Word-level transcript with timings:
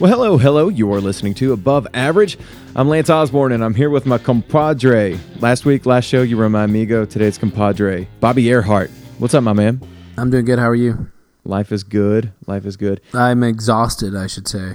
Well, 0.00 0.10
hello, 0.10 0.38
hello. 0.38 0.70
You 0.70 0.90
are 0.94 1.00
listening 1.00 1.34
to 1.34 1.52
Above 1.52 1.86
Average. 1.92 2.38
I'm 2.74 2.88
Lance 2.88 3.10
Osborne, 3.10 3.52
and 3.52 3.62
I'm 3.62 3.74
here 3.74 3.90
with 3.90 4.06
my 4.06 4.16
compadre. 4.16 5.18
Last 5.40 5.66
week, 5.66 5.84
last 5.84 6.06
show, 6.06 6.22
you 6.22 6.38
were 6.38 6.48
my 6.48 6.64
amigo. 6.64 7.04
Today 7.04 7.26
it's 7.26 7.36
compadre, 7.36 8.08
Bobby 8.18 8.48
Earhart. 8.48 8.90
What's 9.18 9.34
up, 9.34 9.44
my 9.44 9.52
man? 9.52 9.78
I'm 10.16 10.30
doing 10.30 10.46
good. 10.46 10.58
How 10.58 10.70
are 10.70 10.74
you? 10.74 11.10
Life 11.44 11.70
is 11.70 11.84
good. 11.84 12.32
Life 12.46 12.64
is 12.64 12.78
good. 12.78 13.02
I'm 13.12 13.42
exhausted, 13.42 14.16
I 14.16 14.26
should 14.26 14.48
say. 14.48 14.72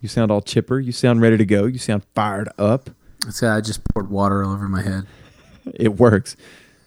You 0.00 0.08
sound 0.08 0.32
all 0.32 0.42
chipper. 0.42 0.80
You 0.80 0.90
sound 0.90 1.20
ready 1.20 1.36
to 1.36 1.46
go. 1.46 1.66
You 1.66 1.78
sound 1.78 2.02
fired 2.16 2.48
up. 2.58 2.90
So 3.30 3.48
I 3.48 3.60
just 3.60 3.82
poured 3.94 4.10
water 4.10 4.42
all 4.42 4.52
over 4.52 4.68
my 4.68 4.82
head. 4.82 5.06
It 5.74 5.96
works. 5.96 6.36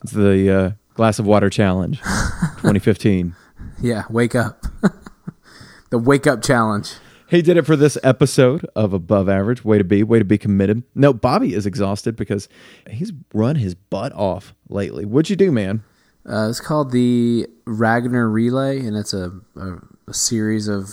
It's 0.03 0.11
the 0.13 0.51
uh, 0.51 0.71
glass 0.95 1.19
of 1.19 1.25
water 1.25 1.49
challenge, 1.49 1.99
2015. 2.01 3.35
Yeah, 3.81 4.03
wake 4.09 4.35
up. 4.35 4.65
the 5.91 5.97
wake 5.97 6.27
up 6.27 6.41
challenge. 6.41 6.93
He 7.29 7.43
did 7.43 7.57
it 7.57 7.65
for 7.65 7.75
this 7.75 7.95
episode 8.01 8.65
of 8.75 8.91
Above 8.91 9.29
Average. 9.29 9.63
Way 9.63 9.77
to 9.77 9.83
be, 9.83 10.01
way 10.01 10.17
to 10.17 10.25
be 10.25 10.39
committed. 10.39 10.81
No, 10.95 11.13
Bobby 11.13 11.53
is 11.53 11.67
exhausted 11.67 12.15
because 12.15 12.49
he's 12.89 13.13
run 13.33 13.55
his 13.55 13.75
butt 13.75 14.11
off 14.13 14.55
lately. 14.67 15.05
What'd 15.05 15.29
you 15.29 15.35
do, 15.35 15.51
man? 15.51 15.83
Uh, 16.27 16.49
it's 16.49 16.59
called 16.59 16.91
the 16.91 17.47
Ragnar 17.65 18.27
Relay, 18.27 18.79
and 18.79 18.97
it's 18.97 19.13
a, 19.13 19.31
a, 19.55 19.77
a 20.07 20.13
series 20.13 20.67
of 20.67 20.89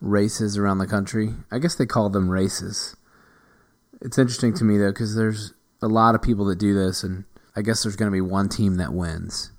races 0.00 0.58
around 0.58 0.78
the 0.78 0.86
country. 0.86 1.30
I 1.50 1.58
guess 1.58 1.74
they 1.74 1.86
call 1.86 2.10
them 2.10 2.28
races. 2.28 2.94
It's 4.02 4.18
interesting 4.18 4.52
to 4.54 4.64
me 4.64 4.76
though 4.76 4.90
because 4.90 5.16
there's 5.16 5.54
a 5.80 5.88
lot 5.88 6.14
of 6.14 6.20
people 6.20 6.44
that 6.46 6.58
do 6.58 6.74
this, 6.74 7.02
and 7.02 7.24
I 7.56 7.62
guess 7.62 7.82
there's 7.82 7.96
going 7.96 8.10
to 8.10 8.14
be 8.14 8.20
one 8.20 8.50
team 8.50 8.76
that 8.76 8.92
wins, 8.92 9.52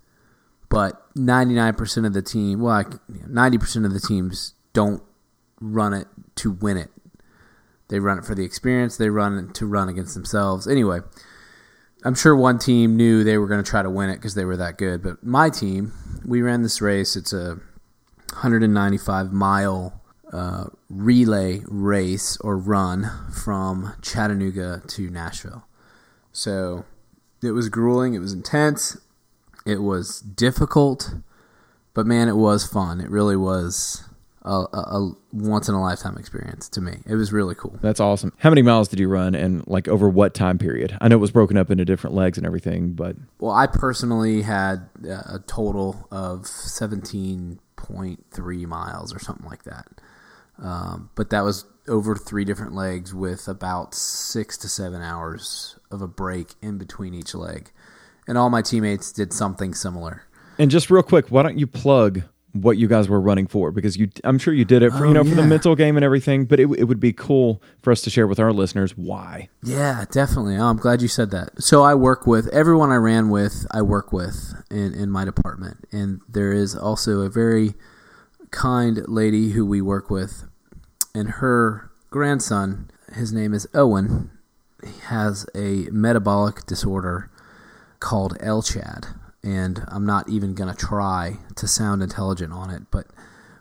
but 0.70 1.14
99% 1.16 2.06
of 2.06 2.14
the 2.14 2.22
team, 2.22 2.62
well, 2.62 2.84
90% 2.84 3.86
of 3.86 3.94
the 3.94 4.00
teams 4.00 4.54
don't 4.74 5.02
run 5.60 5.94
it 5.94 6.08
to 6.36 6.52
win 6.52 6.78
it. 6.78 6.90
They 7.90 8.00
run 8.00 8.18
it 8.18 8.26
for 8.26 8.36
the 8.36 8.44
experience. 8.44 8.98
They 8.98 9.10
run 9.10 9.38
it 9.38 9.56
to 9.56 9.66
run 9.66 9.90
against 9.90 10.14
themselves. 10.14 10.68
Anyway, 10.68 11.00
I'm 12.04 12.16
sure 12.16 12.36
one 12.36 12.60
team 12.60 12.98
knew 12.98 13.24
they 13.24 13.38
were 13.38 13.48
going 13.48 13.64
to 13.64 13.70
try 13.70 13.82
to 13.82 13.90
win 13.90 14.10
it 14.10 14.16
because 14.16 14.36
they 14.36 14.46
were 14.46 14.58
that 14.58 14.78
good. 14.78 15.02
But 15.02 15.24
my 15.24 15.50
team, 15.50 15.94
we 16.26 16.42
ran 16.42 16.64
this 16.64 16.82
race. 16.82 17.16
It's 17.16 17.34
a 17.34 17.60
195 18.34 19.32
mile 19.32 20.02
uh, 20.32 20.66
relay 20.90 21.62
race 21.68 22.38
or 22.42 22.58
run 22.58 23.10
from 23.32 23.94
Chattanooga 24.02 24.82
to 24.88 25.10
Nashville. 25.10 25.66
So 26.34 26.86
it 27.42 27.52
was 27.52 27.70
grueling. 27.70 28.14
It 28.14 28.20
was 28.20 28.34
intense. 28.34 28.98
It 29.66 29.82
was 29.82 30.22
difficult, 30.22 31.14
but 31.94 32.06
man, 32.06 32.30
it 32.30 32.38
was 32.38 32.66
fun. 32.66 33.02
It 33.02 33.10
really 33.10 33.36
was 33.36 34.08
a, 34.48 34.78
a, 34.78 35.12
once 35.32 35.70
in 35.70 35.76
a 35.76 35.82
lifetime 35.82 36.18
experience 36.18 36.70
to 36.70 36.82
me. 36.82 36.98
It 37.06 37.14
was 37.16 37.34
really 37.34 37.56
cool. 37.56 37.78
That's 37.82 38.00
awesome. 38.00 38.32
How 38.38 38.50
many 38.50 38.62
miles 38.62 38.88
did 38.88 39.00
you 39.00 39.10
run 39.10 39.36
and 39.36 39.66
like 39.68 39.88
over 39.88 40.10
what 40.10 40.34
time 40.34 40.58
period? 40.58 40.98
I 41.02 41.08
know 41.08 41.16
it 41.16 41.20
was 41.20 41.32
broken 41.32 41.58
up 41.58 41.70
into 41.70 41.86
different 41.86 42.16
legs 42.16 42.38
and 42.38 42.48
everything, 42.48 42.94
but 42.94 43.16
Well, 43.40 43.54
I 43.54 43.68
personally 43.68 44.44
had 44.44 44.90
a 45.08 45.40
total 45.48 46.08
of 46.12 46.44
17.3 46.44 48.66
miles 48.66 49.14
or 49.14 49.20
something 49.20 49.46
like 49.46 49.64
that. 49.64 49.88
Um, 50.60 51.12
but 51.16 51.30
that 51.30 51.44
was 51.44 51.66
over 51.88 52.16
three 52.16 52.46
different 52.46 52.74
legs 52.74 53.14
with 53.14 53.48
about 53.48 53.94
six 53.94 54.58
to 54.58 54.68
seven 54.68 55.02
hours 55.02 55.78
of 55.92 56.02
a 56.02 56.08
break 56.08 56.56
in 56.62 56.78
between 56.78 57.14
each 57.14 57.36
leg. 57.36 57.72
And 58.28 58.38
all 58.38 58.50
my 58.50 58.62
teammates 58.62 59.12
did 59.12 59.32
something 59.32 59.74
similar. 59.74 60.24
And 60.58 60.72
just 60.72 60.90
real 60.90 61.04
quick, 61.04 61.28
why 61.28 61.44
don't 61.44 61.60
you 61.60 61.68
plug 61.68 62.24
what 62.62 62.78
you 62.78 62.88
guys 62.88 63.10
were 63.10 63.20
running 63.22 63.48
for? 63.48 63.72
Because 63.72 63.98
you, 63.98 64.10
I'm 64.24 64.38
sure 64.40 64.54
you 64.54 64.66
did 64.66 64.84
it 64.84 64.92
for 64.92 65.00
you 65.00 65.12
Oh, 65.12 65.14
know 65.14 65.24
for 65.24 65.36
the 65.36 65.44
mental 65.44 65.76
game 65.76 65.96
and 65.98 66.04
everything. 66.04 66.46
But 66.46 66.60
it, 66.60 66.70
it 66.78 66.84
would 66.86 67.00
be 67.00 67.14
cool 67.14 67.62
for 67.82 67.92
us 67.92 68.02
to 68.02 68.10
share 68.10 68.28
with 68.28 68.40
our 68.40 68.52
listeners 68.54 68.96
why. 68.98 69.50
Yeah, 69.64 70.06
definitely. 70.12 70.58
Oh, 70.58 70.66
I'm 70.66 70.78
glad 70.78 71.02
you 71.02 71.08
said 71.08 71.32
that. 71.32 71.62
So 71.62 71.84
I 71.84 71.96
work 71.96 72.28
with 72.28 72.48
everyone 72.54 72.92
I 72.92 72.96
ran 72.96 73.30
with. 73.30 73.66
I 73.72 73.82
work 73.82 74.12
with 74.12 74.54
in 74.72 74.94
in 74.94 75.10
my 75.10 75.26
department, 75.26 75.88
and 75.92 76.22
there 76.30 76.52
is 76.52 76.76
also 76.76 77.22
a 77.22 77.30
very 77.30 77.74
kind 78.52 79.08
lady 79.08 79.52
who 79.52 79.66
we 79.66 79.82
work 79.82 80.10
with, 80.10 80.46
and 81.14 81.30
her 81.32 81.92
grandson. 82.10 82.90
His 83.14 83.32
name 83.32 83.54
is 83.54 83.68
Owen. 83.74 84.32
He 84.84 85.00
has 85.06 85.46
a 85.56 85.88
metabolic 85.92 86.66
disorder 86.66 87.30
called 88.00 88.38
LCHAD, 88.40 89.18
and 89.48 89.86
I'm 89.88 90.06
not 90.06 90.28
even 90.28 90.54
going 90.54 90.74
to 90.74 90.76
try 90.76 91.38
to 91.56 91.68
sound 91.68 92.04
intelligent 92.04 92.52
on 92.52 92.70
it, 92.70 92.84
but 92.92 93.08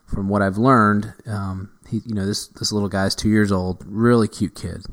from 0.05 0.29
what 0.29 0.43
I've 0.43 0.59
learned, 0.59 1.15
um, 1.27 1.71
he, 1.89 2.03
you 2.05 2.15
know, 2.15 2.27
this 2.27 2.49
this 2.49 2.73
little 2.73 2.89
guy's 2.89 3.15
two 3.15 3.29
years 3.29 3.53
old, 3.53 3.85
really 3.87 4.27
cute 4.27 4.57
kid, 4.57 4.87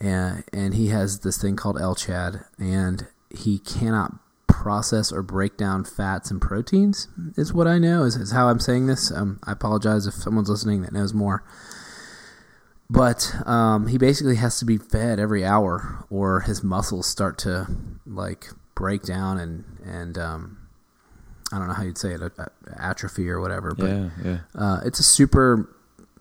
and 0.00 0.44
and 0.50 0.74
he 0.74 0.88
has 0.88 1.20
this 1.20 1.40
thing 1.40 1.56
called 1.56 1.76
LCHAD, 1.76 2.44
and 2.58 3.06
he 3.30 3.58
cannot 3.58 4.14
process 4.46 5.12
or 5.12 5.22
break 5.22 5.58
down 5.58 5.84
fats 5.84 6.30
and 6.30 6.40
proteins. 6.40 7.08
Is 7.36 7.52
what 7.52 7.66
I 7.66 7.78
know 7.78 8.04
is, 8.04 8.16
is 8.16 8.32
how 8.32 8.48
I'm 8.48 8.60
saying 8.60 8.86
this. 8.86 9.12
Um, 9.12 9.38
I 9.44 9.52
apologize 9.52 10.06
if 10.06 10.14
someone's 10.14 10.48
listening 10.48 10.82
that 10.82 10.92
knows 10.92 11.12
more. 11.12 11.44
But 12.90 13.46
um, 13.46 13.88
he 13.88 13.98
basically 13.98 14.36
has 14.36 14.58
to 14.60 14.64
be 14.64 14.78
fed 14.78 15.20
every 15.20 15.44
hour, 15.44 16.06
or 16.08 16.40
his 16.40 16.64
muscles 16.64 17.06
start 17.06 17.36
to 17.40 17.66
like 18.06 18.48
break 18.78 19.02
down 19.02 19.38
and 19.38 19.64
and 19.84 20.16
um, 20.16 20.58
I 21.52 21.58
don't 21.58 21.66
know 21.66 21.74
how 21.74 21.82
you'd 21.82 21.98
say 21.98 22.12
it, 22.14 22.22
a- 22.22 22.32
a- 22.38 22.50
atrophy 22.82 23.28
or 23.28 23.40
whatever. 23.40 23.74
But 23.74 23.90
yeah, 23.90 24.10
yeah. 24.24 24.38
uh, 24.54 24.80
it's 24.84 25.00
a 25.00 25.02
super 25.02 25.68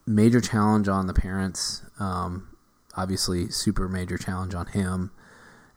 major 0.07 0.41
challenge 0.41 0.87
on 0.87 1.05
the 1.05 1.13
parents. 1.13 1.83
Um, 1.99 2.49
obviously, 2.95 3.49
super 3.51 3.87
major 3.87 4.17
challenge 4.17 4.55
on 4.55 4.65
him 4.67 5.11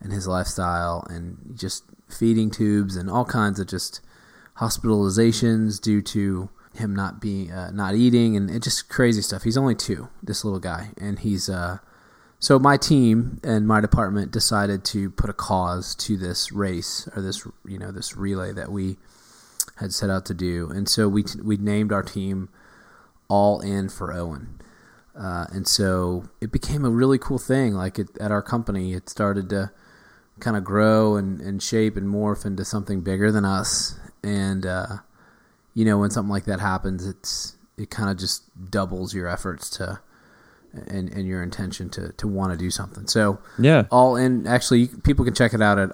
and 0.00 0.10
his 0.12 0.26
lifestyle, 0.26 1.06
and 1.10 1.52
just 1.54 1.84
feeding 2.08 2.50
tubes 2.50 2.96
and 2.96 3.10
all 3.10 3.26
kinds 3.26 3.60
of 3.60 3.66
just 3.68 4.00
hospitalizations 4.56 5.80
due 5.80 6.00
to 6.02 6.48
him 6.74 6.94
not 6.94 7.20
being 7.20 7.50
uh, 7.50 7.70
not 7.72 7.94
eating 7.94 8.36
and 8.36 8.50
it 8.50 8.62
just 8.62 8.88
crazy 8.88 9.20
stuff. 9.22 9.42
He's 9.42 9.58
only 9.58 9.74
two, 9.74 10.08
this 10.22 10.44
little 10.44 10.60
guy, 10.60 10.90
and 10.98 11.18
he's 11.18 11.48
uh, 11.50 11.78
so 12.40 12.58
my 12.58 12.78
team 12.78 13.38
and 13.44 13.68
my 13.68 13.82
department 13.82 14.32
decided 14.32 14.82
to 14.86 15.10
put 15.10 15.28
a 15.28 15.34
cause 15.34 15.94
to 15.96 16.16
this 16.16 16.50
race 16.50 17.06
or 17.14 17.20
this 17.20 17.46
you 17.66 17.78
know 17.78 17.92
this 17.92 18.16
relay 18.16 18.50
that 18.52 18.72
we 18.72 18.96
had 19.76 19.92
set 19.92 20.08
out 20.08 20.24
to 20.26 20.34
do, 20.34 20.70
and 20.70 20.88
so 20.88 21.06
we 21.06 21.24
we 21.42 21.58
named 21.58 21.92
our 21.92 22.02
team 22.02 22.48
All 23.28 23.60
In 23.60 23.90
for 23.90 24.12
Owen, 24.12 24.58
uh, 25.14 25.46
and 25.52 25.68
so 25.68 26.30
it 26.40 26.50
became 26.50 26.84
a 26.84 26.90
really 26.90 27.18
cool 27.18 27.38
thing. 27.38 27.74
Like 27.74 27.98
it, 27.98 28.08
at 28.18 28.32
our 28.32 28.42
company, 28.42 28.94
it 28.94 29.10
started 29.10 29.50
to 29.50 29.70
kind 30.40 30.56
of 30.56 30.64
grow 30.64 31.16
and, 31.16 31.42
and 31.42 31.62
shape 31.62 31.94
and 31.94 32.08
morph 32.08 32.46
into 32.46 32.64
something 32.64 33.02
bigger 33.02 33.30
than 33.30 33.44
us, 33.44 34.00
and 34.22 34.64
uh, 34.64 34.96
you 35.74 35.84
know 35.84 35.98
when 35.98 36.10
something 36.10 36.30
like 36.32 36.44
that 36.46 36.60
happens, 36.60 37.06
it's 37.06 37.56
it 37.76 37.90
kind 37.90 38.10
of 38.10 38.16
just 38.16 38.70
doubles 38.70 39.14
your 39.14 39.28
efforts 39.28 39.68
to. 39.70 40.00
And, 40.86 41.08
and 41.12 41.26
your 41.26 41.42
intention 41.42 41.90
to, 41.90 42.12
to 42.12 42.28
want 42.28 42.52
to 42.52 42.56
do 42.56 42.70
something. 42.70 43.08
So, 43.08 43.40
Yeah. 43.58 43.86
all 43.90 44.14
in 44.14 44.46
actually 44.46 44.86
people 45.02 45.24
can 45.24 45.34
check 45.34 45.52
it 45.52 45.60
out 45.60 45.80
at 45.80 45.90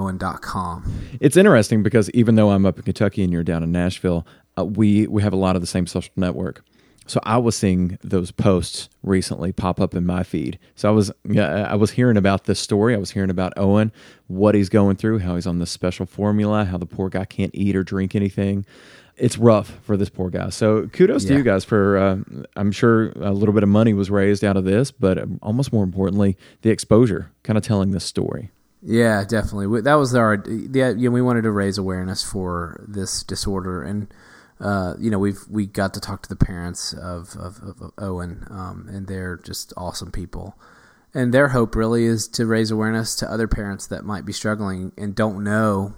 allinforowen.com. 0.00 0.92
It's 1.20 1.36
interesting 1.36 1.82
because 1.82 2.10
even 2.10 2.34
though 2.34 2.50
I'm 2.50 2.66
up 2.66 2.76
in 2.78 2.84
Kentucky 2.84 3.22
and 3.22 3.32
you're 3.32 3.44
down 3.44 3.62
in 3.62 3.72
Nashville, 3.72 4.26
uh, 4.58 4.64
we 4.64 5.06
we 5.06 5.22
have 5.22 5.32
a 5.32 5.36
lot 5.36 5.56
of 5.56 5.62
the 5.62 5.66
same 5.66 5.86
social 5.86 6.12
network. 6.16 6.64
So 7.06 7.18
I 7.24 7.38
was 7.38 7.56
seeing 7.56 7.98
those 8.04 8.30
posts 8.30 8.88
recently 9.02 9.50
pop 9.52 9.80
up 9.80 9.94
in 9.96 10.06
my 10.06 10.22
feed. 10.22 10.58
So 10.76 10.88
I 10.88 10.92
was 10.92 11.10
yeah, 11.28 11.66
I 11.70 11.74
was 11.74 11.90
hearing 11.92 12.16
about 12.16 12.44
this 12.44 12.60
story. 12.60 12.94
I 12.94 12.98
was 12.98 13.10
hearing 13.10 13.30
about 13.30 13.52
Owen, 13.56 13.90
what 14.28 14.54
he's 14.54 14.68
going 14.68 14.96
through, 14.96 15.20
how 15.20 15.34
he's 15.34 15.46
on 15.46 15.58
this 15.58 15.70
special 15.70 16.06
formula, 16.06 16.64
how 16.64 16.78
the 16.78 16.86
poor 16.86 17.08
guy 17.08 17.24
can't 17.24 17.50
eat 17.54 17.74
or 17.74 17.82
drink 17.82 18.14
anything. 18.14 18.64
It's 19.20 19.36
rough 19.38 19.78
for 19.82 19.96
this 19.96 20.08
poor 20.08 20.30
guy. 20.30 20.48
So 20.50 20.86
kudos 20.88 21.24
to 21.26 21.34
you 21.34 21.42
guys 21.42 21.64
for. 21.64 21.98
Uh, 21.98 22.16
I'm 22.56 22.72
sure 22.72 23.10
a 23.12 23.32
little 23.32 23.52
bit 23.52 23.62
of 23.62 23.68
money 23.68 23.92
was 23.94 24.10
raised 24.10 24.42
out 24.44 24.56
of 24.56 24.64
this, 24.64 24.90
but 24.90 25.18
almost 25.42 25.72
more 25.72 25.84
importantly, 25.84 26.36
the 26.62 26.70
exposure, 26.70 27.30
kind 27.42 27.56
of 27.56 27.62
telling 27.62 27.90
this 27.90 28.04
story. 28.04 28.50
Yeah, 28.82 29.24
definitely. 29.24 29.66
We- 29.66 29.82
That 29.82 29.96
was 29.96 30.14
our 30.14 30.42
yeah. 30.48 30.88
You 30.90 31.10
know, 31.10 31.14
we 31.14 31.20
wanted 31.22 31.42
to 31.42 31.50
raise 31.50 31.76
awareness 31.78 32.22
for 32.22 32.82
this 32.88 33.22
disorder, 33.22 33.82
and 33.82 34.08
uh, 34.58 34.94
you 34.98 35.10
know, 35.10 35.18
we've 35.18 35.40
we 35.50 35.66
got 35.66 35.92
to 35.94 36.00
talk 36.00 36.22
to 36.22 36.28
the 36.30 36.36
parents 36.36 36.94
of 36.94 37.36
of, 37.36 37.60
of 37.62 37.92
Owen, 37.98 38.46
um, 38.50 38.86
and 38.90 39.06
they're 39.06 39.36
just 39.36 39.74
awesome 39.76 40.10
people. 40.10 40.58
And 41.12 41.34
their 41.34 41.48
hope 41.48 41.74
really 41.74 42.04
is 42.04 42.26
to 42.28 42.46
raise 42.46 42.70
awareness 42.70 43.16
to 43.16 43.30
other 43.30 43.48
parents 43.48 43.86
that 43.88 44.04
might 44.04 44.24
be 44.24 44.32
struggling 44.32 44.92
and 44.96 45.14
don't 45.14 45.42
know 45.44 45.92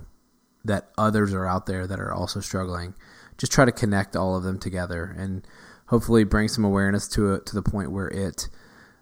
that 0.65 0.89
others 0.97 1.35
are 1.35 1.47
out 1.47 1.67
there 1.67 1.87
that 1.87 2.01
are 2.01 2.13
also 2.13 2.41
struggling. 2.41 2.95
Just 3.39 3.53
try 3.53 3.65
to 3.65 3.73
connect 3.73 4.17
all 4.17 4.37
of 4.37 4.43
them 4.45 4.59
together 4.59 5.15
and 5.19 5.47
hopefully 5.87 6.25
bring 6.25 6.49
some 6.49 6.65
awareness 6.65 7.09
to 7.09 7.33
it 7.35 7.47
to 7.47 7.55
the 7.55 7.63
point 7.63 7.91
where 7.93 8.09
it 8.09 8.49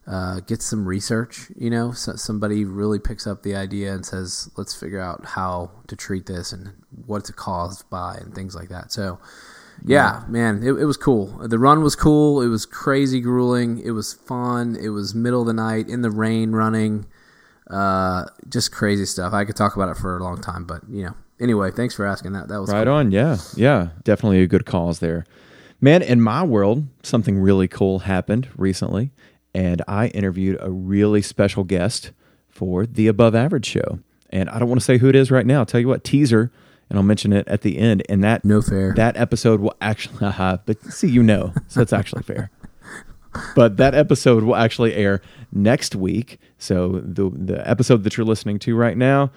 uh, 0.07 0.41
gets 0.41 0.65
some 0.65 0.87
research. 0.87 1.51
You 1.57 1.71
know, 1.71 1.93
so 1.93 2.17
somebody 2.17 2.65
really 2.65 2.99
picks 2.99 3.27
up 3.27 3.43
the 3.43 3.55
idea 3.55 3.93
and 3.93 4.05
says, 4.05 4.51
"Let's 4.57 4.75
figure 4.75 5.01
out 5.01 5.25
how 5.25 5.71
to 5.89 5.97
treat 5.97 6.27
this 6.27 6.53
and 6.53 6.73
what's 7.07 7.31
it 7.31 7.37
caused 7.37 7.89
by 7.91 8.17
and 8.17 8.35
things 8.35 8.55
like 8.55 8.69
that." 8.71 8.93
So, 8.93 9.19
Yeah, 9.85 10.25
man, 10.29 10.63
it, 10.63 10.73
it 10.73 10.85
was 10.85 10.97
cool. 10.97 11.27
The 11.47 11.59
run 11.59 11.83
was 11.83 11.97
cool. 11.97 12.43
It 12.43 12.49
was 12.49 12.67
crazy 12.67 13.21
grueling. 13.21 13.79
It 13.79 13.93
was 13.93 14.13
fun. 14.13 14.77
It 14.77 14.89
was 14.91 15.15
middle 15.15 15.41
of 15.43 15.47
the 15.47 15.53
night 15.55 15.89
in 15.89 16.03
the 16.03 16.11
rain 16.11 16.53
running. 16.53 17.07
Uh, 17.69 18.25
just 18.49 18.73
crazy 18.73 19.07
stuff. 19.07 19.33
I 19.33 19.45
could 19.45 19.57
talk 19.57 19.77
about 19.77 19.89
it 19.89 19.97
for 19.97 20.17
a 20.19 20.23
long 20.23 20.41
time, 20.41 20.65
but 20.65 20.83
you 20.91 21.05
know. 21.05 21.15
Anyway, 21.41 21.71
thanks 21.71 21.95
for 21.95 22.05
asking 22.07 22.33
that. 22.33 22.49
That 22.49 22.61
was 22.61 22.71
Right 22.71 22.85
cool. 22.85 22.95
on. 22.95 23.11
Yeah. 23.13 23.39
Yeah. 23.57 23.89
Definitely 24.05 24.43
a 24.43 24.47
good 24.47 24.67
cause 24.67 24.99
there. 24.99 25.25
Man, 25.81 26.03
in 26.03 26.21
my 26.21 26.43
world, 26.43 26.87
something 27.03 27.39
really 27.39 27.67
cool 27.67 28.01
happened 28.01 28.49
recently, 28.57 29.11
and 29.55 29.81
I 29.89 30.09
interviewed 30.09 30.59
a 30.61 30.71
really 30.71 31.23
special 31.23 31.65
guest 31.65 32.13
for 32.49 32.85
the 32.85 33.07
Above 33.07 33.35
Average 33.35 33.65
show. 33.67 34.01
And 34.29 34.51
I 34.51 34.59
don't 34.59 34.69
want 34.69 34.81
to 34.81 34.85
say 34.85 34.99
who 34.99 35.09
it 35.09 35.17
is 35.17 35.31
right 35.31 35.47
now. 35.47 35.61
I'll 35.61 35.67
tell 35.67 35.81
you 35.81 35.89
what, 35.89 36.05
teaser, 36.05 36.53
and 36.91 36.99
I'll 36.99 37.03
mention 37.03 37.33
it 37.33 37.49
at 37.49 37.63
the 37.63 37.79
end. 37.79 38.03
And 38.11 38.23
that 38.23 38.45
No 38.45 38.61
fair. 38.61 38.93
that 38.95 39.17
episode 39.17 39.61
will 39.61 39.75
actually, 39.81 40.19
haha, 40.21 40.59
but 40.67 40.81
see, 40.93 41.09
you 41.09 41.23
know, 41.23 41.55
so 41.69 41.81
it's 41.81 41.93
actually 41.93 42.23
fair. 42.25 42.51
But 43.55 43.77
that 43.77 43.95
episode 43.95 44.43
will 44.43 44.57
actually 44.57 44.93
air 44.95 45.23
next 45.53 45.95
week. 45.95 46.41
So 46.59 47.01
the 47.05 47.31
the 47.33 47.69
episode 47.69 48.03
that 48.03 48.17
you're 48.17 48.27
listening 48.27 48.59
to 48.61 48.75
right 48.75 48.97
now, 48.97 49.31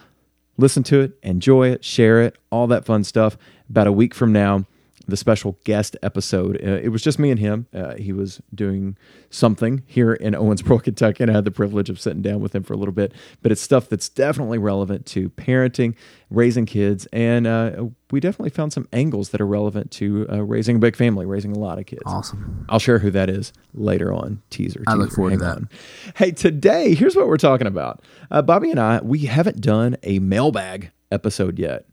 listen 0.57 0.83
to 0.83 1.01
it, 1.01 1.17
enjoy 1.23 1.69
it, 1.69 1.83
share 1.83 2.21
it, 2.21 2.37
all 2.49 2.67
that 2.67 2.85
fun 2.85 3.03
stuff. 3.03 3.37
About 3.69 3.87
a 3.87 3.91
week 3.91 4.13
from 4.13 4.31
now, 4.31 4.65
the 5.07 5.17
special 5.17 5.57
guest 5.63 5.97
episode. 6.01 6.55
Uh, 6.63 6.79
it 6.81 6.89
was 6.89 7.01
just 7.01 7.19
me 7.19 7.29
and 7.29 7.39
him. 7.39 7.67
Uh, 7.73 7.95
he 7.95 8.13
was 8.13 8.41
doing 8.55 8.95
something 9.29 9.83
here 9.85 10.13
in 10.13 10.33
Owensboro, 10.33 10.81
Kentucky, 10.83 11.23
and 11.23 11.31
I 11.31 11.35
had 11.35 11.45
the 11.45 11.51
privilege 11.51 11.89
of 11.89 11.99
sitting 11.99 12.21
down 12.21 12.39
with 12.39 12.55
him 12.55 12.63
for 12.63 12.73
a 12.73 12.77
little 12.77 12.93
bit. 12.93 13.13
But 13.41 13.51
it's 13.51 13.61
stuff 13.61 13.89
that's 13.89 14.07
definitely 14.09 14.57
relevant 14.57 15.05
to 15.07 15.29
parenting, 15.31 15.95
raising 16.29 16.65
kids, 16.65 17.05
and 17.11 17.45
uh, 17.47 17.85
we 18.11 18.19
definitely 18.19 18.51
found 18.51 18.71
some 18.71 18.87
angles 18.93 19.29
that 19.29 19.41
are 19.41 19.47
relevant 19.47 19.91
to 19.91 20.27
uh, 20.31 20.41
raising 20.43 20.77
a 20.77 20.79
big 20.79 20.95
family, 20.95 21.25
raising 21.25 21.51
a 21.51 21.59
lot 21.59 21.79
of 21.79 21.85
kids. 21.85 22.03
Awesome. 22.05 22.65
I'll 22.69 22.79
share 22.79 22.99
who 22.99 23.11
that 23.11 23.29
is 23.29 23.51
later 23.73 24.13
on. 24.13 24.41
Teaser. 24.51 24.83
I 24.87 24.93
look 24.93 25.09
teaser. 25.09 25.15
forward 25.15 25.31
to 25.31 25.37
that. 25.39 25.55
on. 25.57 25.69
Hey, 26.15 26.31
today, 26.31 26.93
here's 26.95 27.15
what 27.15 27.27
we're 27.27 27.37
talking 27.37 27.67
about. 27.67 28.01
Uh, 28.31 28.41
Bobby 28.41 28.71
and 28.71 28.79
I, 28.79 29.01
we 29.01 29.19
haven't 29.25 29.61
done 29.61 29.97
a 30.03 30.19
mailbag 30.19 30.91
episode 31.11 31.59
yet. 31.59 31.85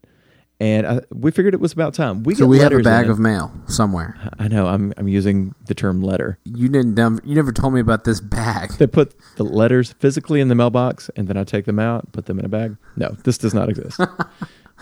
And 0.61 0.85
uh, 0.85 1.01
we 1.09 1.31
figured 1.31 1.55
it 1.55 1.59
was 1.59 1.73
about 1.73 1.95
time. 1.95 2.21
We 2.21 2.35
So 2.35 2.45
we 2.45 2.59
have 2.59 2.71
a 2.71 2.83
bag 2.83 3.09
of 3.09 3.17
mail 3.17 3.51
somewhere. 3.65 4.15
I 4.37 4.47
know. 4.47 4.67
I'm 4.67 4.93
I'm 4.95 5.07
using 5.07 5.55
the 5.65 5.73
term 5.73 6.03
letter. 6.03 6.37
You 6.45 6.69
didn't. 6.69 6.99
Um, 6.99 7.19
you 7.23 7.33
never 7.33 7.51
told 7.51 7.73
me 7.73 7.79
about 7.79 8.03
this 8.03 8.21
bag. 8.21 8.73
They 8.73 8.85
put 8.85 9.15
the 9.37 9.43
letters 9.43 9.93
physically 9.93 10.39
in 10.39 10.49
the 10.49 10.55
mailbox, 10.55 11.09
and 11.15 11.27
then 11.27 11.35
I 11.35 11.45
take 11.45 11.65
them 11.65 11.79
out, 11.79 12.11
put 12.11 12.27
them 12.27 12.37
in 12.37 12.45
a 12.45 12.47
bag. 12.47 12.77
No, 12.95 13.17
this 13.23 13.39
does 13.39 13.55
not 13.55 13.69
exist. 13.69 13.99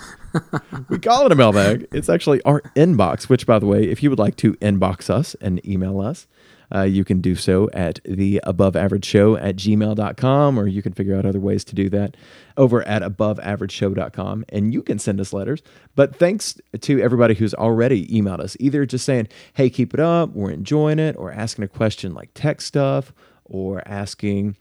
we 0.90 1.00
call 1.00 1.26
it 1.26 1.32
a 1.32 1.36
mailbag. 1.36 1.88
It's 1.94 2.10
actually 2.10 2.42
our 2.42 2.60
inbox. 2.76 3.30
Which, 3.30 3.48
by 3.48 3.58
the 3.58 3.66
way, 3.66 3.86
if 3.86 4.04
you 4.04 4.10
would 4.10 4.20
like 4.20 4.36
to 4.38 4.56
inbox 4.56 5.10
us 5.10 5.34
and 5.40 5.66
email 5.66 6.02
us, 6.02 6.28
uh, 6.74 6.82
you 6.82 7.04
can 7.04 7.22
do 7.22 7.36
so 7.36 7.70
at 7.74 8.00
the 8.06 8.40
above 8.44 8.76
average 8.76 9.06
show 9.06 9.36
at 9.38 9.56
gmail.com, 9.56 10.60
or 10.60 10.68
you 10.68 10.82
can 10.82 10.94
figure 10.94 11.16
out 11.16 11.26
other 11.26 11.40
ways 11.40 11.64
to 11.66 11.76
do 11.76 11.90
that 11.90 12.16
over 12.58 12.84
at 12.88 13.02
aboveaverageshow.com. 13.02 14.46
And 14.50 14.74
you 14.74 14.82
can 14.82 15.00
send 15.00 15.20
us 15.20 15.34
letters. 15.34 15.62
But 15.96 16.16
thanks 16.16 16.60
to 16.82 17.02
everybody 17.02 17.34
who's 17.34 17.54
already 17.54 18.08
emailed 18.08 18.40
us, 18.40 18.56
either 18.60 18.86
just 18.86 19.06
saying, 19.06 19.28
hey, 19.54 19.70
keep 19.70 19.94
it 19.94 20.00
up, 20.00 20.32
we're 20.32 20.52
enjoying 20.52 21.00
it, 21.00 21.16
or 21.18 21.32
asking 21.32 21.64
a 21.64 21.68
question 21.68 22.14
like 22.14 22.30
tech 22.34 22.62
stuff, 22.62 23.14
or 23.46 23.82
asking 23.88 24.56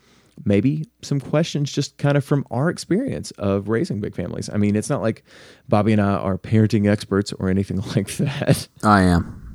maybe 0.45 0.87
some 1.03 1.21
questions 1.21 1.73
just 1.73 1.99
kind 1.99 2.17
of 2.17 2.25
from 2.25 2.47
our 2.51 2.69
experience 2.69 3.31
of 3.33 3.69
raising 3.69 4.01
big 4.01 4.15
families. 4.15 4.49
I 4.49 4.57
mean, 4.57 4.77
it's 4.77 4.89
not 4.89 5.03
like 5.03 5.25
Bobby 5.69 5.93
and 5.93 6.01
I 6.01 6.15
are 6.15 6.39
parenting 6.39 6.89
experts 6.89 7.33
or 7.35 7.49
anything 7.49 7.79
like 7.97 8.09
that. 8.17 8.69
I 8.83 9.03
am. 9.03 9.48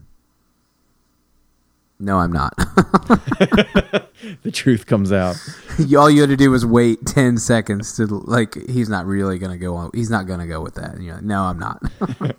No, 2.03 2.17
I'm 2.17 2.31
not. 2.31 2.53
the 2.57 4.51
truth 4.51 4.85
comes 4.85 5.11
out. 5.11 5.37
All 5.97 6.09
you 6.09 6.21
had 6.21 6.29
to 6.29 6.37
do 6.37 6.51
was 6.51 6.65
wait 6.65 7.05
ten 7.05 7.37
seconds 7.37 7.95
to 7.95 8.05
like. 8.05 8.55
He's 8.67 8.89
not 8.89 9.05
really 9.05 9.39
gonna 9.39 9.57
go. 9.57 9.75
on 9.75 9.91
He's 9.93 10.09
not 10.09 10.27
gonna 10.27 10.47
go 10.47 10.61
with 10.61 10.75
that. 10.75 10.95
And 10.95 11.03
you're 11.03 11.15
like, 11.15 11.23
no, 11.23 11.43
I'm 11.43 11.59
not. 11.59 11.81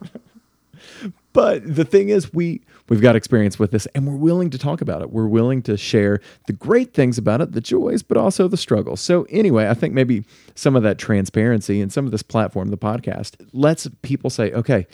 But 1.32 1.74
the 1.74 1.84
thing 1.84 2.10
is, 2.10 2.32
we 2.32 2.62
we've 2.88 3.00
got 3.00 3.16
experience 3.16 3.58
with 3.58 3.72
this, 3.72 3.86
and 3.86 4.06
we're 4.06 4.14
willing 4.14 4.50
to 4.50 4.58
talk 4.58 4.80
about 4.80 5.02
it. 5.02 5.10
We're 5.10 5.26
willing 5.26 5.62
to 5.62 5.76
share 5.76 6.20
the 6.46 6.52
great 6.52 6.94
things 6.94 7.18
about 7.18 7.40
it, 7.40 7.50
the 7.50 7.60
joys, 7.60 8.04
but 8.04 8.16
also 8.16 8.46
the 8.46 8.56
struggles. 8.56 9.00
So 9.00 9.24
anyway, 9.28 9.68
I 9.68 9.74
think 9.74 9.94
maybe 9.94 10.24
some 10.54 10.76
of 10.76 10.84
that 10.84 10.96
transparency 10.96 11.80
and 11.80 11.92
some 11.92 12.06
of 12.06 12.12
this 12.12 12.22
platform, 12.22 12.68
the 12.68 12.78
podcast, 12.78 13.34
lets 13.52 13.88
people 14.02 14.30
say, 14.30 14.52
okay, 14.52 14.86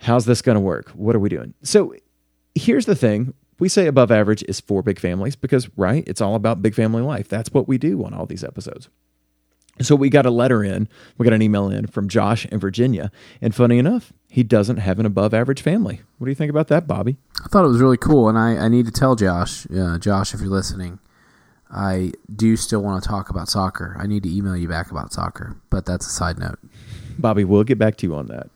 how's 0.00 0.24
this 0.24 0.42
going 0.42 0.56
to 0.56 0.60
work? 0.60 0.90
What 0.90 1.14
are 1.14 1.20
we 1.20 1.28
doing? 1.28 1.54
So 1.62 1.94
here's 2.56 2.86
the 2.86 2.96
thing. 2.96 3.32
We 3.58 3.68
say 3.68 3.86
above 3.86 4.10
average 4.10 4.44
is 4.48 4.60
for 4.60 4.82
big 4.82 4.98
families 4.98 5.36
because, 5.36 5.68
right, 5.76 6.04
it's 6.06 6.20
all 6.20 6.34
about 6.34 6.62
big 6.62 6.74
family 6.74 7.02
life. 7.02 7.28
That's 7.28 7.52
what 7.52 7.66
we 7.66 7.78
do 7.78 8.04
on 8.04 8.12
all 8.12 8.26
these 8.26 8.44
episodes. 8.44 8.88
So 9.80 9.94
we 9.94 10.08
got 10.08 10.24
a 10.24 10.30
letter 10.30 10.64
in, 10.64 10.88
we 11.18 11.24
got 11.24 11.34
an 11.34 11.42
email 11.42 11.68
in 11.68 11.86
from 11.86 12.08
Josh 12.08 12.46
in 12.46 12.58
Virginia. 12.58 13.10
And 13.42 13.54
funny 13.54 13.78
enough, 13.78 14.12
he 14.28 14.42
doesn't 14.42 14.78
have 14.78 14.98
an 14.98 15.06
above 15.06 15.34
average 15.34 15.60
family. 15.60 16.00
What 16.18 16.26
do 16.26 16.30
you 16.30 16.34
think 16.34 16.50
about 16.50 16.68
that, 16.68 16.86
Bobby? 16.86 17.18
I 17.44 17.48
thought 17.48 17.64
it 17.64 17.68
was 17.68 17.80
really 17.80 17.98
cool, 17.98 18.28
and 18.28 18.38
I, 18.38 18.56
I 18.56 18.68
need 18.68 18.86
to 18.86 18.92
tell 18.92 19.16
Josh, 19.16 19.66
uh, 19.70 19.98
Josh, 19.98 20.32
if 20.32 20.40
you're 20.40 20.48
listening, 20.48 20.98
I 21.70 22.12
do 22.34 22.56
still 22.56 22.80
want 22.80 23.02
to 23.02 23.08
talk 23.08 23.28
about 23.28 23.48
soccer. 23.48 23.96
I 23.98 24.06
need 24.06 24.22
to 24.22 24.34
email 24.34 24.56
you 24.56 24.68
back 24.68 24.90
about 24.90 25.12
soccer, 25.12 25.56
but 25.68 25.84
that's 25.84 26.06
a 26.06 26.10
side 26.10 26.38
note. 26.38 26.58
Bobby, 27.18 27.44
we'll 27.44 27.64
get 27.64 27.78
back 27.78 27.96
to 27.98 28.06
you 28.06 28.14
on 28.14 28.28
that. 28.28 28.48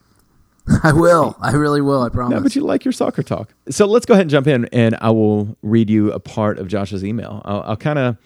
I 0.83 0.93
will. 0.93 1.35
I 1.41 1.51
really 1.53 1.81
will. 1.81 2.01
I 2.01 2.09
promise. 2.09 2.35
No, 2.35 2.41
but 2.41 2.55
you 2.55 2.61
like 2.61 2.85
your 2.85 2.91
soccer 2.91 3.23
talk. 3.23 3.53
So 3.69 3.85
let's 3.85 4.05
go 4.05 4.13
ahead 4.13 4.23
and 4.23 4.31
jump 4.31 4.47
in, 4.47 4.65
and 4.65 4.95
I 5.01 5.11
will 5.11 5.57
read 5.61 5.89
you 5.89 6.11
a 6.11 6.19
part 6.19 6.59
of 6.59 6.67
Josh's 6.67 7.03
email. 7.03 7.41
I'll, 7.45 7.61
I'll 7.61 7.77
kind 7.77 7.99
of 7.99 8.17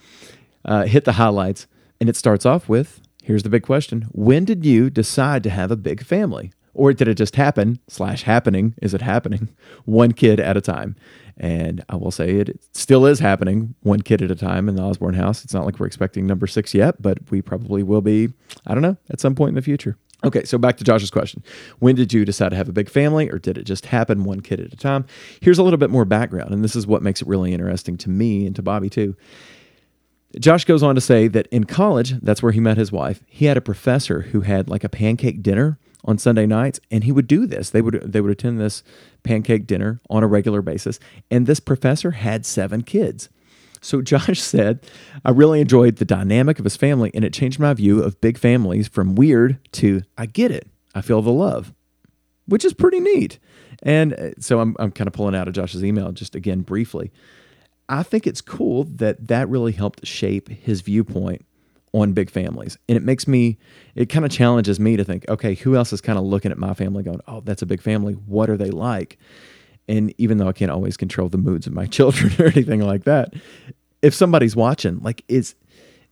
uh, 0.66 0.84
hit 0.86 1.06
the 1.06 1.14
highlights, 1.14 1.68
and 2.00 2.10
it 2.10 2.16
starts 2.16 2.46
off 2.46 2.68
with 2.68 3.02
here's 3.24 3.44
the 3.44 3.50
big 3.50 3.64
question 3.64 4.08
When 4.12 4.46
did 4.46 4.66
you 4.66 4.90
decide 4.90 5.44
to 5.44 5.50
have 5.50 5.72
a 5.72 5.78
big 5.78 6.04
family? 6.04 6.52
Or 6.74 6.92
did 6.92 7.08
it 7.08 7.16
just 7.16 7.38
happen, 7.38 7.80
slash 7.88 8.24
happening? 8.24 8.76
Is 8.82 8.94
it 8.94 9.02
happening? 9.02 9.48
One 9.86 10.12
kid 10.12 10.42
at 10.42 10.58
a 10.58 10.62
time. 10.62 10.98
And 11.38 11.84
I 11.90 11.96
will 11.96 12.12
say 12.12 12.36
it, 12.36 12.50
it 12.50 12.64
still 12.74 13.06
is 13.06 13.20
happening, 13.20 13.76
one 13.82 14.02
kid 14.02 14.22
at 14.22 14.32
a 14.32 14.36
time 14.36 14.70
in 14.70 14.76
the 14.76 14.82
Osborne 14.82 15.16
house. 15.16 15.44
It's 15.44 15.54
not 15.54 15.66
like 15.66 15.80
we're 15.80 15.86
expecting 15.86 16.26
number 16.26 16.48
six 16.48 16.74
yet, 16.74 17.02
but 17.02 17.30
we 17.30 17.42
probably 17.42 17.84
will 17.84 18.00
be, 18.00 18.30
I 18.66 18.74
don't 18.74 18.82
know, 18.82 18.96
at 19.10 19.20
some 19.20 19.36
point 19.36 19.50
in 19.50 19.56
the 19.56 19.62
future. 19.62 19.98
Okay, 20.24 20.44
so 20.44 20.58
back 20.58 20.78
to 20.78 20.84
Josh's 20.84 21.12
question. 21.12 21.44
When 21.80 21.96
did 21.96 22.14
you 22.14 22.26
decide 22.26 22.50
to 22.50 22.56
have 22.56 22.70
a 22.70 22.74
big 22.74 22.90
family, 22.90 23.30
or 23.30 23.38
did 23.38 23.58
it 23.58 23.64
just 23.64 23.88
happen 23.88 24.24
one 24.24 24.40
kid 24.40 24.60
at 24.60 24.74
a 24.74 24.78
time? 24.78 25.06
Here's 25.42 25.60
a 25.60 25.64
little 25.64 25.78
bit 25.78 25.90
more 25.90 26.06
background, 26.06 26.52
and 26.52 26.64
this 26.64 26.76
is 26.76 26.88
what 26.88 27.04
makes 27.04 27.22
it 27.22 27.28
really 27.28 27.54
interesting 27.54 27.98
to 27.98 28.10
me 28.10 28.46
and 28.48 28.56
to 28.56 28.62
Bobby 28.62 28.90
too. 28.90 29.16
Josh 30.40 30.66
goes 30.66 30.84
on 30.84 30.96
to 30.96 31.02
say 31.02 31.28
that 31.28 31.48
in 31.48 31.66
college, 31.66 32.20
that's 32.22 32.42
where 32.42 32.52
he 32.52 32.60
met 32.60 32.78
his 32.78 32.92
wife. 32.92 33.24
He 33.28 33.46
had 33.46 33.58
a 33.58 33.62
professor 33.62 34.22
who 34.22 34.42
had 34.42 34.70
like 34.70 34.84
a 34.84 34.90
pancake 34.90 35.42
dinner 35.44 35.78
on 36.04 36.18
Sunday 36.18 36.46
nights, 36.46 36.80
and 36.92 37.04
he 37.04 37.12
would 37.12 37.28
do 37.28 37.46
this. 37.46 37.70
They 37.70 37.82
would 37.82 38.02
they 38.06 38.22
would 38.22 38.32
attend 38.32 38.60
this 38.60 38.84
pancake 39.24 39.68
dinner 39.68 40.02
on 40.10 40.24
a 40.24 40.28
regular 40.28 40.62
basis, 40.62 41.00
and 41.32 41.46
this 41.46 41.60
professor 41.60 42.12
had 42.12 42.46
seven 42.46 42.84
kids. 42.84 43.30
So 43.86 44.02
Josh 44.02 44.40
said, 44.42 44.80
I 45.24 45.32
really 45.32 45.62
enjoyed 45.62 45.98
the 45.98 46.06
dynamic 46.06 46.60
of 46.60 46.66
his 46.66 46.76
family, 46.76 47.12
and 47.14 47.24
it 47.24 47.34
changed 47.34 47.60
my 47.60 47.74
view 47.74 48.02
of 48.02 48.20
big 48.20 48.38
families 48.38 48.88
from 48.88 49.16
weird 49.16 49.60
to 49.74 50.02
I 50.18 50.26
get 50.26 50.52
it. 50.52 50.68
I 50.94 51.02
feel 51.02 51.22
the 51.22 51.32
love, 51.32 51.74
which 52.48 52.66
is 52.66 52.74
pretty 52.74 53.00
neat. 53.00 53.38
And 53.84 54.14
uh, 54.14 54.32
so 54.40 54.60
I'm, 54.60 54.76
I'm 54.80 54.92
kind 54.92 55.08
of 55.08 55.14
pulling 55.14 55.36
out 55.36 55.48
of 55.48 55.54
Josh's 55.54 55.84
email 55.84 56.12
just 56.12 56.36
again 56.36 56.62
briefly. 56.62 57.12
I 57.88 58.02
think 58.02 58.26
it's 58.26 58.42
cool 58.42 58.86
that 58.86 59.28
that 59.28 59.48
really 59.50 59.74
helped 59.74 60.08
shape 60.08 60.50
his 60.50 60.82
viewpoint 60.82 61.46
on 61.94 62.14
big 62.14 62.30
families. 62.30 62.78
And 62.90 62.98
it 62.98 63.04
makes 63.04 63.28
me, 63.28 63.58
it 63.94 64.08
kind 64.08 64.26
of 64.26 64.32
challenges 64.32 64.80
me 64.80 64.98
to 64.98 65.04
think, 65.04 65.26
okay, 65.30 65.54
who 65.54 65.76
else 65.76 65.94
is 65.94 66.02
kind 66.02 66.18
of 66.18 66.26
looking 66.26 66.52
at 66.52 66.58
my 66.58 66.74
family 66.74 67.04
going, 67.04 67.22
oh, 67.28 67.42
that's 67.42 67.62
a 67.62 67.66
big 67.66 67.82
family. 67.82 68.14
What 68.14 68.50
are 68.50 68.58
they 68.58 68.72
like? 68.72 69.20
And 69.88 70.14
even 70.18 70.38
though 70.38 70.48
I 70.48 70.54
can't 70.54 70.72
always 70.72 70.98
control 70.98 71.30
the 71.30 71.38
moods 71.38 71.68
of 71.68 71.74
my 71.74 71.86
children 71.98 72.34
or 72.40 72.48
anything 72.48 72.82
like 72.82 73.04
that, 73.04 73.34
if 74.02 74.14
somebody's 74.14 74.56
watching, 74.56 75.00
like, 75.02 75.24
is 75.28 75.56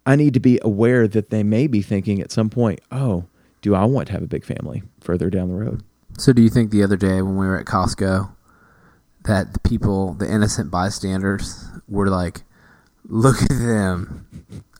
I 0.05 0.15
need 0.15 0.33
to 0.33 0.39
be 0.39 0.59
aware 0.61 1.07
that 1.07 1.29
they 1.29 1.43
may 1.43 1.67
be 1.67 1.81
thinking 1.81 2.21
at 2.21 2.31
some 2.31 2.49
point, 2.49 2.81
oh, 2.91 3.25
do 3.61 3.73
I 3.75 3.85
want 3.85 4.07
to 4.07 4.13
have 4.13 4.23
a 4.23 4.27
big 4.27 4.43
family 4.45 4.83
further 4.99 5.29
down 5.29 5.49
the 5.49 5.55
road? 5.55 5.83
So, 6.17 6.33
do 6.33 6.41
you 6.41 6.49
think 6.49 6.71
the 6.71 6.83
other 6.83 6.97
day 6.97 7.21
when 7.21 7.37
we 7.37 7.47
were 7.47 7.57
at 7.57 7.65
Costco 7.65 8.31
that 9.25 9.53
the 9.53 9.59
people, 9.59 10.13
the 10.13 10.31
innocent 10.31 10.69
bystanders, 10.69 11.65
were 11.87 12.09
like, 12.09 12.43
"Look 13.05 13.41
at 13.41 13.49
them! 13.49 14.22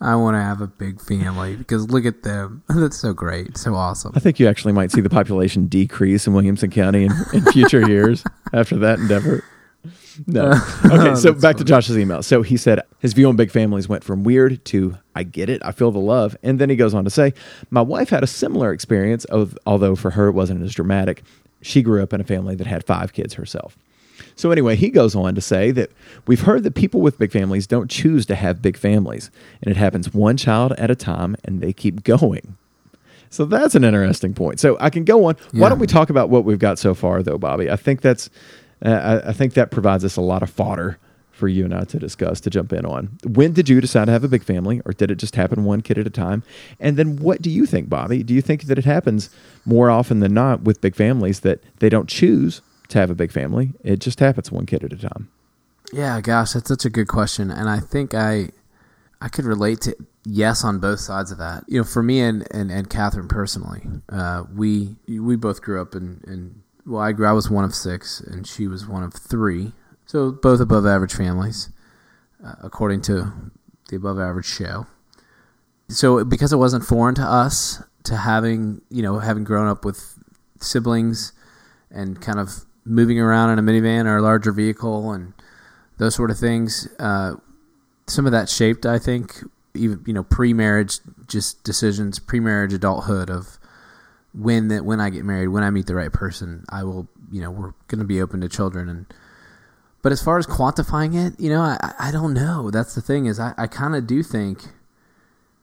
I 0.04 0.16
want 0.16 0.36
to 0.36 0.42
have 0.42 0.62
a 0.62 0.68
big 0.68 1.02
family 1.02 1.56
because 1.56 1.90
look 1.90 2.06
at 2.06 2.24
them. 2.24 2.64
That's 2.70 3.00
so 3.00 3.14
great, 3.14 3.58
so 3.58 3.74
awesome." 3.76 4.12
I 4.16 4.20
think 4.20 4.40
you 4.40 4.48
actually 4.48 4.74
might 4.74 4.92
see 4.92 5.02
the 5.02 5.10
population 5.10 5.68
decrease 5.68 6.28
in 6.28 6.34
Williamson 6.34 6.70
County 6.70 7.06
in, 7.06 7.12
in 7.34 7.44
future 7.52 7.88
years 7.88 8.24
after 8.54 8.78
that 8.78 9.00
endeavor. 9.00 9.44
No. 10.28 10.54
Okay, 10.86 11.16
so 11.16 11.34
back 11.34 11.58
to 11.58 11.64
Josh's 11.64 11.98
email. 11.98 12.22
So 12.22 12.44
he 12.44 12.56
said 12.56 12.82
his 13.00 13.14
view 13.14 13.28
on 13.30 13.36
big 13.36 13.50
families 13.50 13.90
went 13.90 14.04
from 14.04 14.24
weird 14.24 14.64
to 14.66 14.98
I 15.16 15.24
get 15.24 15.50
it, 15.50 15.62
I 15.66 15.72
feel 15.72 15.92
the 15.92 16.00
love. 16.00 16.38
And 16.44 16.60
then 16.60 16.70
he 16.70 16.76
goes 16.76 16.94
on 16.94 17.04
to 17.04 17.10
say, 17.10 17.34
My 17.72 17.82
wife 17.82 18.10
had 18.10 18.24
a 18.24 18.28
similar 18.28 18.72
experience, 18.72 19.26
although 19.66 19.96
for 19.96 20.12
her 20.12 20.28
it 20.28 20.34
wasn't 20.34 20.62
as 20.62 20.74
dramatic. 20.74 21.24
she 21.62 21.82
grew 21.82 22.04
up 22.04 22.14
in 22.14 22.22
a 22.22 22.24
family 22.24 22.54
that 22.56 22.68
had 22.68 22.84
five 22.84 23.14
kids 23.14 23.34
herself. 23.36 23.78
So, 24.36 24.52
anyway, 24.52 24.76
he 24.76 24.90
goes 24.90 25.16
on 25.16 25.36
to 25.36 25.42
say 25.42 25.72
that 25.72 25.92
we've 26.28 26.42
heard 26.42 26.64
that 26.64 26.76
people 26.76 27.02
with 27.02 27.20
big 27.20 27.32
families 27.32 27.68
don't 27.68 27.90
choose 27.90 28.26
to 28.28 28.36
have 28.36 28.62
big 28.62 28.78
families, 28.78 29.32
and 29.62 29.72
it 29.72 29.78
happens 29.78 30.14
one 30.14 30.38
child 30.38 30.74
at 30.74 30.92
a 30.92 30.96
time, 30.96 31.36
and 31.44 31.62
they 31.62 31.74
keep 31.74 32.04
going. 32.04 32.58
So, 33.30 33.46
that's 33.46 33.76
an 33.76 33.84
interesting 33.84 34.34
point. 34.34 34.60
So, 34.60 34.78
I 34.80 34.90
can 34.90 35.04
go 35.04 35.26
on. 35.26 35.38
Yeah. 35.52 35.62
Why 35.62 35.70
don't 35.70 35.80
we 35.80 35.88
talk 35.88 36.10
about 36.10 36.30
what 36.30 36.46
we've 36.46 36.60
got 36.60 36.80
so 36.80 36.94
far, 36.94 37.24
though, 37.24 37.38
Bobby? 37.38 37.70
I 37.70 37.76
think 37.76 38.02
that's, 38.02 38.30
uh, 38.86 39.22
I, 39.26 39.30
I 39.30 39.34
think 39.34 39.54
that 39.54 39.72
provides 39.72 40.04
us 40.04 40.18
a 40.18 40.22
lot 40.22 40.44
of 40.44 40.50
fodder 40.50 40.98
for 41.32 41.48
you 41.48 41.66
and 41.66 41.74
I 41.74 41.84
to 41.86 41.98
discuss, 41.98 42.40
to 42.42 42.52
jump 42.52 42.72
in 42.72 42.86
on. 42.86 43.18
When 43.26 43.54
did 43.54 43.68
you 43.68 43.82
decide 43.82 44.06
to 44.06 44.12
have 44.12 44.24
a 44.24 44.28
big 44.28 44.44
family, 44.44 44.82
or 44.86 44.94
did 44.94 45.10
it 45.10 45.16
just 45.16 45.36
happen 45.36 45.66
one 45.66 45.82
kid 45.82 45.98
at 45.98 46.06
a 46.06 46.12
time? 46.12 46.44
And 46.80 46.96
then 46.96 47.18
what 47.18 47.42
do 47.42 47.50
you 47.50 47.66
think, 47.66 47.90
Bobby? 47.90 48.22
Do 48.22 48.36
you 48.36 48.42
think 48.42 48.66
that 48.66 48.78
it 48.78 48.86
happens 48.86 49.32
more 49.66 49.90
often 49.90 50.20
than 50.20 50.36
not 50.36 50.62
with 50.62 50.80
big 50.80 50.96
families 50.96 51.40
that 51.40 51.64
they 51.80 51.90
don't 51.90 52.08
choose 52.08 52.62
to 52.94 53.00
have 53.00 53.10
a 53.10 53.16
big 53.16 53.32
family? 53.32 53.74
It 53.84 54.00
just 54.00 54.20
happens 54.20 54.52
one 54.52 54.66
kid 54.66 54.84
at 54.84 54.94
a 54.94 54.98
time. 54.98 55.30
Yeah, 55.92 56.22
gosh, 56.22 56.54
that's 56.54 56.70
such 56.70 56.86
a 56.86 56.90
good 56.90 57.08
question, 57.08 57.52
and 57.52 57.70
I 57.70 57.80
think 57.80 58.14
I 58.14 58.50
I 59.22 59.30
could 59.30 59.46
relate 59.46 59.82
to 59.82 59.96
yes 60.26 60.64
on 60.64 60.80
both 60.80 61.00
sides 61.00 61.32
of 61.32 61.38
that. 61.38 61.66
You 61.68 61.80
know, 61.80 61.84
for 61.84 62.02
me 62.02 62.22
and 62.22 62.48
and, 62.52 62.72
and 62.72 62.90
Catherine 62.90 63.28
personally, 63.28 63.82
uh, 64.10 64.44
we 64.56 64.96
we 65.08 65.36
both 65.36 65.62
grew 65.62 65.82
up 65.82 65.94
in, 65.94 66.22
in 66.26 66.64
well, 66.86 67.02
I 67.02 67.12
grew 67.12 67.28
I 67.28 67.34
was 67.34 67.50
one 67.50 67.64
of 67.64 67.76
six, 67.76 68.20
and 68.20 68.48
she 68.48 68.68
was 68.68 68.88
one 68.88 69.04
of 69.04 69.14
three, 69.14 69.74
so 70.06 70.32
both 70.32 70.60
above 70.60 70.86
average 70.86 71.14
families, 71.14 71.70
uh, 72.44 72.56
according 72.64 73.02
to 73.04 73.32
the 73.90 73.96
above 73.96 74.20
average 74.20 74.46
show. 74.46 74.88
So 75.90 76.24
because 76.24 76.52
it 76.52 76.58
wasn't 76.58 76.86
foreign 76.86 77.16
to 77.16 77.24
us 77.24 77.84
to 78.06 78.18
having 78.18 78.82
you 78.90 79.04
know 79.04 79.20
having 79.20 79.44
grown 79.44 79.68
up 79.68 79.86
with 79.86 80.18
siblings 80.60 81.34
and 81.92 82.20
kind 82.20 82.40
of 82.40 82.66
moving 82.86 83.20
around 83.20 83.52
in 83.52 83.60
a 83.60 83.62
minivan 83.62 84.06
or 84.06 84.18
a 84.18 84.22
larger 84.22 84.52
vehicle 84.52 85.12
and 85.12 85.34
those 85.98 86.16
sort 86.16 86.32
of 86.32 86.38
things. 86.38 86.88
Uh, 87.00 87.36
some 88.08 88.26
of 88.26 88.32
that 88.32 88.50
shaped, 88.50 88.86
I 88.86 89.00
think, 89.00 89.44
even 89.74 90.04
you 90.06 90.14
know 90.14 90.24
pre-marriage 90.24 91.00
just 91.28 91.64
decisions, 91.64 92.20
pre-marriage 92.20 92.74
adulthood 92.74 93.30
of 93.30 93.58
when 94.34 94.68
that 94.70 94.86
when 94.86 95.00
I 95.00 95.10
get 95.10 95.26
married, 95.26 95.48
when 95.48 95.64
I 95.64 95.70
meet 95.70 95.88
the 95.88 95.96
right 95.96 96.12
person, 96.12 96.66
I 96.70 96.84
will 96.84 97.08
you 97.32 97.42
know 97.42 97.52
we're 97.52 97.74
going 97.88 98.00
to 98.00 98.06
be 98.06 98.22
open 98.22 98.42
to 98.42 98.50
children 98.50 98.90
and. 98.90 99.06
But 100.02 100.12
as 100.12 100.22
far 100.22 100.38
as 100.38 100.46
quantifying 100.46 101.16
it, 101.16 101.40
you 101.40 101.50
know, 101.50 101.62
I, 101.62 101.94
I 101.98 102.12
don't 102.12 102.34
know. 102.34 102.70
That's 102.70 102.94
the 102.94 103.00
thing 103.00 103.26
is 103.26 103.40
I, 103.40 103.54
I 103.58 103.68
kind 103.68 103.96
of 103.96 104.06
do 104.06 104.22
think 104.22 104.66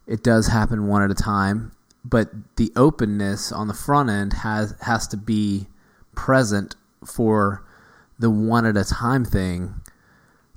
it 0.06 0.22
does 0.22 0.46
happen 0.46 0.86
one 0.86 1.02
at 1.02 1.10
a 1.10 1.14
time, 1.14 1.72
but 2.06 2.30
the 2.56 2.72
openness 2.74 3.52
on 3.52 3.68
the 3.68 3.74
front 3.74 4.08
end 4.08 4.32
has 4.32 4.74
has 4.80 5.06
to 5.08 5.18
be 5.18 5.66
present 6.14 6.74
for 7.04 7.64
the 8.18 8.30
one 8.30 8.66
at 8.66 8.76
a 8.76 8.84
time 8.84 9.24
thing 9.24 9.74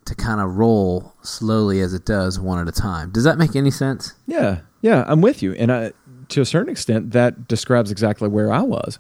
to 0.06 0.16
kind 0.16 0.42
of 0.42 0.58
roll 0.58 1.14
slowly 1.22 1.80
as 1.80 1.94
it 1.94 2.06
does 2.06 2.40
one 2.40 2.60
at 2.60 2.68
a 2.68 2.72
time. 2.74 3.10
Does 3.12 3.24
that 3.24 3.38
make 3.38 3.56
any 3.56 3.72
sense? 3.72 4.14
Yeah, 4.28 4.60
yeah, 4.82 5.06
I'm 5.08 5.22
with 5.22 5.42
you, 5.42 5.54
and 5.54 5.72
I, 5.72 5.94
to 6.30 6.42
a 6.42 6.46
certain 6.46 6.70
extent, 6.70 7.12
that 7.12 7.48
describes 7.48 7.90
exactly 7.92 8.28
where 8.28 8.52
I 8.52 8.62
was. 8.62 9.00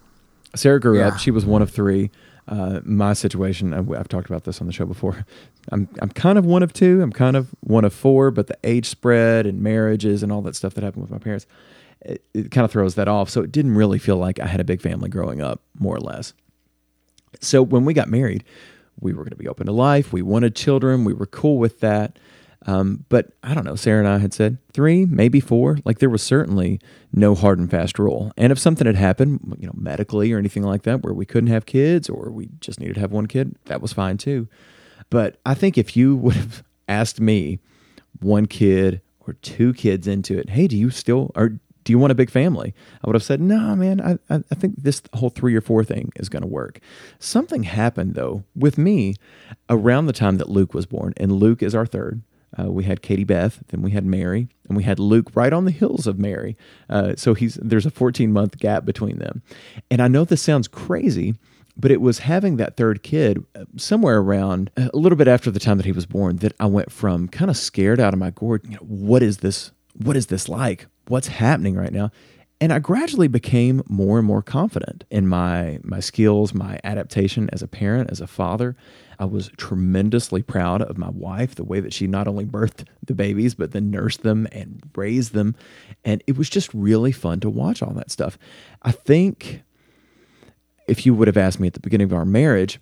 Sarah 0.55 0.79
grew 0.79 0.99
Yeah. 0.99 1.09
up; 1.09 1.19
she 1.19 1.31
was 1.31 1.45
one 1.45 1.61
of 1.61 1.69
three. 1.71 2.09
Uh, 2.47 2.81
my 2.83 3.13
situation, 3.13 3.73
I've, 3.73 3.89
I've 3.91 4.07
talked 4.09 4.29
about 4.29 4.43
this 4.43 4.59
on 4.59 4.67
the 4.67 4.73
show 4.73 4.85
before. 4.85 5.25
I'm 5.71 5.87
I'm 6.01 6.09
kind 6.09 6.37
of 6.37 6.45
one 6.45 6.61
of 6.63 6.73
two. 6.73 7.01
I'm 7.01 7.11
kind 7.11 7.35
of 7.37 7.53
one 7.61 7.85
of 7.85 7.93
four, 7.93 8.31
but 8.31 8.47
the 8.47 8.57
age 8.63 8.85
spread 8.85 9.45
and 9.45 9.61
marriages 9.61 10.23
and 10.23 10.31
all 10.31 10.41
that 10.43 10.55
stuff 10.55 10.73
that 10.75 10.83
happened 10.83 11.03
with 11.03 11.11
my 11.11 11.17
parents, 11.19 11.47
it, 12.01 12.21
it 12.33 12.51
kind 12.51 12.65
of 12.65 12.71
throws 12.71 12.95
that 12.95 13.07
off. 13.07 13.29
So 13.29 13.41
it 13.41 13.51
didn't 13.51 13.75
really 13.75 13.97
feel 13.99 14.17
like 14.17 14.39
I 14.41 14.47
had 14.47 14.59
a 14.59 14.65
big 14.65 14.81
family 14.81 15.09
growing 15.09 15.41
up, 15.41 15.61
more 15.79 15.95
or 15.95 16.01
less. 16.01 16.33
So 17.41 17.61
when 17.61 17.85
we 17.85 17.93
got 17.93 18.09
married, 18.09 18.43
we 18.99 19.13
were 19.13 19.23
going 19.23 19.31
to 19.31 19.37
be 19.37 19.47
open 19.47 19.65
to 19.65 19.71
life. 19.71 20.13
We 20.13 20.21
wanted 20.21 20.55
children. 20.55 21.03
We 21.03 21.13
were 21.13 21.25
cool 21.25 21.57
with 21.57 21.79
that. 21.79 22.17
Um, 22.65 23.05
but 23.09 23.33
I 23.43 23.53
don't 23.53 23.65
know. 23.65 23.75
Sarah 23.75 23.99
and 23.99 24.07
I 24.07 24.19
had 24.19 24.33
said 24.33 24.57
three, 24.71 25.05
maybe 25.05 25.39
four. 25.39 25.79
Like 25.83 25.99
there 25.99 26.09
was 26.09 26.23
certainly 26.23 26.79
no 27.11 27.35
hard 27.35 27.59
and 27.59 27.69
fast 27.69 27.99
rule. 27.99 28.31
And 28.37 28.51
if 28.51 28.59
something 28.59 28.87
had 28.87 28.95
happened, 28.95 29.57
you 29.59 29.67
know, 29.67 29.73
medically 29.75 30.31
or 30.31 30.37
anything 30.37 30.63
like 30.63 30.83
that, 30.83 31.01
where 31.01 31.13
we 31.13 31.25
couldn't 31.25 31.49
have 31.49 31.65
kids 31.65 32.09
or 32.09 32.31
we 32.31 32.49
just 32.61 32.79
needed 32.79 32.95
to 32.95 33.01
have 33.01 33.11
one 33.11 33.27
kid, 33.27 33.55
that 33.65 33.81
was 33.81 33.91
fine 33.91 34.17
too. 34.17 34.47
But 35.09 35.37
I 35.45 35.53
think 35.53 35.77
if 35.77 35.97
you 35.97 36.15
would 36.15 36.35
have 36.35 36.63
asked 36.87 37.19
me 37.19 37.59
one 38.21 38.45
kid 38.45 39.01
or 39.27 39.33
two 39.33 39.73
kids 39.73 40.07
into 40.07 40.37
it, 40.37 40.49
hey, 40.51 40.67
do 40.67 40.77
you 40.77 40.89
still 40.89 41.31
or 41.35 41.59
do 41.83 41.91
you 41.91 41.99
want 41.99 42.11
a 42.11 42.15
big 42.15 42.29
family? 42.29 42.73
I 43.03 43.07
would 43.07 43.15
have 43.15 43.23
said, 43.23 43.41
no, 43.41 43.75
man, 43.75 44.01
I, 44.01 44.17
I, 44.33 44.55
think 44.55 44.81
this 44.81 45.01
whole 45.13 45.29
three 45.29 45.55
or 45.55 45.61
four 45.61 45.83
thing 45.83 46.11
is 46.15 46.29
going 46.29 46.41
to 46.41 46.47
work. 46.47 46.79
Something 47.19 47.63
happened 47.63 48.15
though 48.15 48.43
with 48.55 48.77
me 48.77 49.15
around 49.69 50.05
the 50.05 50.13
time 50.13 50.37
that 50.37 50.49
Luke 50.49 50.73
was 50.73 50.85
born, 50.85 51.13
and 51.17 51.31
Luke 51.31 51.61
is 51.61 51.75
our 51.75 51.85
third. 51.85 52.21
Uh, 52.57 52.71
we 52.71 52.83
had 52.83 53.01
Katie 53.01 53.23
Beth, 53.23 53.63
then 53.69 53.81
we 53.81 53.91
had 53.91 54.05
Mary, 54.05 54.47
and 54.67 54.77
we 54.77 54.83
had 54.83 54.99
Luke 54.99 55.31
right 55.33 55.51
on 55.51 55.65
the 55.65 55.71
heels 55.71 56.05
of 56.05 56.19
Mary. 56.19 56.55
Uh, 56.89 57.15
so 57.15 57.33
he's 57.33 57.55
there's 57.55 57.85
a 57.85 57.91
14 57.91 58.31
month 58.31 58.57
gap 58.59 58.85
between 58.85 59.17
them. 59.17 59.41
And 59.89 60.01
I 60.01 60.07
know 60.07 60.23
this 60.23 60.41
sounds 60.41 60.67
crazy, 60.67 61.35
but 61.75 61.91
it 61.91 62.01
was 62.01 62.19
having 62.19 62.57
that 62.57 62.77
third 62.77 63.01
kid 63.01 63.43
uh, 63.55 63.65
somewhere 63.77 64.19
around 64.19 64.69
a 64.77 64.91
little 64.93 65.17
bit 65.17 65.27
after 65.27 65.49
the 65.49 65.59
time 65.59 65.77
that 65.77 65.85
he 65.85 65.91
was 65.91 66.05
born 66.05 66.37
that 66.37 66.53
I 66.59 66.67
went 66.67 66.91
from 66.91 67.27
kind 67.27 67.49
of 67.49 67.57
scared 67.57 67.99
out 67.99 68.13
of 68.13 68.19
my 68.19 68.29
gourd. 68.29 68.61
You 68.65 68.75
know, 68.75 68.77
what 68.81 69.23
is 69.23 69.37
this? 69.37 69.71
What 69.95 70.15
is 70.15 70.27
this 70.27 70.47
like? 70.47 70.87
What's 71.07 71.27
happening 71.27 71.75
right 71.75 71.93
now? 71.93 72.11
And 72.61 72.71
I 72.71 72.79
gradually 72.79 73.27
became 73.27 73.83
more 73.89 74.17
and 74.19 74.25
more 74.25 74.41
confident 74.41 75.03
in 75.09 75.27
my 75.27 75.79
my 75.83 75.99
skills, 75.99 76.53
my 76.53 76.79
adaptation 76.83 77.49
as 77.51 77.61
a 77.61 77.67
parent, 77.67 78.09
as 78.09 78.21
a 78.21 78.27
father. 78.27 78.77
I 79.19 79.25
was 79.25 79.51
tremendously 79.57 80.41
proud 80.41 80.81
of 80.81 80.97
my 80.97 81.09
wife, 81.09 81.55
the 81.55 81.65
way 81.65 81.81
that 81.81 81.93
she 81.93 82.07
not 82.07 82.27
only 82.27 82.45
birthed 82.45 82.87
the 83.05 83.13
babies, 83.13 83.53
but 83.53 83.71
then 83.71 83.91
nursed 83.91 84.23
them 84.23 84.47
and 84.53 84.81
raised 84.95 85.33
them. 85.33 85.55
And 86.05 86.23
it 86.25 86.37
was 86.37 86.49
just 86.49 86.73
really 86.73 87.11
fun 87.11 87.41
to 87.41 87.49
watch 87.49 87.81
all 87.81 87.93
that 87.95 88.11
stuff. 88.11 88.37
I 88.81 88.91
think 88.91 89.63
if 90.87 91.05
you 91.05 91.13
would 91.13 91.27
have 91.27 91.37
asked 91.37 91.59
me 91.59 91.67
at 91.67 91.73
the 91.73 91.79
beginning 91.79 92.05
of 92.05 92.13
our 92.13 92.25
marriage 92.25 92.79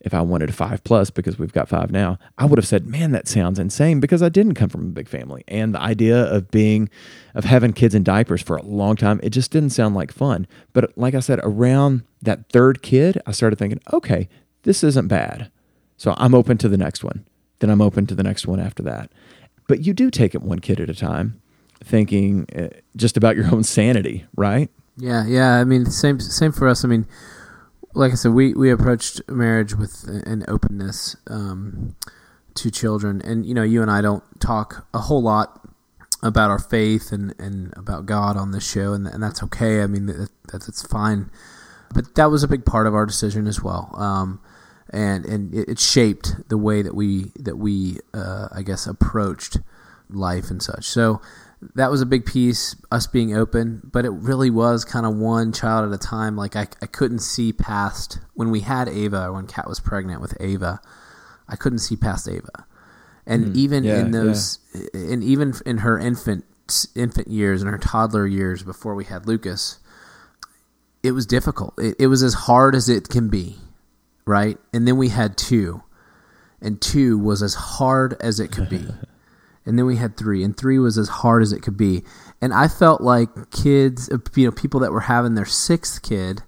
if 0.00 0.14
I 0.14 0.22
wanted 0.22 0.54
five 0.54 0.82
plus 0.82 1.10
because 1.10 1.38
we've 1.38 1.52
got 1.52 1.68
five 1.68 1.90
now, 1.90 2.18
I 2.38 2.46
would 2.46 2.58
have 2.58 2.66
said, 2.66 2.86
"Man, 2.86 3.12
that 3.12 3.28
sounds 3.28 3.58
insane," 3.58 4.00
because 4.00 4.22
I 4.22 4.28
didn't 4.28 4.54
come 4.54 4.68
from 4.68 4.86
a 4.86 4.92
big 4.92 5.08
family, 5.08 5.44
and 5.48 5.74
the 5.74 5.80
idea 5.80 6.22
of 6.24 6.50
being, 6.50 6.88
of 7.34 7.44
having 7.44 7.72
kids 7.72 7.94
in 7.94 8.02
diapers 8.02 8.42
for 8.42 8.56
a 8.56 8.62
long 8.62 8.96
time, 8.96 9.20
it 9.22 9.30
just 9.30 9.50
didn't 9.50 9.70
sound 9.70 9.94
like 9.94 10.12
fun. 10.12 10.46
But 10.72 10.96
like 10.96 11.14
I 11.14 11.20
said, 11.20 11.40
around 11.42 12.02
that 12.22 12.48
third 12.50 12.82
kid, 12.82 13.20
I 13.26 13.32
started 13.32 13.56
thinking, 13.56 13.80
"Okay, 13.92 14.28
this 14.62 14.82
isn't 14.82 15.08
bad," 15.08 15.50
so 15.96 16.14
I'm 16.16 16.34
open 16.34 16.56
to 16.58 16.68
the 16.68 16.78
next 16.78 17.04
one. 17.04 17.24
Then 17.58 17.70
I'm 17.70 17.82
open 17.82 18.06
to 18.06 18.14
the 18.14 18.22
next 18.22 18.46
one 18.46 18.60
after 18.60 18.82
that. 18.84 19.10
But 19.68 19.86
you 19.86 19.92
do 19.92 20.10
take 20.10 20.34
it 20.34 20.42
one 20.42 20.58
kid 20.60 20.80
at 20.80 20.88
a 20.90 20.94
time, 20.94 21.40
thinking 21.84 22.46
uh, 22.56 22.68
just 22.96 23.16
about 23.16 23.36
your 23.36 23.52
own 23.54 23.64
sanity, 23.64 24.24
right? 24.34 24.70
Yeah, 24.96 25.26
yeah. 25.26 25.56
I 25.56 25.64
mean, 25.64 25.86
same 25.86 26.20
same 26.20 26.52
for 26.52 26.68
us. 26.68 26.84
I 26.84 26.88
mean, 26.88 27.06
like 27.94 28.12
I 28.12 28.14
said, 28.14 28.32
we 28.32 28.54
we 28.54 28.70
approached 28.70 29.20
marriage 29.28 29.74
with 29.74 30.04
an 30.08 30.44
openness 30.48 31.16
um, 31.26 31.96
to 32.54 32.70
children, 32.70 33.20
and 33.22 33.44
you 33.44 33.54
know, 33.54 33.62
you 33.62 33.82
and 33.82 33.90
I 33.90 34.00
don't 34.00 34.24
talk 34.40 34.86
a 34.94 34.98
whole 34.98 35.22
lot 35.22 35.68
about 36.22 36.50
our 36.50 36.58
faith 36.58 37.12
and, 37.12 37.34
and 37.38 37.72
about 37.76 38.06
God 38.06 38.36
on 38.36 38.52
this 38.52 38.68
show, 38.68 38.92
and 38.92 39.06
and 39.06 39.22
that's 39.22 39.42
okay. 39.44 39.82
I 39.82 39.86
mean, 39.86 40.06
that, 40.06 40.30
that 40.52 40.62
that's 40.62 40.82
fine. 40.82 41.30
But 41.92 42.14
that 42.14 42.30
was 42.30 42.44
a 42.44 42.48
big 42.48 42.64
part 42.64 42.86
of 42.86 42.94
our 42.94 43.06
decision 43.06 43.46
as 43.46 43.60
well, 43.60 43.92
um, 43.96 44.40
and 44.90 45.24
and 45.24 45.52
it, 45.54 45.68
it 45.70 45.78
shaped 45.80 46.48
the 46.48 46.58
way 46.58 46.82
that 46.82 46.94
we 46.94 47.32
that 47.36 47.56
we 47.56 47.98
uh, 48.14 48.48
I 48.52 48.62
guess 48.62 48.86
approached 48.86 49.58
life 50.08 50.50
and 50.50 50.62
such. 50.62 50.84
So 50.84 51.20
that 51.74 51.90
was 51.90 52.00
a 52.00 52.06
big 52.06 52.24
piece, 52.24 52.74
us 52.90 53.06
being 53.06 53.36
open, 53.36 53.82
but 53.84 54.04
it 54.04 54.10
really 54.10 54.50
was 54.50 54.84
kind 54.84 55.04
of 55.04 55.16
one 55.16 55.52
child 55.52 55.86
at 55.86 55.94
a 55.94 55.98
time. 55.98 56.36
Like 56.36 56.56
I, 56.56 56.66
I 56.80 56.86
couldn't 56.86 57.18
see 57.18 57.52
past 57.52 58.18
when 58.34 58.50
we 58.50 58.60
had 58.60 58.88
Ava, 58.88 59.32
when 59.32 59.46
Kat 59.46 59.68
was 59.68 59.78
pregnant 59.78 60.20
with 60.22 60.34
Ava, 60.40 60.80
I 61.48 61.56
couldn't 61.56 61.80
see 61.80 61.96
past 61.96 62.28
Ava. 62.28 62.66
And 63.26 63.48
hmm. 63.48 63.52
even 63.56 63.84
yeah, 63.84 64.00
in 64.00 64.10
those, 64.10 64.58
and 64.94 65.22
even 65.22 65.54
in 65.66 65.78
her 65.78 65.98
infant 65.98 66.44
infant 66.94 67.26
years 67.28 67.62
and 67.62 67.70
her 67.70 67.78
toddler 67.78 68.26
years 68.26 68.62
before 68.62 68.94
we 68.94 69.04
had 69.04 69.26
Lucas, 69.26 69.80
it 71.02 71.12
was 71.12 71.26
difficult. 71.26 71.74
It, 71.78 71.96
it 71.98 72.06
was 72.06 72.22
as 72.22 72.34
hard 72.34 72.74
as 72.74 72.88
it 72.88 73.08
can 73.08 73.28
be, 73.28 73.56
right? 74.24 74.56
And 74.72 74.88
then 74.88 74.96
we 74.96 75.08
had 75.08 75.36
two, 75.36 75.82
and 76.60 76.80
two 76.80 77.18
was 77.18 77.42
as 77.42 77.54
hard 77.54 78.16
as 78.20 78.40
it 78.40 78.50
could 78.50 78.70
be. 78.70 78.86
and 79.66 79.78
then 79.78 79.86
we 79.86 79.96
had 79.96 80.16
three, 80.16 80.42
and 80.42 80.56
three 80.56 80.78
was 80.78 80.98
as 80.98 81.08
hard 81.08 81.42
as 81.42 81.52
it 81.52 81.62
could 81.62 81.76
be. 81.76 82.02
And 82.40 82.54
I 82.54 82.68
felt 82.68 83.00
like 83.00 83.50
kids, 83.50 84.10
uh, 84.10 84.18
you 84.34 84.46
know, 84.46 84.52
people 84.52 84.80
that 84.80 84.92
were 84.92 85.00
having 85.00 85.34
their 85.34 85.44
sixth 85.44 86.02
kid. 86.02 86.42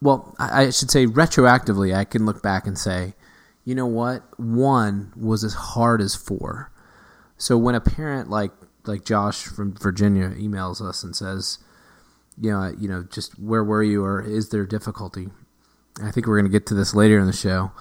Well, 0.00 0.34
I, 0.38 0.70
should 0.70 0.90
say 0.90 1.06
retroactively, 1.06 1.94
I 1.94 2.04
can 2.04 2.26
look 2.26 2.42
back 2.42 2.66
and 2.66 2.78
say, 2.78 3.14
you 3.64 3.74
know 3.74 3.86
what, 3.86 4.22
one 4.38 5.12
was 5.16 5.42
as 5.42 5.54
hard 5.54 6.00
as 6.00 6.14
four. 6.14 6.70
So 7.36 7.56
when 7.56 7.74
a 7.74 7.80
parent 7.80 8.30
like 8.30 8.52
like 8.86 9.04
Josh 9.04 9.44
from 9.44 9.74
Virginia 9.74 10.30
emails 10.30 10.80
us 10.80 11.02
and 11.02 11.14
says, 11.14 11.58
you 12.40 12.50
know, 12.50 12.72
you 12.78 12.88
know, 12.88 13.04
just 13.10 13.38
where 13.38 13.62
were 13.62 13.82
you, 13.82 14.04
or 14.04 14.20
is 14.22 14.48
there 14.50 14.64
difficulty? 14.66 15.28
I 16.02 16.10
think 16.10 16.26
we're 16.26 16.36
going 16.36 16.50
to 16.50 16.56
get 16.56 16.66
to 16.66 16.74
this 16.74 16.94
later 16.94 17.18
in 17.18 17.26
the 17.26 17.32
show. 17.32 17.72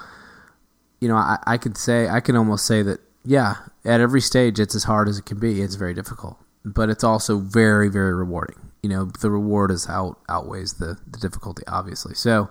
You 1.00 1.08
know, 1.08 1.16
I, 1.16 1.38
I 1.46 1.58
could 1.58 1.78
say, 1.78 2.10
I 2.10 2.20
can 2.20 2.36
almost 2.36 2.66
say 2.66 2.82
that, 2.82 3.00
yeah, 3.28 3.56
at 3.84 4.00
every 4.00 4.22
stage, 4.22 4.58
it's 4.58 4.74
as 4.74 4.86
hard 4.86 5.10
as 5.10 5.18
it 5.18 5.26
can 5.26 5.38
be. 5.38 5.62
It's 5.62 5.76
very 5.76 5.94
difficult, 5.94 6.38
but 6.64 6.90
it's 6.90 7.04
also 7.04 7.40
very, 7.40 7.90
very 7.90 8.14
rewarding. 8.14 8.72
You 8.82 8.90
know, 8.90 9.06
the 9.20 9.30
reward 9.30 9.70
is 9.70 9.90
out 9.90 10.18
outweighs 10.30 10.76
the, 10.76 10.98
the 11.06 11.18
difficulty, 11.20 11.64
obviously. 11.68 12.16
So, 12.16 12.50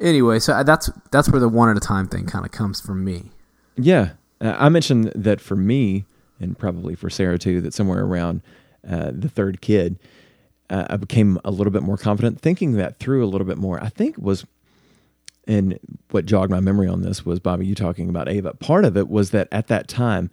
anyway, 0.00 0.40
so 0.40 0.64
that's 0.64 0.90
that's 1.12 1.30
where 1.30 1.40
the 1.40 1.48
one 1.48 1.68
at 1.68 1.76
a 1.76 1.80
time 1.80 2.08
thing 2.08 2.26
kind 2.26 2.44
of 2.44 2.50
comes 2.50 2.80
from 2.80 3.04
me. 3.04 3.30
Yeah, 3.76 4.10
uh, 4.40 4.56
I 4.58 4.68
mentioned 4.68 5.12
that 5.14 5.40
for 5.40 5.54
me, 5.54 6.06
and 6.40 6.58
probably 6.58 6.96
for 6.96 7.08
Sarah 7.08 7.38
too, 7.38 7.60
that 7.60 7.72
somewhere 7.72 8.04
around 8.04 8.42
uh, 8.88 9.12
the 9.14 9.28
third 9.28 9.60
kid, 9.60 10.00
uh, 10.70 10.86
I 10.90 10.96
became 10.96 11.38
a 11.44 11.52
little 11.52 11.72
bit 11.72 11.84
more 11.84 11.96
confident, 11.96 12.40
thinking 12.40 12.72
that 12.72 12.98
through 12.98 13.24
a 13.24 13.28
little 13.28 13.46
bit 13.46 13.58
more. 13.58 13.80
I 13.80 13.90
think 13.90 14.18
was, 14.18 14.44
and 15.48 15.78
what 16.10 16.26
jogged 16.26 16.50
my 16.50 16.60
memory 16.60 16.86
on 16.86 17.00
this 17.00 17.24
was 17.24 17.40
Bobby, 17.40 17.66
you 17.66 17.74
talking 17.74 18.10
about 18.10 18.28
Ava. 18.28 18.52
Part 18.54 18.84
of 18.84 18.96
it 18.96 19.08
was 19.08 19.30
that 19.30 19.48
at 19.50 19.68
that 19.68 19.88
time, 19.88 20.30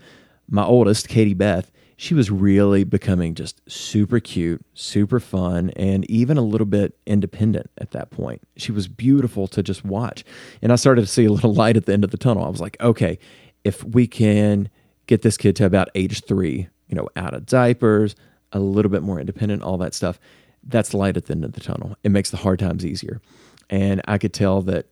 my 0.50 0.64
oldest, 0.64 1.08
Katie 1.08 1.34
Beth, 1.34 1.72
she 1.98 2.14
was 2.14 2.30
really 2.30 2.84
becoming 2.84 3.34
just 3.34 3.62
super 3.72 4.20
cute, 4.20 4.64
super 4.74 5.22
fun, 5.22 5.70
and 5.72 6.10
even 6.12 6.38
a 6.38 6.42
little 6.42 6.66
bit 6.68 6.98
independent 7.06 7.72
at 7.78 7.92
that 7.92 8.12
point. 8.12 8.42
She 8.58 8.74
was 8.74 8.90
beautiful 8.90 9.48
to 9.48 9.64
just 9.64 9.86
watch. 9.86 10.26
And 10.62 10.74
I 10.74 10.76
started 10.76 11.02
to 11.02 11.08
see 11.08 11.24
a 11.24 11.32
little 11.32 11.54
light 11.56 11.78
at 11.78 11.86
the 11.86 11.94
end 11.94 12.04
of 12.04 12.12
the 12.12 12.18
tunnel. 12.18 12.44
I 12.44 12.50
was 12.50 12.60
like, 12.60 12.76
okay, 12.82 13.18
if 13.64 13.84
we 13.86 14.08
can 14.08 14.70
get 15.08 15.22
this 15.22 15.38
kid 15.38 15.56
to 15.56 15.66
about 15.66 15.88
age 15.96 16.26
three, 16.26 16.68
you 16.90 16.96
know, 16.96 17.08
out 17.16 17.34
of 17.34 17.46
diapers, 17.46 18.16
a 18.52 18.60
little 18.60 18.92
bit 18.92 19.02
more 19.02 19.20
independent, 19.20 19.64
all 19.64 19.78
that 19.78 19.94
stuff, 19.94 20.20
that's 20.64 20.94
light 20.94 21.16
at 21.16 21.28
the 21.28 21.32
end 21.32 21.46
of 21.46 21.54
the 21.54 21.62
tunnel. 21.62 21.96
It 22.04 22.10
makes 22.10 22.32
the 22.32 22.38
hard 22.38 22.60
times 22.60 22.86
easier. 22.86 23.22
And 23.70 24.02
I 24.08 24.18
could 24.18 24.34
tell 24.34 24.62
that 24.64 24.88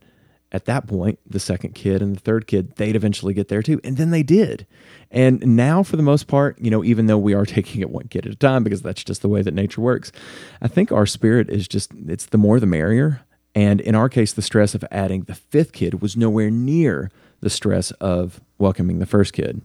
at 0.54 0.66
that 0.66 0.88
point, 0.88 1.20
the 1.28 1.40
second 1.40 1.74
kid 1.74 2.02
and 2.02 2.16
the 2.16 2.20
third 2.20 2.46
kid, 2.46 2.76
they'd 2.76 2.96
eventually 2.96 3.34
get 3.34 3.48
there 3.48 3.64
too. 3.64 3.82
And 3.84 3.98
then 3.98 4.12
they 4.12 4.22
did. 4.22 4.68
And 5.10 5.56
now, 5.56 5.82
for 5.82 5.98
the 5.98 6.04
most 6.04 6.28
part, 6.28 6.60
you 6.60 6.70
know, 6.70 6.84
even 6.84 7.08
though 7.08 7.18
we 7.18 7.34
are 7.34 7.46
taking 7.48 7.82
it 7.82 7.90
one 7.90 8.08
kid 8.08 8.28
at 8.28 8.34
a 8.34 8.36
time 8.36 8.64
because 8.64 8.84
that's 8.84 9.04
just 9.04 9.24
the 9.24 9.30
way 9.30 9.42
that 9.42 9.54
nature 9.54 9.82
works, 9.82 10.12
I 10.62 10.68
think 10.68 10.92
our 10.92 11.08
spirit 11.08 11.50
is 11.50 11.68
just, 11.68 11.92
it's 12.08 12.28
the 12.28 12.38
more 12.38 12.60
the 12.60 12.68
merrier. 12.68 13.22
And 13.56 13.82
in 13.82 13.96
our 13.96 14.10
case, 14.10 14.32
the 14.34 14.42
stress 14.42 14.76
of 14.76 14.86
adding 14.92 15.24
the 15.24 15.36
fifth 15.36 15.74
kid 15.74 16.02
was 16.02 16.16
nowhere 16.16 16.50
near 16.50 17.12
the 17.42 17.50
stress 17.50 17.92
of 17.92 18.40
welcoming 18.58 19.00
the 19.00 19.06
first 19.06 19.34
kid, 19.34 19.62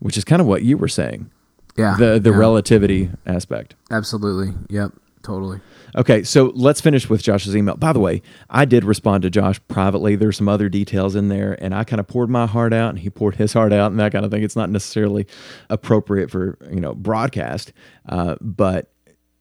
which 0.00 0.16
is 0.16 0.24
kind 0.24 0.40
of 0.40 0.46
what 0.46 0.62
you 0.62 0.76
were 0.76 0.88
saying. 0.88 1.30
Yeah. 1.76 1.96
The 1.98 2.18
the 2.20 2.30
yeah. 2.30 2.36
relativity 2.36 3.10
aspect. 3.26 3.74
Absolutely. 3.90 4.54
Yep. 4.68 4.92
Totally. 5.22 5.60
Okay, 5.94 6.24
so 6.24 6.50
let's 6.54 6.80
finish 6.80 7.08
with 7.08 7.22
Josh's 7.22 7.54
email. 7.54 7.76
By 7.76 7.92
the 7.92 8.00
way, 8.00 8.22
I 8.50 8.64
did 8.64 8.82
respond 8.82 9.22
to 9.22 9.30
Josh 9.30 9.60
privately. 9.68 10.16
There's 10.16 10.36
some 10.36 10.48
other 10.48 10.68
details 10.68 11.14
in 11.14 11.28
there, 11.28 11.56
and 11.62 11.74
I 11.74 11.84
kind 11.84 12.00
of 12.00 12.08
poured 12.08 12.28
my 12.28 12.46
heart 12.46 12.72
out, 12.72 12.90
and 12.90 12.98
he 12.98 13.08
poured 13.08 13.36
his 13.36 13.52
heart 13.52 13.72
out, 13.72 13.92
and 13.92 14.00
that 14.00 14.12
kind 14.12 14.24
of 14.24 14.30
thing. 14.30 14.42
It's 14.42 14.56
not 14.56 14.70
necessarily 14.70 15.26
appropriate 15.70 16.30
for 16.30 16.58
you 16.70 16.80
know 16.80 16.94
broadcast, 16.94 17.72
uh, 18.08 18.36
but 18.40 18.92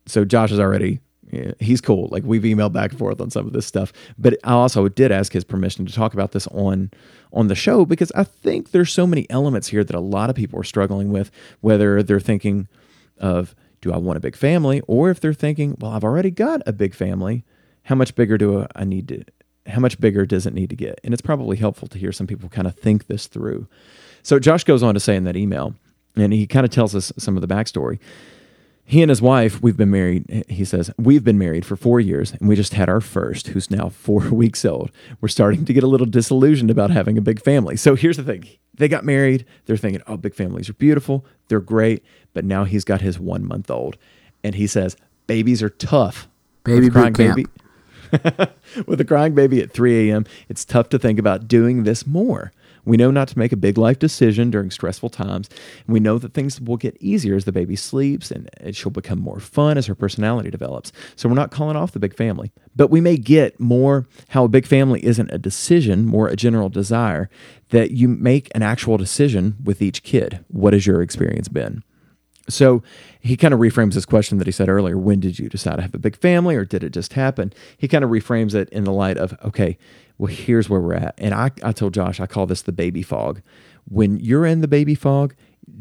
so 0.05 0.23
Josh 0.23 0.51
is 0.51 0.59
already 0.59 0.99
yeah, 1.31 1.53
he's 1.59 1.81
cool. 1.81 2.09
Like 2.11 2.23
we've 2.25 2.43
emailed 2.43 2.73
back 2.73 2.91
and 2.91 2.99
forth 2.99 3.21
on 3.21 3.29
some 3.29 3.47
of 3.47 3.53
this 3.53 3.65
stuff, 3.65 3.93
but 4.17 4.37
I 4.43 4.51
also 4.51 4.87
did 4.87 5.11
ask 5.11 5.31
his 5.31 5.45
permission 5.45 5.85
to 5.85 5.93
talk 5.93 6.13
about 6.13 6.33
this 6.33 6.45
on 6.47 6.91
on 7.33 7.47
the 7.47 7.55
show 7.55 7.85
because 7.85 8.11
I 8.13 8.25
think 8.25 8.71
there's 8.71 8.91
so 8.91 9.07
many 9.07 9.27
elements 9.29 9.69
here 9.69 9.83
that 9.83 9.95
a 9.95 10.01
lot 10.01 10.29
of 10.29 10.35
people 10.35 10.59
are 10.59 10.65
struggling 10.65 11.11
with. 11.11 11.31
Whether 11.61 12.03
they're 12.03 12.19
thinking 12.19 12.67
of 13.17 13.55
do 13.81 13.91
I 13.91 13.97
want 13.97 14.17
a 14.17 14.21
big 14.21 14.35
family, 14.35 14.81
or 14.87 15.09
if 15.09 15.19
they're 15.19 15.33
thinking, 15.33 15.75
well, 15.79 15.91
I've 15.91 16.03
already 16.03 16.31
got 16.31 16.61
a 16.65 16.73
big 16.73 16.93
family. 16.93 17.43
How 17.83 17.95
much 17.95 18.15
bigger 18.15 18.37
do 18.37 18.67
I 18.75 18.83
need 18.83 19.07
to? 19.09 19.23
How 19.67 19.79
much 19.79 19.99
bigger 19.99 20.25
does 20.25 20.45
it 20.45 20.53
need 20.53 20.69
to 20.69 20.75
get? 20.75 20.99
And 21.03 21.13
it's 21.13 21.21
probably 21.21 21.57
helpful 21.57 21.87
to 21.89 21.97
hear 21.97 22.11
some 22.11 22.27
people 22.27 22.49
kind 22.49 22.67
of 22.67 22.75
think 22.75 23.07
this 23.07 23.27
through. 23.27 23.67
So 24.23 24.39
Josh 24.39 24.63
goes 24.63 24.83
on 24.83 24.93
to 24.93 24.99
say 24.99 25.15
in 25.15 25.23
that 25.25 25.35
email, 25.35 25.75
and 26.15 26.33
he 26.33 26.47
kind 26.47 26.65
of 26.65 26.71
tells 26.71 26.95
us 26.95 27.11
some 27.17 27.37
of 27.37 27.41
the 27.41 27.53
backstory 27.53 27.99
he 28.85 29.01
and 29.01 29.09
his 29.09 29.21
wife, 29.21 29.61
we've 29.61 29.77
been 29.77 29.91
married, 29.91 30.45
he 30.49 30.65
says, 30.65 30.91
we've 30.97 31.23
been 31.23 31.37
married 31.37 31.65
for 31.65 31.75
four 31.75 31.99
years 31.99 32.33
and 32.33 32.49
we 32.49 32.55
just 32.55 32.73
had 32.73 32.89
our 32.89 33.01
first, 33.01 33.47
who's 33.47 33.71
now 33.71 33.89
four 33.89 34.19
weeks 34.31 34.65
old. 34.65 34.91
We're 35.21 35.29
starting 35.29 35.65
to 35.65 35.73
get 35.73 35.83
a 35.83 35.87
little 35.87 36.07
disillusioned 36.07 36.71
about 36.71 36.91
having 36.91 37.17
a 37.17 37.21
big 37.21 37.41
family. 37.41 37.77
So 37.77 37.95
here's 37.95 38.17
the 38.17 38.23
thing 38.23 38.47
they 38.73 38.87
got 38.87 39.05
married. 39.05 39.45
They're 39.65 39.77
thinking, 39.77 40.01
oh, 40.07 40.17
big 40.17 40.33
families 40.33 40.69
are 40.69 40.73
beautiful. 40.73 41.25
They're 41.47 41.59
great. 41.59 42.03
But 42.33 42.45
now 42.45 42.63
he's 42.63 42.83
got 42.83 43.01
his 43.01 43.19
one 43.19 43.45
month 43.45 43.69
old. 43.69 43.97
And 44.43 44.55
he 44.55 44.67
says, 44.67 44.97
babies 45.27 45.61
are 45.61 45.69
tough. 45.69 46.27
Baby 46.63 46.89
crying 46.89 47.13
baby. 47.13 47.45
With 48.87 48.99
a 48.99 49.05
crying 49.05 49.35
baby 49.35 49.61
at 49.61 49.71
3 49.71 50.09
a.m., 50.09 50.25
it's 50.49 50.65
tough 50.65 50.89
to 50.89 50.99
think 50.99 51.17
about 51.19 51.47
doing 51.47 51.83
this 51.83 52.05
more. 52.05 52.51
We 52.85 52.97
know 52.97 53.11
not 53.11 53.27
to 53.29 53.39
make 53.39 53.51
a 53.51 53.57
big 53.57 53.77
life 53.77 53.99
decision 53.99 54.49
during 54.49 54.71
stressful 54.71 55.09
times. 55.09 55.49
And 55.85 55.93
we 55.93 55.99
know 55.99 56.17
that 56.17 56.33
things 56.33 56.59
will 56.59 56.77
get 56.77 56.97
easier 56.99 57.35
as 57.35 57.45
the 57.45 57.51
baby 57.51 57.75
sleeps 57.75 58.31
and 58.31 58.49
she'll 58.73 58.91
become 58.91 59.19
more 59.19 59.39
fun 59.39 59.77
as 59.77 59.85
her 59.85 59.95
personality 59.95 60.49
develops. 60.49 60.91
So 61.15 61.29
we're 61.29 61.35
not 61.35 61.51
calling 61.51 61.75
off 61.75 61.91
the 61.91 61.99
big 61.99 62.15
family. 62.15 62.51
But 62.75 62.89
we 62.89 63.01
may 63.01 63.17
get 63.17 63.59
more 63.59 64.07
how 64.29 64.45
a 64.45 64.49
big 64.49 64.65
family 64.65 65.05
isn't 65.05 65.31
a 65.31 65.37
decision, 65.37 66.05
more 66.05 66.27
a 66.27 66.35
general 66.35 66.69
desire, 66.69 67.29
that 67.69 67.91
you 67.91 68.07
make 68.07 68.49
an 68.55 68.63
actual 68.63 68.97
decision 68.97 69.55
with 69.63 69.81
each 69.81 70.03
kid. 70.03 70.43
What 70.47 70.73
has 70.73 70.85
your 70.85 71.01
experience 71.01 71.47
been? 71.47 71.83
So 72.49 72.83
he 73.19 73.37
kind 73.37 73.53
of 73.53 73.59
reframes 73.59 73.93
this 73.93 74.05
question 74.05 74.37
that 74.39 74.47
he 74.47 74.51
said 74.51 74.69
earlier 74.69 74.97
when 74.97 75.19
did 75.19 75.39
you 75.39 75.47
decide 75.47 75.77
to 75.77 75.81
have 75.83 75.95
a 75.95 75.99
big 75.99 76.17
family 76.17 76.55
or 76.55 76.65
did 76.65 76.83
it 76.83 76.91
just 76.91 77.13
happen? 77.13 77.53
He 77.77 77.87
kind 77.87 78.03
of 78.03 78.09
reframes 78.09 78.53
it 78.53 78.69
in 78.69 78.83
the 78.83 78.91
light 78.91 79.17
of, 79.17 79.37
okay, 79.43 79.77
well, 80.21 80.31
here's 80.31 80.69
where 80.69 80.79
we're 80.79 80.93
at. 80.93 81.15
And 81.17 81.33
I, 81.33 81.49
I 81.63 81.71
told 81.71 81.95
Josh, 81.95 82.19
I 82.19 82.27
call 82.27 82.45
this 82.45 82.61
the 82.61 82.71
baby 82.71 83.01
fog. 83.01 83.41
When 83.85 84.19
you're 84.19 84.45
in 84.45 84.61
the 84.61 84.67
baby 84.67 84.93
fog, 84.93 85.33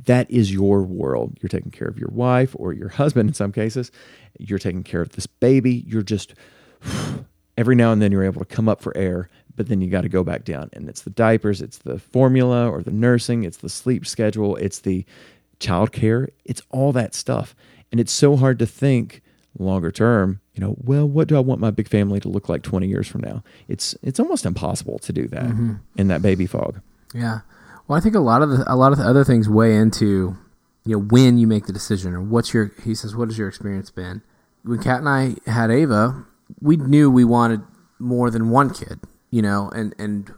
that 0.06 0.30
is 0.30 0.50
your 0.50 0.82
world. 0.82 1.36
You're 1.42 1.50
taking 1.50 1.70
care 1.70 1.88
of 1.88 1.98
your 1.98 2.08
wife 2.10 2.56
or 2.58 2.72
your 2.72 2.88
husband 2.88 3.28
in 3.28 3.34
some 3.34 3.52
cases. 3.52 3.92
You're 4.38 4.58
taking 4.58 4.82
care 4.82 5.02
of 5.02 5.10
this 5.10 5.26
baby. 5.26 5.84
You're 5.86 6.00
just, 6.00 6.32
every 7.58 7.76
now 7.76 7.92
and 7.92 8.00
then 8.00 8.12
you're 8.12 8.24
able 8.24 8.42
to 8.42 8.46
come 8.46 8.66
up 8.66 8.80
for 8.80 8.96
air, 8.96 9.28
but 9.56 9.68
then 9.68 9.82
you 9.82 9.90
got 9.90 10.04
to 10.04 10.08
go 10.08 10.24
back 10.24 10.46
down. 10.46 10.70
And 10.72 10.88
it's 10.88 11.02
the 11.02 11.10
diapers, 11.10 11.60
it's 11.60 11.76
the 11.76 11.98
formula 11.98 12.66
or 12.66 12.82
the 12.82 12.92
nursing, 12.92 13.44
it's 13.44 13.58
the 13.58 13.68
sleep 13.68 14.06
schedule, 14.06 14.56
it's 14.56 14.78
the 14.78 15.04
childcare, 15.58 16.28
it's 16.46 16.62
all 16.70 16.92
that 16.92 17.14
stuff. 17.14 17.54
And 17.92 18.00
it's 18.00 18.12
so 18.12 18.36
hard 18.36 18.58
to 18.60 18.66
think 18.66 19.20
longer 19.58 19.90
term, 19.90 20.40
you 20.54 20.60
know, 20.60 20.76
well, 20.82 21.08
what 21.08 21.28
do 21.28 21.36
I 21.36 21.40
want 21.40 21.60
my 21.60 21.70
big 21.70 21.88
family 21.88 22.20
to 22.20 22.28
look 22.28 22.48
like 22.48 22.62
20 22.62 22.86
years 22.86 23.08
from 23.08 23.22
now? 23.22 23.42
It's 23.68 23.94
it's 24.02 24.20
almost 24.20 24.46
impossible 24.46 24.98
to 25.00 25.12
do 25.12 25.26
that 25.28 25.44
mm-hmm. 25.44 25.74
in 25.96 26.08
that 26.08 26.22
baby 26.22 26.46
fog. 26.46 26.80
Yeah. 27.14 27.40
Well, 27.88 27.98
I 27.98 28.00
think 28.00 28.14
a 28.14 28.20
lot 28.20 28.42
of 28.42 28.50
the 28.50 28.64
a 28.72 28.76
lot 28.76 28.92
of 28.92 28.98
the 28.98 29.04
other 29.04 29.24
things 29.24 29.48
weigh 29.48 29.76
into 29.76 30.36
you 30.84 30.96
know 30.96 31.02
when 31.02 31.38
you 31.38 31.46
make 31.46 31.66
the 31.66 31.72
decision 31.72 32.14
or 32.14 32.22
what's 32.22 32.54
your 32.54 32.72
he 32.84 32.94
says 32.94 33.16
what 33.16 33.28
has 33.28 33.38
your 33.38 33.48
experience 33.48 33.90
been? 33.90 34.22
When 34.62 34.82
Kat 34.82 35.00
and 35.00 35.08
I 35.08 35.36
had 35.50 35.70
Ava, 35.70 36.24
we 36.60 36.76
knew 36.76 37.10
we 37.10 37.24
wanted 37.24 37.62
more 37.98 38.30
than 38.30 38.50
one 38.50 38.70
kid, 38.70 39.00
you 39.30 39.42
know, 39.42 39.70
and 39.74 39.94
and 39.98 40.32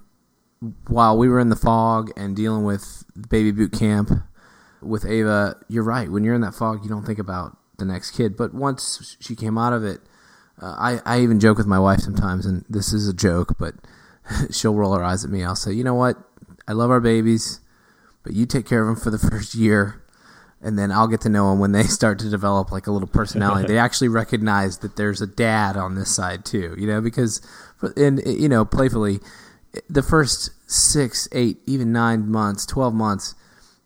while 0.86 1.18
we 1.18 1.28
were 1.28 1.40
in 1.40 1.48
the 1.48 1.56
fog 1.56 2.10
and 2.16 2.36
dealing 2.36 2.64
with 2.64 3.04
baby 3.28 3.50
boot 3.50 3.72
camp 3.72 4.10
with 4.80 5.04
Ava, 5.04 5.56
you're 5.68 5.82
right. 5.82 6.10
When 6.10 6.24
you're 6.24 6.34
in 6.34 6.40
that 6.42 6.54
fog, 6.54 6.82
you 6.82 6.88
don't 6.88 7.04
think 7.04 7.18
about 7.18 7.56
the 7.82 7.92
next 7.92 8.12
kid. 8.12 8.36
But 8.36 8.54
once 8.54 9.16
she 9.20 9.34
came 9.34 9.58
out 9.58 9.72
of 9.72 9.84
it, 9.84 10.00
uh, 10.60 10.74
I, 10.78 11.00
I 11.04 11.20
even 11.20 11.40
joke 11.40 11.58
with 11.58 11.66
my 11.66 11.78
wife 11.78 12.00
sometimes, 12.00 12.46
and 12.46 12.64
this 12.68 12.92
is 12.92 13.08
a 13.08 13.12
joke, 13.12 13.56
but 13.58 13.74
she'll 14.50 14.74
roll 14.74 14.94
her 14.94 15.02
eyes 15.02 15.24
at 15.24 15.30
me. 15.30 15.44
I'll 15.44 15.56
say, 15.56 15.72
you 15.72 15.84
know 15.84 15.94
what? 15.94 16.16
I 16.68 16.72
love 16.72 16.90
our 16.90 17.00
babies, 17.00 17.60
but 18.22 18.32
you 18.34 18.46
take 18.46 18.66
care 18.66 18.82
of 18.82 18.86
them 18.86 18.96
for 18.96 19.10
the 19.10 19.18
first 19.30 19.54
year, 19.54 20.02
and 20.60 20.78
then 20.78 20.92
I'll 20.92 21.08
get 21.08 21.20
to 21.22 21.28
know 21.28 21.50
them 21.50 21.58
when 21.58 21.72
they 21.72 21.82
start 21.98 22.18
to 22.20 22.30
develop 22.30 22.70
like 22.70 22.86
a 22.86 22.92
little 22.92 23.08
personality. 23.08 23.66
they 23.66 23.78
actually 23.78 24.08
recognize 24.08 24.78
that 24.78 24.96
there's 24.96 25.20
a 25.20 25.26
dad 25.26 25.76
on 25.76 25.96
this 25.96 26.14
side 26.14 26.44
too, 26.44 26.76
you 26.78 26.86
know, 26.86 27.00
because, 27.00 27.40
and 27.96 28.22
you 28.24 28.48
know, 28.48 28.64
playfully, 28.64 29.18
the 29.88 30.02
first 30.02 30.50
six, 30.70 31.28
eight, 31.32 31.58
even 31.66 31.92
nine 31.92 32.30
months, 32.30 32.64
twelve 32.66 32.94
months 32.94 33.34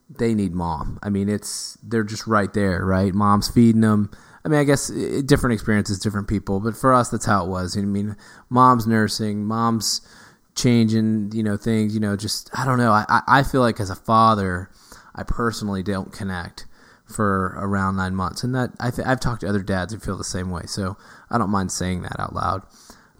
they 0.08 0.34
need 0.34 0.54
mom. 0.54 0.98
I 1.02 1.10
mean, 1.10 1.28
it's 1.28 1.78
they're 1.82 2.04
just 2.04 2.26
right 2.26 2.52
there, 2.52 2.84
right? 2.84 3.12
Mom's 3.12 3.48
feeding 3.48 3.80
them. 3.80 4.10
I 4.44 4.48
mean, 4.48 4.60
I 4.60 4.64
guess 4.64 4.88
different 5.24 5.54
experiences, 5.54 5.98
different 5.98 6.28
people, 6.28 6.60
but 6.60 6.76
for 6.76 6.94
us, 6.94 7.08
that's 7.08 7.24
how 7.24 7.44
it 7.44 7.48
was. 7.48 7.76
I 7.76 7.80
mean, 7.80 8.16
mom's 8.48 8.86
nursing, 8.86 9.44
mom's 9.44 10.06
changing, 10.54 11.32
you 11.34 11.42
know, 11.42 11.56
things. 11.56 11.94
You 11.94 12.00
know, 12.00 12.16
just 12.16 12.50
I 12.56 12.64
don't 12.64 12.78
know. 12.78 12.92
I 12.92 13.22
I 13.26 13.42
feel 13.42 13.60
like 13.60 13.80
as 13.80 13.90
a 13.90 13.96
father, 13.96 14.70
I 15.14 15.24
personally 15.24 15.82
don't 15.82 16.12
connect 16.12 16.66
for 17.04 17.54
around 17.58 17.96
nine 17.96 18.14
months, 18.14 18.44
and 18.44 18.54
that 18.54 18.70
I 18.78 18.90
th- 18.90 19.06
I've 19.06 19.20
talked 19.20 19.40
to 19.40 19.48
other 19.48 19.62
dads 19.62 19.92
who 19.92 19.98
feel 19.98 20.16
the 20.16 20.24
same 20.24 20.50
way. 20.50 20.62
So 20.66 20.96
I 21.30 21.38
don't 21.38 21.50
mind 21.50 21.72
saying 21.72 22.02
that 22.02 22.20
out 22.20 22.34
loud. 22.34 22.62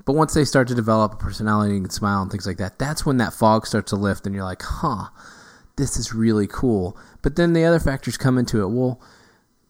But 0.04 0.14
once 0.14 0.34
they 0.34 0.44
start 0.44 0.68
to 0.68 0.74
develop 0.76 1.14
a 1.14 1.16
personality 1.16 1.76
and 1.76 1.92
smile 1.92 2.22
and 2.22 2.30
things 2.30 2.46
like 2.46 2.58
that, 2.58 2.78
that's 2.78 3.04
when 3.04 3.16
that 3.16 3.32
fog 3.32 3.66
starts 3.66 3.90
to 3.90 3.96
lift, 3.96 4.24
and 4.24 4.34
you're 4.36 4.44
like, 4.44 4.62
huh 4.62 5.08
this 5.76 5.96
is 5.96 6.12
really 6.14 6.46
cool. 6.46 6.96
But 7.22 7.36
then 7.36 7.52
the 7.52 7.64
other 7.64 7.80
factors 7.80 8.16
come 8.16 8.38
into 8.38 8.62
it. 8.62 8.68
Well, 8.68 9.00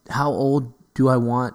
how 0.09 0.31
old 0.31 0.73
do 0.95 1.09
I 1.09 1.17
want 1.17 1.55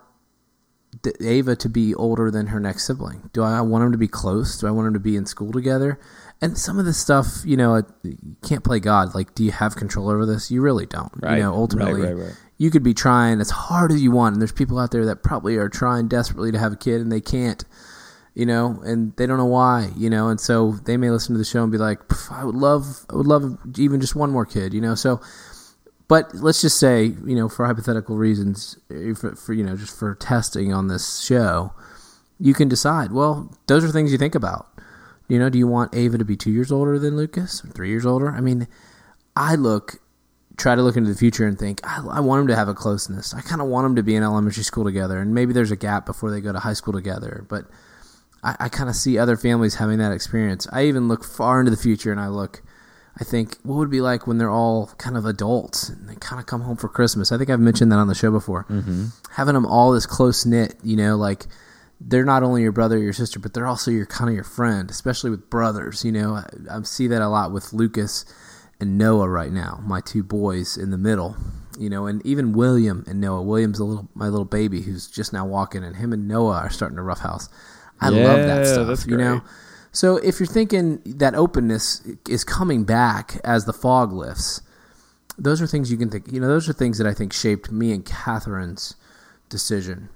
Ava 1.22 1.56
to 1.56 1.70
be 1.70 1.96
older 1.96 2.30
than 2.30 2.48
her 2.48 2.60
next 2.60 2.86
sibling? 2.86 3.30
Do 3.34 3.44
I 3.44 3.62
want 3.62 3.84
them 3.84 3.92
to 3.94 3.98
be 3.98 4.08
close? 4.08 4.60
Do 4.60 4.68
I 4.68 4.72
want 4.72 4.88
them 4.88 4.94
to 4.94 5.00
be 5.00 5.16
in 5.16 5.26
school 5.26 5.52
together? 5.52 6.00
And 6.42 6.58
some 6.58 6.80
of 6.80 6.86
this 6.86 6.98
stuff, 6.98 7.28
you 7.46 7.56
know, 7.56 7.84
you 8.04 8.18
can't 8.44 8.64
play 8.64 8.80
God. 8.80 9.14
Like, 9.16 9.36
do 9.36 9.44
you 9.44 9.52
have 9.52 9.76
control 9.76 10.10
over 10.10 10.26
this? 10.26 10.50
You 10.52 10.62
really 10.62 10.86
don't. 10.88 11.12
Right. 11.18 11.38
You 11.38 11.44
know, 11.44 11.54
ultimately, 11.54 12.02
Right, 12.02 12.14
right, 12.16 12.26
right. 12.26 12.36
you 12.58 12.72
could 12.72 12.84
be 12.84 12.94
trying 12.96 13.40
as 13.40 13.52
hard 13.52 13.92
as 13.92 14.02
you 14.02 14.12
want, 14.12 14.34
and 14.34 14.42
there's 14.42 14.52
people 14.52 14.80
out 14.80 14.92
there 14.92 15.06
that 15.06 15.24
probably 15.24 15.56
are 15.58 15.70
trying 15.70 16.08
desperately 16.08 16.52
to 16.52 16.58
have 16.58 16.74
a 16.74 16.78
kid 16.78 17.00
and 17.00 17.12
they 17.12 17.22
can't. 17.22 17.64
You 18.34 18.46
know, 18.46 18.82
and 18.86 19.14
they 19.18 19.26
don't 19.26 19.38
know 19.38 19.46
why. 19.46 19.90
You 19.98 20.10
know, 20.10 20.30
and 20.30 20.40
so 20.40 20.72
they 20.86 20.98
may 20.98 21.10
listen 21.10 21.34
to 21.34 21.40
the 21.40 21.46
show 21.46 21.64
and 21.64 21.72
be 21.72 21.78
like, 21.78 22.00
"I 22.32 22.46
would 22.46 22.56
love, 22.56 23.06
I 23.10 23.16
would 23.16 23.28
love 23.28 23.58
even 23.78 24.00
just 24.00 24.16
one 24.16 24.32
more 24.32 24.46
kid." 24.46 24.74
You 24.74 24.82
know, 24.82 24.96
so 24.96 25.22
but 26.12 26.36
let's 26.36 26.60
just 26.60 26.78
say, 26.78 27.14
you 27.26 27.36
know, 27.38 27.48
for 27.48 27.66
hypothetical 27.66 28.18
reasons, 28.18 28.78
eh, 28.94 29.14
for, 29.14 29.34
for, 29.34 29.54
you 29.54 29.64
know, 29.64 29.78
just 29.78 29.98
for 29.98 30.14
testing 30.16 30.74
on 30.74 30.90
this 30.90 31.22
show, 31.22 31.72
you 32.38 32.54
can 32.54 32.68
decide. 32.68 33.14
Well, 33.14 33.58
those 33.68 33.86
are 33.86 33.92
things 33.94 34.12
you 34.12 34.18
think 34.18 34.36
about. 34.36 34.68
You 35.30 35.40
know, 35.40 35.50
do 35.50 35.58
you 35.58 35.68
want 35.68 35.96
Ava 35.96 36.18
to 36.18 36.26
be 36.26 36.36
two 36.36 36.52
years 36.52 36.70
older 36.70 37.00
than 37.00 37.16
Lucas 37.16 37.64
or 37.64 37.70
three 37.70 37.88
years 37.88 38.06
older? 38.06 38.30
I 38.30 38.42
mean, 38.42 38.68
I 39.38 39.56
look, 39.56 40.02
try 40.58 40.76
to 40.76 40.82
look 40.82 40.98
into 40.98 41.10
the 41.10 41.18
future 41.18 41.48
and 41.48 41.58
think, 41.58 41.80
I, 41.88 42.06
I 42.06 42.20
want 42.20 42.42
them 42.42 42.48
to 42.48 42.58
have 42.58 42.68
a 42.68 42.74
closeness. 42.74 43.34
I 43.34 43.40
kind 43.40 43.62
of 43.62 43.70
want 43.70 43.86
them 43.86 43.96
to 43.96 44.04
be 44.04 44.14
in 44.14 44.22
elementary 44.22 44.66
school 44.66 44.84
together, 44.84 45.18
and 45.18 45.34
maybe 45.34 45.54
there's 45.54 45.72
a 45.72 45.78
gap 45.78 46.06
before 46.06 46.30
they 46.30 46.42
go 46.42 46.52
to 46.52 46.60
high 46.60 46.74
school 46.74 46.92
together. 46.92 47.46
But 47.48 47.68
I, 48.44 48.56
I 48.62 48.70
kind 48.70 48.90
of 48.90 48.96
see 48.96 49.18
other 49.18 49.38
families 49.38 49.76
having 49.76 50.00
that 50.00 50.12
experience. 50.12 50.68
I 50.72 50.86
even 50.86 51.08
look 51.08 51.24
far 51.24 51.60
into 51.60 51.72
the 51.72 51.78
future 51.78 52.12
and 52.12 52.20
I 52.20 52.28
look, 52.28 52.62
I 53.20 53.24
think, 53.24 53.58
what 53.64 53.76
would 53.76 53.90
it 53.90 53.92
be 53.92 54.02
like 54.02 54.26
when 54.26 54.38
they're 54.38 54.50
all 54.50 54.88
kind 54.98 55.18
of 55.18 55.26
adults 55.26 55.90
and 55.90 56.08
they 56.10 56.16
kind 56.16 56.40
of 56.40 56.46
come 56.46 56.62
home 56.62 56.78
for 56.78 56.90
Christmas? 56.90 57.32
I 57.32 57.38
think 57.38 57.50
I've 57.50 57.60
mentioned 57.60 57.92
that 57.92 58.00
on 58.00 58.08
the 58.08 58.16
show 58.16 58.32
before. 58.32 58.66
Mm-hmm. 58.66 59.08
Having 59.32 59.56
them 59.56 59.66
all 59.66 59.92
this 59.92 60.06
close 60.06 60.46
knit, 60.46 60.76
you 60.84 60.96
know, 60.96 61.18
like 61.18 61.46
they're 62.00 62.26
not 62.26 62.44
only 62.44 62.62
your 62.64 62.72
brother 62.72 62.98
or 62.98 63.02
your 63.02 63.14
sister, 63.14 63.40
but 63.40 63.54
they're 63.54 63.68
also 63.68 63.92
your 63.92 64.06
kind 64.06 64.30
of 64.30 64.36
your 64.36 64.44
friend, 64.44 64.90
especially 64.90 65.30
with 65.30 65.50
brothers. 65.50 66.04
You 66.04 66.12
know, 66.12 66.36
I, 66.36 66.46
I 66.70 66.82
see 66.84 67.08
that 67.08 67.22
a 67.22 67.28
lot 67.28 67.52
with 67.52 67.74
Lucas 67.74 68.26
and 68.80 68.98
Noah 68.98 69.30
right 69.30 69.52
now, 69.52 69.80
my 69.84 70.02
two 70.02 70.24
boys 70.24 70.78
in 70.78 70.90
the 70.90 70.98
middle. 70.98 71.36
You 71.80 71.90
know, 71.90 72.06
and 72.06 72.26
even 72.26 72.54
William 72.54 73.06
and 73.08 73.22
Noah. 73.22 73.42
William's 73.44 73.80
a 73.80 73.86
little 73.86 74.10
my 74.14 74.28
little 74.28 74.46
baby 74.46 74.82
who's 74.82 75.08
just 75.08 75.32
now 75.32 75.46
walking, 75.46 75.84
and 75.84 75.96
him 75.96 76.12
and 76.12 76.28
Noah 76.28 76.58
are 76.58 76.70
starting 76.70 76.98
to 76.98 77.04
roughhouse. 77.04 77.50
I 78.02 78.10
love 78.10 78.38
that 78.38 78.68
stuff. 78.68 79.08
you 79.08 79.18
know, 79.18 79.42
so 79.92 80.18
if 80.18 80.40
you're 80.40 80.48
thinking 80.48 81.02
that 81.06 81.36
openness 81.36 82.02
is 82.28 82.44
coming 82.44 82.84
back 82.84 83.40
as 83.44 83.66
the 83.66 83.74
fog 83.74 84.12
lifts, 84.12 84.62
those 85.38 85.62
are 85.62 85.68
things 85.68 85.92
you 85.92 85.98
can 85.98 86.10
think. 86.10 86.32
You 86.32 86.40
know, 86.40 86.48
those 86.48 86.68
are 86.70 86.74
things 86.74 86.98
that 86.98 87.08
I 87.08 87.14
think 87.14 87.34
shaped 87.34 87.72
me 87.72 87.92
and 87.92 88.06
Catherine's 88.06 88.96
decision 89.50 90.10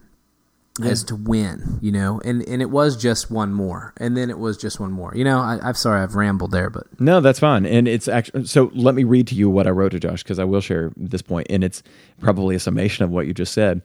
as 0.84 1.04
to 1.06 1.16
when. 1.16 1.80
You 1.82 1.92
know, 1.92 2.22
and 2.24 2.42
and 2.48 2.62
it 2.62 2.70
was 2.70 2.96
just 2.96 3.30
one 3.32 3.54
more, 3.54 3.94
and 3.98 4.16
then 4.16 4.30
it 4.30 4.40
was 4.40 4.58
just 4.58 4.80
one 4.80 4.92
more. 4.92 5.14
You 5.16 5.24
know, 5.24 5.40
I, 5.40 5.60
I'm 5.62 5.76
sorry 5.76 6.02
I've 6.02 6.16
rambled 6.16 6.52
there, 6.52 6.70
but 6.70 6.88
No, 7.00 7.22
that's 7.22 7.40
fine. 7.40 7.66
And 7.66 7.88
it's 7.88 8.08
actually 8.08 8.46
so. 8.46 8.72
Let 8.74 8.96
me 8.96 9.04
read 9.04 9.28
to 9.28 9.36
you 9.36 9.50
what 9.50 9.68
I 9.68 9.72
wrote 9.72 9.92
to 9.92 10.00
Josh 10.00 10.24
because 10.24 10.40
I 10.40 10.44
will 10.44 10.62
share 10.62 10.92
this 10.96 11.22
point, 11.22 11.48
and 11.50 11.64
it's 11.64 11.84
probably 12.20 12.56
a 12.56 12.60
summation 12.60 13.04
of 13.04 13.12
what 13.12 13.28
you 13.28 13.34
just 13.34 13.54
said. 13.54 13.82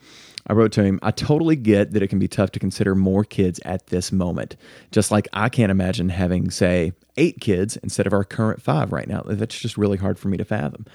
I 0.50 0.52
wrote 0.52 0.72
to 0.72 0.82
him, 0.82 0.98
I 1.00 1.12
totally 1.12 1.54
get 1.54 1.92
that 1.92 2.02
it 2.02 2.08
can 2.08 2.18
be 2.18 2.26
tough 2.26 2.50
to 2.50 2.58
consider 2.58 2.96
more 2.96 3.22
kids 3.22 3.60
at 3.64 3.86
this 3.86 4.10
moment. 4.10 4.56
Just 4.90 5.12
like 5.12 5.28
I 5.32 5.48
can't 5.48 5.70
imagine 5.70 6.08
having, 6.08 6.50
say, 6.50 6.92
eight 7.16 7.40
kids 7.40 7.76
instead 7.84 8.04
of 8.04 8.12
our 8.12 8.24
current 8.24 8.60
five 8.60 8.90
right 8.90 9.06
now. 9.06 9.22
That's 9.24 9.56
just 9.56 9.78
really 9.78 9.96
hard 9.96 10.18
for 10.18 10.26
me 10.26 10.36
to 10.38 10.44
fathom. 10.44 10.86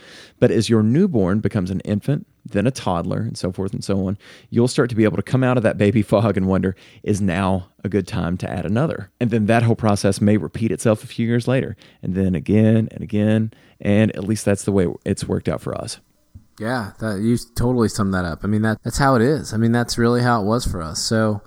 But 0.41 0.51
as 0.51 0.67
your 0.67 0.83
newborn 0.83 1.39
becomes 1.39 1.71
an 1.71 1.79
infant, 1.81 2.27
then 2.43 2.67
a 2.67 2.71
toddler, 2.71 3.19
and 3.19 3.37
so 3.37 3.53
forth 3.53 3.71
and 3.71 3.81
so 3.81 4.07
on, 4.07 4.17
you'll 4.49 4.67
start 4.67 4.89
to 4.89 4.95
be 4.95 5.05
able 5.05 5.15
to 5.15 5.23
come 5.23 5.41
out 5.41 5.55
of 5.55 5.63
that 5.63 5.77
baby 5.77 6.01
fog 6.01 6.35
and 6.35 6.49
wonder, 6.49 6.75
is 7.03 7.21
now 7.21 7.69
a 7.81 7.87
good 7.87 8.09
time 8.09 8.35
to 8.39 8.49
add 8.49 8.65
another? 8.65 9.09
And 9.21 9.31
then 9.31 9.45
that 9.45 9.63
whole 9.63 9.77
process 9.77 10.19
may 10.19 10.35
repeat 10.35 10.73
itself 10.73 11.01
a 11.01 11.07
few 11.07 11.25
years 11.25 11.47
later, 11.47 11.77
and 12.03 12.13
then 12.13 12.35
again 12.35 12.89
and 12.91 13.01
again. 13.01 13.53
And 13.79 14.13
at 14.17 14.25
least 14.25 14.43
that's 14.43 14.63
the 14.63 14.73
way 14.73 14.87
it's 15.05 15.29
worked 15.29 15.47
out 15.47 15.61
for 15.61 15.73
us. 15.73 16.01
Yeah, 16.59 16.91
that 16.99 17.19
you 17.21 17.37
totally 17.55 17.89
summed 17.89 18.13
that 18.13 18.25
up. 18.25 18.39
I 18.43 18.47
mean 18.47 18.61
that 18.61 18.81
that's 18.83 18.97
how 18.97 19.15
it 19.15 19.21
is. 19.21 19.53
I 19.53 19.57
mean 19.57 19.71
that's 19.71 19.97
really 19.97 20.21
how 20.21 20.41
it 20.41 20.45
was 20.45 20.65
for 20.65 20.81
us. 20.81 21.01
So 21.01 21.41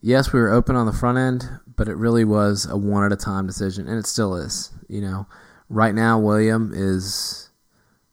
yes, 0.00 0.32
we 0.32 0.40
were 0.40 0.50
open 0.50 0.76
on 0.76 0.86
the 0.86 0.92
front 0.92 1.18
end, 1.18 1.48
but 1.76 1.88
it 1.88 1.96
really 1.96 2.24
was 2.24 2.66
a 2.70 2.76
one 2.76 3.04
at 3.04 3.12
a 3.12 3.16
time 3.16 3.46
decision, 3.46 3.88
and 3.88 3.98
it 3.98 4.06
still 4.06 4.34
is. 4.36 4.72
You 4.88 5.00
know, 5.00 5.26
right 5.68 5.94
now 5.94 6.18
William 6.18 6.72
is 6.74 7.50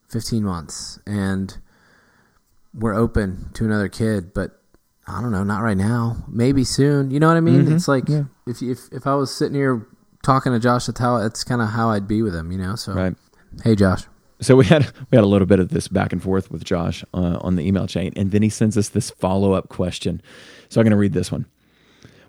15 0.10 0.44
months, 0.44 1.00
and 1.06 1.58
we're 2.74 2.96
open 2.96 3.50
to 3.54 3.66
another 3.66 3.90
kid, 3.90 4.34
but 4.34 4.60
I 5.08 5.22
don't 5.22 5.32
know, 5.32 5.44
not 5.44 5.62
right 5.62 5.78
now. 5.78 6.18
Maybe 6.28 6.64
soon. 6.64 7.12
You 7.12 7.20
know 7.20 7.28
what 7.28 7.38
I 7.38 7.42
mean? 7.42 7.66
Mm-hmm. 7.66 7.76
It's 7.76 7.88
like 7.88 8.10
if 8.48 8.62
if 8.62 8.92
if 8.92 9.08
I 9.08 9.16
was 9.16 9.34
sitting 9.34 9.56
here 9.56 9.86
talking 10.24 10.52
to 10.52 10.60
Josh, 10.60 10.88
that's 10.88 11.00
how 11.00 11.20
that's 11.20 11.44
kind 11.44 11.62
of 11.62 11.70
how 11.70 11.90
I'd 11.90 12.08
be 12.08 12.22
with 12.22 12.36
him. 12.36 12.52
You 12.52 12.58
know, 12.58 12.76
so 12.76 12.94
Right. 12.94 13.16
hey 13.64 13.76
Josh. 13.76 14.04
So 14.40 14.56
we 14.56 14.66
had 14.66 14.92
we 15.12 15.16
had 15.16 15.24
a 15.24 15.28
little 15.28 15.48
bit 15.48 15.60
of 15.60 15.70
this 15.70 15.88
back 15.88 16.14
and 16.14 16.22
forth 16.22 16.52
with 16.52 16.64
Josh 16.64 17.04
uh, 17.14 17.38
on 17.42 17.56
the 17.56 17.66
email 17.66 17.88
chain, 17.88 18.14
and 18.16 18.32
then 18.32 18.44
he 18.44 18.50
sends 18.50 18.78
us 18.78 18.90
this 18.90 19.10
follow 19.10 19.54
up 19.54 19.70
question. 19.70 20.22
So 20.70 20.80
I'm 20.80 20.86
going 20.86 20.92
to 20.92 20.98
read 20.98 21.14
this 21.14 21.32
one. 21.32 21.46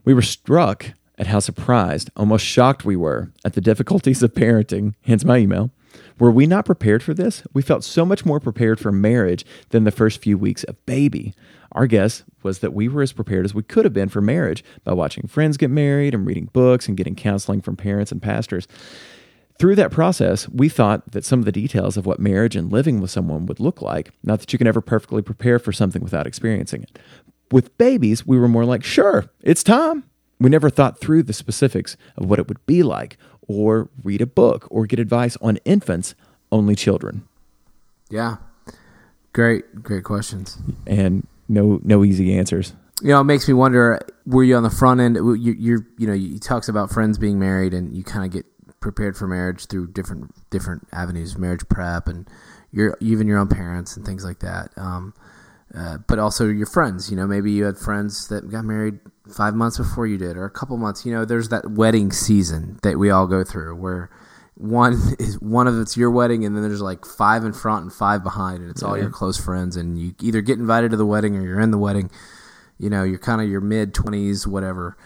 We 0.05 0.15
were 0.15 0.23
struck 0.23 0.93
at 1.19 1.27
how 1.27 1.41
surprised, 1.41 2.11
almost 2.17 2.47
shocked 2.47 2.85
we 2.85 2.97
were 2.97 3.31
at 3.45 3.55
the 3.55 3.61
difficulties 3.61 4.23
of 4.23 4.33
parenting. 4.33 4.95
Hence 5.03 5.25
my 5.25 5.39
email. 5.39 5.71
Were 6.19 6.31
we 6.31 6.47
not 6.47 6.65
prepared 6.65 7.03
for 7.03 7.15
this? 7.15 7.43
We 7.53 7.63
felt 7.63 7.85
so 7.85 8.05
much 8.05 8.25
more 8.25 8.41
prepared 8.41 8.81
for 8.81 8.91
marriage 8.91 9.45
than 9.71 9.85
the 9.85 9.91
first 9.91 10.21
few 10.21 10.39
weeks 10.39 10.65
of 10.65 10.85
baby. 10.87 11.35
Our 11.73 11.87
guess 11.87 12.25
was 12.43 12.61
that 12.61 12.73
we 12.73 12.89
were 12.89 13.03
as 13.03 13.13
prepared 13.13 13.45
as 13.45 13.55
we 13.55 13.63
could 13.63 13.85
have 13.85 13.93
been 13.93 14.09
for 14.09 14.21
marriage 14.21 14.65
by 14.85 14.95
watching 14.95 15.27
friends 15.27 15.57
get 15.57 15.71
married 15.71 16.15
and 16.15 16.27
reading 16.27 16.49
books 16.53 16.89
and 16.89 16.97
getting 16.97 17.15
counseling 17.15 17.61
from 17.61 17.77
parents 17.77 18.11
and 18.11 18.23
pastors. 18.23 18.67
Through 19.59 19.75
that 19.75 19.91
process, 19.91 20.49
we 20.49 20.69
thought 20.69 21.11
that 21.11 21.25
some 21.25 21.41
of 21.41 21.45
the 21.45 21.53
details 21.53 21.97
of 21.97 22.07
what 22.07 22.21
marriage 22.21 22.55
and 22.55 22.71
living 22.71 23.01
with 23.01 23.11
someone 23.11 23.47
would 23.47 23.59
look 23.59 23.83
like, 23.83 24.13
not 24.23 24.39
that 24.41 24.53
you 24.53 24.59
can 24.59 24.69
ever 24.69 24.81
perfectly 24.81 25.21
prepare 25.21 25.59
for 25.59 25.73
something 25.73 26.03
without 26.03 26.29
experiencing 26.29 26.85
it. 26.85 26.99
With 27.51 27.77
babies, 27.77 28.25
we 28.25 28.39
were 28.39 28.47
more 28.47 28.65
like, 28.65 28.85
sure, 28.85 29.27
it's 29.43 29.65
time. 29.65 30.05
We 30.39 30.49
never 30.49 30.71
thought 30.71 31.01
through 31.01 31.25
the 31.25 31.33
specifics 31.33 31.97
of 32.17 32.27
what 32.27 32.39
it 32.39 32.47
would 32.47 32.65
be 32.67 32.85
like, 32.85 33.17
or 33.49 33.89
read 34.05 34.21
a 34.21 34.27
book, 34.27 34.69
or 34.71 34.87
get 34.87 35.01
advice 35.01 35.37
on 35.41 35.57
infants, 35.65 36.15
only 36.53 36.77
children. 36.77 37.27
Yeah. 38.11 38.37
Great, 39.33 39.83
great 39.83 40.05
questions. 40.05 40.59
And 40.87 41.27
no 41.49 41.81
no 41.83 42.05
easy 42.05 42.37
answers. 42.39 42.75
You 43.03 43.09
know, 43.09 43.21
it 43.21 43.25
makes 43.25 43.49
me 43.49 43.55
wonder: 43.55 44.01
Were 44.27 44.45
you 44.45 44.57
on 44.57 44.63
the 44.63 44.71
front 44.71 45.01
end? 45.01 45.17
You, 45.17 45.53
you're, 45.53 45.87
you 45.97 46.07
know, 46.07 46.13
he 46.13 46.39
talks 46.39 46.69
about 46.69 46.91
friends 46.91 47.19
being 47.19 47.39
married, 47.39 47.75
and 47.75 47.97
you 47.97 48.05
kind 48.05 48.25
of 48.25 48.31
get 48.31 48.47
prepared 48.81 49.17
for 49.17 49.27
marriage 49.27 49.67
through 49.67 49.89
different 49.89 50.35
different 50.51 50.87
avenues, 50.93 51.37
marriage 51.37 51.69
prep, 51.69 52.09
and 52.09 52.29
your 52.73 52.97
even 53.01 53.27
your 53.27 53.39
own 53.39 53.49
parents 53.49 53.97
and 53.97 54.05
things 54.05 54.25
like 54.25 54.41
that. 54.41 54.71
Um, 54.77 55.15
uh, 55.75 55.99
but 56.07 56.19
also 56.19 56.49
your 56.49 56.67
friends. 56.67 57.11
You 57.11 57.17
know, 57.17 57.27
maybe 57.27 57.51
you 57.53 57.65
had 57.65 57.77
friends 57.77 58.29
that 58.29 58.51
got 58.51 58.65
married 58.65 59.01
five 59.31 59.55
months 59.55 59.79
before 59.79 60.07
you 60.07 60.17
did, 60.17 60.37
or 60.37 60.45
a 60.45 60.51
couple 60.51 60.77
months. 60.77 61.05
You 61.05 61.13
know, 61.13 61.25
there's 61.25 61.51
that 61.51 61.71
wedding 61.71 62.11
season 62.11 62.79
that 62.83 62.99
we 62.99 63.11
all 63.11 63.27
go 63.27 63.45
through 63.45 63.77
where 63.77 64.11
one 64.55 64.95
is 65.19 65.41
one 65.41 65.67
of 65.67 65.79
it's 65.79 65.97
your 65.97 66.11
wedding, 66.11 66.45
and 66.45 66.57
then 66.57 66.63
there's 66.63 66.81
like 66.81 67.05
five 67.05 67.45
in 67.45 67.53
front 67.53 67.83
and 67.83 67.93
five 67.93 68.23
behind, 68.23 68.63
and 68.63 68.71
it's 68.71 68.83
all 68.83 68.99
your 68.99 69.11
close 69.11 69.39
friends, 69.39 69.77
and 69.77 69.99
you 69.99 70.15
either 70.21 70.41
get 70.41 70.59
invited 70.59 70.91
to 70.93 70.97
the 70.97 71.07
wedding 71.07 71.37
or 71.37 71.43
you're 71.43 71.61
in 71.61 71.71
the 71.71 71.79
wedding. 71.79 72.11
You 72.79 72.91
know, 72.91 73.03
you're 73.03 73.19
kind 73.19 73.43
of 73.43 73.49
your 73.49 73.61
mid 73.61 73.93
twenties, 73.93 74.47
whatever. 74.47 74.97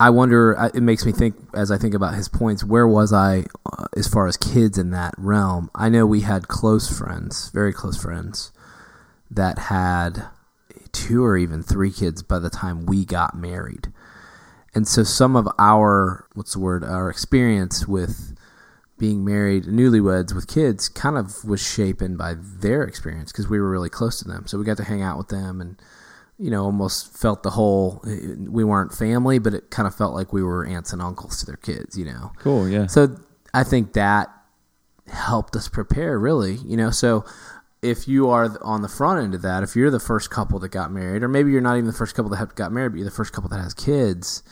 I 0.00 0.10
wonder. 0.10 0.70
It 0.74 0.82
makes 0.82 1.04
me 1.04 1.12
think 1.12 1.34
as 1.54 1.70
I 1.70 1.78
think 1.78 1.94
about 1.94 2.14
his 2.14 2.28
points. 2.28 2.62
Where 2.62 2.86
was 2.86 3.12
I 3.12 3.46
uh, 3.66 3.86
as 3.96 4.06
far 4.06 4.26
as 4.28 4.36
kids 4.36 4.78
in 4.78 4.90
that 4.90 5.14
realm? 5.18 5.70
I 5.74 5.88
know 5.88 6.06
we 6.06 6.20
had 6.20 6.46
close 6.46 6.88
friends, 6.96 7.50
very 7.50 7.72
close 7.72 8.00
friends, 8.00 8.52
that 9.30 9.58
had 9.58 10.26
two 10.92 11.24
or 11.24 11.36
even 11.36 11.62
three 11.62 11.90
kids 11.90 12.22
by 12.22 12.38
the 12.38 12.50
time 12.50 12.86
we 12.86 13.04
got 13.04 13.36
married. 13.36 13.92
And 14.74 14.86
so 14.86 15.02
some 15.02 15.34
of 15.34 15.48
our 15.58 16.26
what's 16.34 16.52
the 16.52 16.60
word 16.60 16.84
our 16.84 17.10
experience 17.10 17.88
with 17.88 18.36
being 18.98 19.24
married 19.24 19.64
newlyweds 19.64 20.34
with 20.34 20.48
kids 20.48 20.88
kind 20.88 21.16
of 21.16 21.44
was 21.44 21.60
shapen 21.60 22.16
by 22.16 22.34
their 22.36 22.82
experience 22.82 23.32
because 23.32 23.48
we 23.48 23.60
were 23.60 23.70
really 23.70 23.88
close 23.88 24.18
to 24.18 24.28
them. 24.28 24.46
So 24.46 24.58
we 24.58 24.64
got 24.64 24.76
to 24.78 24.84
hang 24.84 25.02
out 25.02 25.18
with 25.18 25.28
them 25.28 25.60
and 25.60 25.80
you 26.38 26.50
know 26.50 26.64
almost 26.64 27.16
felt 27.16 27.42
the 27.42 27.50
whole 27.50 28.02
we 28.38 28.62
weren't 28.62 28.92
family 28.92 29.38
but 29.38 29.52
it 29.52 29.70
kind 29.70 29.86
of 29.88 29.94
felt 29.94 30.14
like 30.14 30.32
we 30.32 30.42
were 30.42 30.64
aunts 30.64 30.92
and 30.92 31.02
uncles 31.02 31.38
to 31.40 31.46
their 31.46 31.56
kids, 31.56 31.98
you 31.98 32.04
know. 32.04 32.32
Cool, 32.38 32.68
yeah. 32.68 32.86
So 32.86 33.16
I 33.52 33.64
think 33.64 33.94
that 33.94 34.28
helped 35.10 35.56
us 35.56 35.68
prepare, 35.68 36.18
really. 36.18 36.54
You 36.56 36.76
know, 36.76 36.90
so 36.90 37.24
if 37.82 38.08
you 38.08 38.28
are 38.28 38.56
on 38.62 38.82
the 38.82 38.88
front 38.88 39.22
end 39.22 39.34
of 39.34 39.42
that, 39.42 39.62
if 39.62 39.76
you're 39.76 39.90
the 39.90 40.00
first 40.00 40.30
couple 40.30 40.58
that 40.60 40.70
got 40.70 40.90
married, 40.92 41.22
or 41.22 41.28
maybe 41.28 41.50
you're 41.50 41.60
not 41.60 41.74
even 41.74 41.86
the 41.86 41.92
first 41.92 42.14
couple 42.14 42.30
that 42.30 42.36
have 42.36 42.54
got 42.54 42.72
married, 42.72 42.90
but 42.90 42.98
you're 42.98 43.04
the 43.04 43.10
first 43.14 43.32
couple 43.32 43.48
that 43.50 43.60
has 43.60 43.74
kids, 43.74 44.42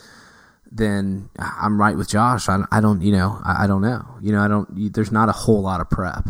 then 0.71 1.29
I'm 1.39 1.79
right 1.79 1.95
with 1.95 2.09
Josh. 2.09 2.49
I, 2.49 2.59
I 2.71 2.81
don't, 2.81 3.01
you 3.01 3.11
know, 3.11 3.39
I, 3.43 3.63
I 3.63 3.67
don't 3.67 3.81
know. 3.81 4.05
You 4.21 4.31
know, 4.31 4.41
I 4.41 4.47
don't. 4.47 4.67
You, 4.75 4.89
there's 4.89 5.11
not 5.11 5.29
a 5.29 5.33
whole 5.33 5.61
lot 5.61 5.81
of 5.81 5.89
prep. 5.89 6.27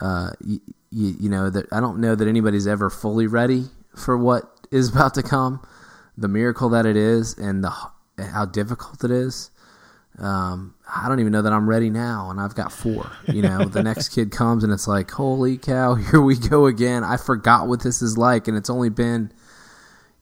Uh, 0.00 0.30
you, 0.44 0.60
you, 0.90 1.14
you 1.20 1.28
know 1.28 1.50
that 1.50 1.66
I 1.72 1.80
don't 1.80 2.00
know 2.00 2.14
that 2.14 2.26
anybody's 2.26 2.66
ever 2.66 2.90
fully 2.90 3.26
ready 3.26 3.64
for 3.94 4.16
what 4.16 4.59
is 4.70 4.90
about 4.90 5.14
to 5.14 5.22
come. 5.22 5.66
the 6.16 6.28
miracle 6.28 6.68
that 6.68 6.84
it 6.84 6.96
is 6.96 7.38
and 7.38 7.64
the 7.64 7.72
how 8.18 8.44
difficult 8.44 9.02
it 9.04 9.10
is. 9.10 9.50
Um, 10.18 10.74
I 10.92 11.08
don't 11.08 11.20
even 11.20 11.32
know 11.32 11.42
that 11.42 11.52
I'm 11.52 11.68
ready 11.68 11.88
now, 11.88 12.30
and 12.30 12.40
I've 12.40 12.54
got 12.54 12.72
four. 12.72 13.10
You 13.26 13.42
know, 13.42 13.64
the 13.64 13.82
next 13.82 14.10
kid 14.10 14.30
comes 14.30 14.64
and 14.64 14.72
it's 14.72 14.86
like, 14.86 15.10
holy 15.10 15.56
cow, 15.56 15.94
here 16.10 16.20
we 16.20 16.36
go 16.36 16.66
again. 16.66 17.04
I 17.04 17.16
forgot 17.16 17.68
what 17.68 17.82
this 17.82 18.02
is 18.02 18.18
like, 18.18 18.48
and 18.48 18.56
it's 18.56 18.68
only 18.68 18.90
been, 18.90 19.32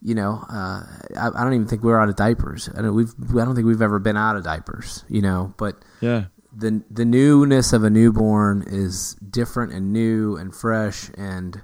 you 0.01 0.15
know, 0.15 0.45
uh, 0.49 0.83
I, 1.17 1.31
I, 1.35 1.43
don't 1.43 1.53
even 1.53 1.67
think 1.67 1.83
we're 1.83 1.99
out 1.99 2.07
of 2.07 2.15
diapers. 2.15 2.69
I 2.77 2.81
don't 2.81 2.95
we've 2.95 3.13
I 3.31 3.43
don't 3.43 3.55
think 3.55 3.67
we've 3.67 3.81
ever 3.81 3.99
been 3.99 4.15
out 4.15 4.37
of 4.37 4.43
diapers. 4.43 5.03
You 5.09 5.21
know, 5.21 5.53
but 5.57 5.75
yeah, 5.99 6.25
the 6.55 6.81
the 6.89 7.05
newness 7.05 7.73
of 7.73 7.83
a 7.83 7.89
newborn 7.89 8.63
is 8.67 9.15
different 9.15 9.73
and 9.73 9.91
new 9.91 10.37
and 10.37 10.55
fresh 10.55 11.09
and 11.17 11.61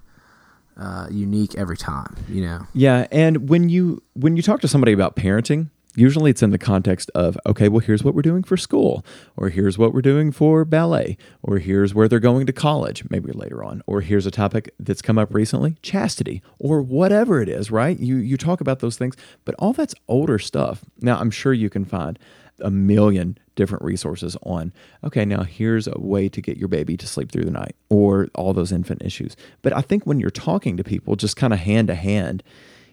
uh, 0.78 1.08
unique 1.10 1.56
every 1.56 1.78
time. 1.78 2.16
You 2.30 2.42
know. 2.42 2.68
Yeah, 2.74 3.08
and 3.12 3.50
when 3.50 3.70
you 3.70 4.04
when 4.14 4.36
you 4.36 4.44
talk 4.44 4.62
to 4.62 4.68
somebody 4.68 4.94
about 4.94 5.16
parenting, 5.16 5.70
usually 5.96 6.32
it's 6.32 6.44
in 6.44 6.52
the 6.52 6.58
context 6.58 7.10
of 7.16 7.38
okay, 7.46 7.70
well 7.70 7.80
here's 7.80 8.04
what 8.04 8.14
we're 8.14 8.22
doing 8.22 8.44
for 8.44 8.58
school, 8.58 9.06
or 9.38 9.50
here's 9.50 9.78
what 9.78 9.94
we're 9.94 10.02
doing 10.02 10.32
for 10.32 10.66
ballet, 10.66 11.18
or 11.42 11.60
here's 11.60 11.94
where 11.94 12.08
they're 12.08 12.20
going 12.20 12.46
to 12.46 12.54
college, 12.54 13.04
maybe 13.10 13.32
later 13.32 13.64
on, 13.64 13.82
or 13.88 14.02
here's 14.02 14.26
a 14.26 14.32
topic 14.32 14.74
that's 14.80 15.02
come 15.02 15.18
up 15.18 15.34
recently, 15.34 15.78
chastity, 15.82 16.42
or 16.60 16.82
whatever 16.82 17.42
it 17.42 17.50
is. 17.50 17.72
Right? 17.72 18.00
You 18.00 18.18
you 18.18 18.38
talk 18.38 18.62
about 18.62 18.80
those 18.80 18.98
things, 18.98 19.16
but 19.46 19.56
all 19.56 19.74
that's 19.74 19.96
older 20.08 20.40
stuff. 20.40 20.84
Now 21.02 21.20
I'm 21.20 21.32
sure 21.32 21.54
you 21.54 21.70
can 21.70 21.86
find 21.86 22.20
a 22.60 22.72
million 22.72 23.38
different 23.56 23.84
resources 23.84 24.38
on 24.44 24.72
okay 25.04 25.26
now 25.26 25.44
here's 25.44 25.88
a 25.88 25.98
way 25.98 26.30
to 26.30 26.42
get 26.42 26.58
your 26.58 26.68
baby 26.68 26.96
to 26.98 27.08
sleep 27.08 27.32
through 27.32 27.46
the 27.46 27.52
night 27.52 27.76
or 27.90 28.28
all 28.36 28.54
those 28.54 28.72
infant 28.72 29.02
issues. 29.04 29.36
But 29.62 29.74
i 29.74 29.82
think 29.82 30.06
when 30.06 30.20
you're 30.20 30.30
talking 30.30 30.78
to 30.78 30.84
people 30.84 31.16
just 31.16 31.36
kind 31.36 31.54
of 31.54 31.60
hand 31.60 31.88
to 31.88 31.96
hand 31.96 32.44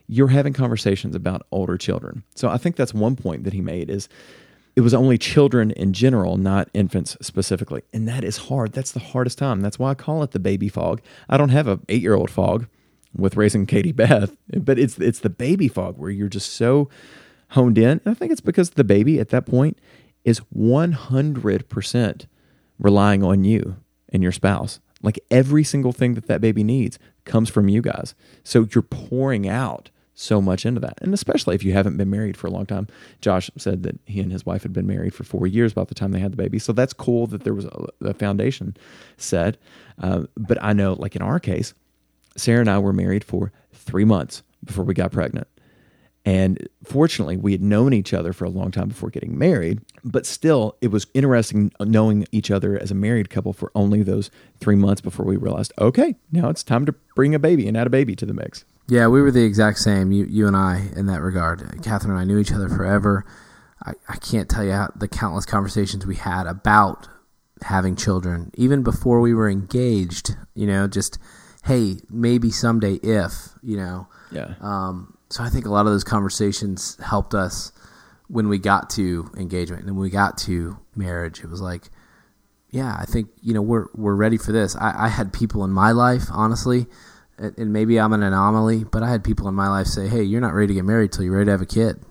you're 0.09 0.29
having 0.29 0.53
conversations 0.53 1.14
about 1.14 1.46
older 1.53 1.77
children. 1.77 2.22
So 2.35 2.48
i 2.48 2.57
think 2.57 2.77
that's 2.77 2.94
one 2.94 3.16
point 3.16 3.44
that 3.44 3.53
he 3.53 3.61
made 3.61 3.90
is 3.90 4.09
it 4.75 4.81
was 4.81 4.94
only 4.94 5.18
children 5.18 5.70
in 5.72 5.92
general 5.92 6.37
not 6.37 6.68
infants 6.72 7.16
specifically. 7.20 7.83
And 7.92 8.09
that 8.09 8.25
is 8.25 8.38
hard. 8.38 8.72
That's 8.72 8.92
the 8.92 9.01
hardest 9.01 9.37
time. 9.38 9.61
That's 9.61 9.79
why 9.79 9.90
i 9.90 9.94
call 9.94 10.22
it 10.22 10.31
the 10.31 10.38
baby 10.38 10.68
fog. 10.68 11.03
I 11.29 11.37
don't 11.37 11.51
have 11.51 11.68
a 11.68 11.79
8 11.88 12.01
year 12.01 12.14
old 12.14 12.31
fog 12.31 12.66
with 13.14 13.37
raising 13.37 13.66
katie 13.66 13.92
beth 14.03 14.35
but 14.48 14.79
it's 14.79 14.98
it's 14.98 15.18
the 15.20 15.29
baby 15.29 15.68
fog 15.68 15.98
where 15.98 16.11
you're 16.11 16.29
just 16.29 16.55
so 16.55 16.88
honed 17.51 17.77
in. 17.77 17.90
And 17.90 18.03
I 18.07 18.14
think 18.14 18.33
it's 18.33 18.40
because 18.40 18.70
the 18.70 18.85
baby 18.85 19.20
at 19.20 19.29
that 19.29 19.46
point 19.46 19.79
is 20.24 20.40
100% 20.56 22.26
relying 22.78 23.22
on 23.22 23.44
you 23.44 23.76
and 24.08 24.22
your 24.22 24.32
spouse. 24.32 24.80
Like 25.02 25.18
every 25.30 25.64
single 25.64 25.92
thing 25.92 26.14
that 26.14 26.26
that 26.26 26.40
baby 26.40 26.62
needs 26.62 26.98
comes 27.24 27.50
from 27.50 27.68
you 27.68 27.82
guys. 27.82 28.14
So 28.44 28.68
you're 28.72 28.82
pouring 28.82 29.48
out 29.48 29.90
so 30.14 30.40
much 30.40 30.66
into 30.66 30.80
that. 30.80 30.98
And 31.00 31.14
especially 31.14 31.54
if 31.54 31.64
you 31.64 31.72
haven't 31.72 31.96
been 31.96 32.11
married 32.11 32.37
for 32.37 32.46
a 32.46 32.50
long 32.50 32.66
time. 32.66 32.87
Josh 33.20 33.50
said 33.56 33.82
that 33.82 33.98
he 34.04 34.20
and 34.20 34.30
his 34.30 34.44
wife 34.44 34.62
had 34.62 34.72
been 34.72 34.87
married 34.87 35.14
for 35.14 35.24
four 35.24 35.46
years 35.46 35.72
about 35.72 35.88
the 35.88 35.94
time 35.94 36.12
they 36.12 36.20
had 36.20 36.32
the 36.32 36.37
baby. 36.37 36.58
So 36.58 36.72
that's 36.72 36.92
cool 36.92 37.26
that 37.28 37.44
there 37.44 37.54
was 37.54 37.64
a, 37.64 37.87
a 38.02 38.14
foundation 38.14 38.76
set. 39.16 39.56
Uh, 40.00 40.24
but 40.37 40.58
I 40.62 40.72
know, 40.74 40.94
like 40.94 41.16
in 41.16 41.22
our 41.22 41.40
case, 41.40 41.74
Sarah 42.37 42.61
and 42.61 42.70
I 42.70 42.78
were 42.78 42.92
married 42.92 43.24
for 43.24 43.52
three 43.72 44.04
months 44.04 44.42
before 44.64 44.85
we 44.85 44.94
got 44.94 45.12
pregnant. 45.12 45.48
And 46.24 46.68
fortunately, 46.85 47.37
we 47.37 47.50
had 47.50 47.62
known 47.62 47.92
each 47.92 48.14
other 48.14 48.32
for 48.32 48.44
a 48.44 48.48
long 48.48 48.70
time 48.70 48.88
before 48.88 49.11
getting 49.11 49.37
married, 49.37 49.80
but 50.04 50.24
still, 50.24 50.76
it 50.80 50.88
was 50.88 51.06
interesting 51.14 51.72
knowing 51.80 52.26
each 52.30 52.48
other 52.50 52.78
as 52.78 52.92
a 52.92 52.94
married 52.94 53.28
couple 53.28 53.52
for 53.52 53.72
only 53.74 54.04
those 54.04 54.30
three 54.61 54.76
months 54.76 55.00
before 55.00 55.26
we 55.26 55.37
realized, 55.37 55.72
okay, 55.80 56.14
now 56.30 56.48
it's 56.48 56.62
time 56.62 56.87
to 56.87 56.94
bring 57.16 57.35
a 57.35 57.40
baby 57.40 57.66
and 57.66 57.76
add 57.76 57.88
a 57.88 57.90
baby 57.90 58.14
to 58.14 58.24
the 58.24 58.35
mix. 58.35 58.64
Yeah, 58.88 59.08
we 59.08 59.20
were 59.20 59.32
the 59.32 59.44
exact 59.44 59.78
same, 59.78 60.12
you, 60.12 60.24
you 60.26 60.46
and 60.46 60.56
I, 60.56 60.90
in 60.94 61.06
that 61.06 61.22
regard. 61.22 61.82
Catherine 61.82 62.12
and 62.12 62.20
I 62.20 62.24
knew 62.24 62.38
each 62.38 62.52
other 62.52 62.68
forever. 62.68 63.24
I, 63.85 63.94
I 64.08 64.16
can't 64.16 64.48
tell 64.48 64.64
you 64.64 64.72
how, 64.72 64.92
the 64.94 65.08
countless 65.08 65.46
conversations 65.46 66.06
we 66.06 66.16
had 66.16 66.46
about 66.46 67.08
having 67.62 67.96
children, 67.96 68.52
even 68.54 68.85
before 68.85 69.20
we 69.20 69.35
were 69.35 69.48
engaged, 69.48 70.37
you 70.54 70.68
know, 70.68 70.87
just, 70.87 71.18
hey, 71.64 71.96
maybe 72.08 72.50
someday 72.50 72.94
if, 72.94 73.54
you 73.62 73.76
know. 73.76 74.06
Yeah. 74.30 74.54
Um, 74.61 75.16
so 75.32 75.42
I 75.42 75.48
think 75.48 75.64
a 75.64 75.70
lot 75.70 75.86
of 75.86 75.92
those 75.92 76.04
conversations 76.04 76.98
helped 77.02 77.32
us 77.32 77.72
when 78.28 78.48
we 78.48 78.58
got 78.58 78.90
to 78.90 79.30
engagement 79.36 79.84
and 79.84 79.96
when 79.96 80.02
we 80.02 80.10
got 80.10 80.36
to 80.38 80.78
marriage. 80.94 81.40
It 81.40 81.48
was 81.48 81.60
like, 81.62 81.88
yeah, 82.68 82.94
I 82.98 83.06
think 83.06 83.28
you 83.40 83.54
know 83.54 83.62
we're 83.62 83.86
we're 83.94 84.14
ready 84.14 84.36
for 84.36 84.52
this. 84.52 84.76
I, 84.76 85.06
I 85.06 85.08
had 85.08 85.32
people 85.32 85.64
in 85.64 85.70
my 85.70 85.92
life, 85.92 86.24
honestly, 86.30 86.86
and, 87.38 87.72
maybe 87.72 87.98
I'm 87.98 88.12
an 88.12 88.22
anomaly, 88.22 88.84
but 88.84 89.02
I 89.02 89.10
had 89.10 89.24
people 89.24 89.48
in 89.48 89.54
my 89.54 89.68
life 89.68 89.86
say, 89.86 90.06
"Hey, 90.06 90.22
you're 90.22 90.40
not 90.40 90.52
ready 90.52 90.68
to 90.68 90.74
get 90.74 90.84
married 90.84 91.12
till 91.12 91.24
you're 91.24 91.34
ready 91.34 91.46
to 91.46 91.52
have 91.52 91.62
a 91.62 91.66
kid," 91.66 92.02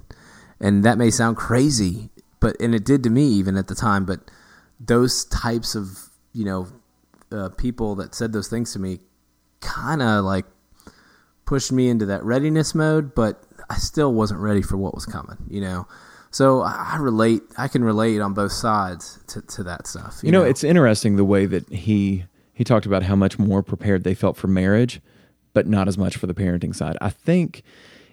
and 0.59 0.83
that 0.83 0.97
may 0.97 1.11
sound 1.11 1.37
crazy, 1.37 2.09
but 2.39 2.59
and 2.59 2.73
it 2.73 2.83
did 2.83 3.03
to 3.03 3.11
me 3.11 3.27
even 3.27 3.55
at 3.55 3.67
the 3.67 3.75
time. 3.75 4.05
But 4.05 4.31
those 4.79 5.25
types 5.25 5.75
of 5.75 6.09
you 6.33 6.45
know 6.45 6.67
uh, 7.31 7.49
people 7.49 7.93
that 7.95 8.15
said 8.15 8.33
those 8.33 8.47
things 8.47 8.73
to 8.73 8.79
me 8.79 8.99
kind 9.61 10.01
of 10.01 10.25
like 10.25 10.45
pushed 11.51 11.73
me 11.73 11.89
into 11.89 12.05
that 12.05 12.23
readiness 12.23 12.73
mode, 12.73 13.13
but 13.13 13.43
I 13.69 13.75
still 13.75 14.13
wasn't 14.13 14.39
ready 14.39 14.61
for 14.61 14.77
what 14.77 14.95
was 14.95 15.05
coming, 15.05 15.35
you 15.49 15.59
know. 15.59 15.85
So 16.29 16.61
I 16.61 16.95
relate. 16.97 17.41
I 17.57 17.67
can 17.67 17.83
relate 17.83 18.21
on 18.21 18.33
both 18.33 18.53
sides 18.53 19.19
to, 19.27 19.41
to 19.41 19.63
that 19.63 19.85
stuff. 19.85 20.21
You, 20.23 20.27
you 20.27 20.31
know, 20.31 20.43
know, 20.43 20.45
it's 20.45 20.63
interesting 20.63 21.17
the 21.17 21.25
way 21.25 21.45
that 21.47 21.67
he 21.67 22.23
he 22.53 22.63
talked 22.63 22.85
about 22.85 23.03
how 23.03 23.17
much 23.17 23.37
more 23.37 23.61
prepared 23.61 24.05
they 24.05 24.13
felt 24.13 24.37
for 24.37 24.47
marriage, 24.47 25.01
but 25.51 25.67
not 25.67 25.89
as 25.89 25.97
much 25.97 26.15
for 26.15 26.25
the 26.25 26.33
parenting 26.33 26.73
side. 26.73 26.95
I 27.01 27.09
think 27.09 27.63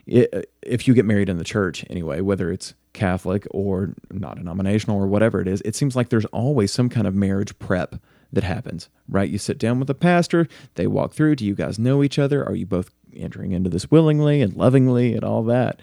it, 0.04 0.50
if 0.62 0.88
you 0.88 0.94
get 0.94 1.04
married 1.04 1.28
in 1.28 1.38
the 1.38 1.44
church 1.44 1.84
anyway, 1.88 2.20
whether 2.20 2.50
it's 2.50 2.74
Catholic 2.92 3.46
or 3.52 3.94
not 4.10 4.36
denominational 4.38 5.00
or 5.00 5.06
whatever 5.06 5.40
it 5.40 5.46
is, 5.46 5.62
it 5.64 5.76
seems 5.76 5.94
like 5.94 6.08
there's 6.08 6.24
always 6.26 6.72
some 6.72 6.88
kind 6.88 7.06
of 7.06 7.14
marriage 7.14 7.56
prep 7.60 8.02
that 8.32 8.42
happens, 8.42 8.88
right? 9.08 9.30
You 9.30 9.38
sit 9.38 9.58
down 9.58 9.78
with 9.78 9.88
a 9.88 9.94
pastor, 9.94 10.48
they 10.74 10.88
walk 10.88 11.12
through. 11.12 11.36
Do 11.36 11.46
you 11.46 11.54
guys 11.54 11.78
know 11.78 12.02
each 12.02 12.18
other? 12.18 12.44
Are 12.44 12.56
you 12.56 12.66
both 12.66 12.90
entering 13.18 13.52
into 13.52 13.70
this 13.70 13.90
willingly 13.90 14.42
and 14.42 14.54
lovingly 14.54 15.14
and 15.14 15.24
all 15.24 15.42
that. 15.44 15.80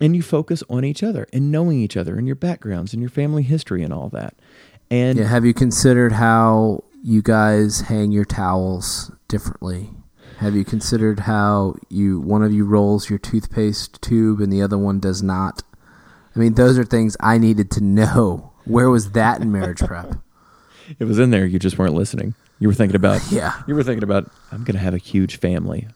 And 0.00 0.14
you 0.14 0.22
focus 0.22 0.62
on 0.70 0.84
each 0.84 1.02
other 1.02 1.26
and 1.32 1.50
knowing 1.50 1.80
each 1.80 1.96
other 1.96 2.16
and 2.16 2.26
your 2.26 2.36
backgrounds 2.36 2.92
and 2.92 3.02
your 3.02 3.10
family 3.10 3.42
history 3.42 3.82
and 3.82 3.92
all 3.92 4.08
that. 4.10 4.34
And 4.90 5.18
yeah, 5.18 5.24
have 5.26 5.44
you 5.44 5.52
considered 5.52 6.12
how 6.12 6.84
you 7.02 7.20
guys 7.22 7.82
hang 7.82 8.12
your 8.12 8.24
towels 8.24 9.10
differently? 9.26 9.90
Have 10.38 10.54
you 10.54 10.64
considered 10.64 11.20
how 11.20 11.74
you 11.88 12.20
one 12.20 12.44
of 12.44 12.52
you 12.52 12.64
rolls 12.64 13.10
your 13.10 13.18
toothpaste 13.18 14.00
tube 14.00 14.40
and 14.40 14.52
the 14.52 14.62
other 14.62 14.78
one 14.78 15.00
does 15.00 15.22
not? 15.22 15.62
I 16.34 16.38
mean, 16.38 16.54
those 16.54 16.78
are 16.78 16.84
things 16.84 17.16
I 17.18 17.38
needed 17.38 17.70
to 17.72 17.82
know. 17.82 18.52
Where 18.64 18.88
was 18.88 19.12
that 19.12 19.40
in 19.40 19.50
marriage 19.50 19.80
prep? 19.80 20.14
It 20.98 21.04
was 21.04 21.18
in 21.18 21.30
there. 21.30 21.44
You 21.44 21.58
just 21.58 21.76
weren't 21.76 21.92
listening. 21.92 22.34
You 22.60 22.68
were 22.68 22.72
thinking 22.72 22.96
about 22.96 23.20
yeah. 23.30 23.62
You 23.66 23.74
were 23.74 23.82
thinking 23.82 24.04
about 24.04 24.30
I'm 24.50 24.64
going 24.64 24.74
to 24.74 24.80
have 24.80 24.94
a 24.94 24.98
huge 24.98 25.36
family. 25.36 25.86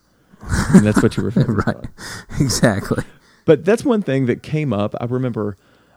And 0.75 0.87
that's 0.87 1.03
what 1.03 1.17
you 1.17 1.25
were 1.25 1.31
right. 1.31 1.77
On. 1.77 1.89
Exactly. 2.41 3.05
But 3.45 3.65
that's 3.65 3.85
one 3.85 4.03
thing 4.03 4.27
that 4.27 4.43
came 4.43 4.73
up. 4.73 4.95
I 5.01 5.05
remember 5.07 5.57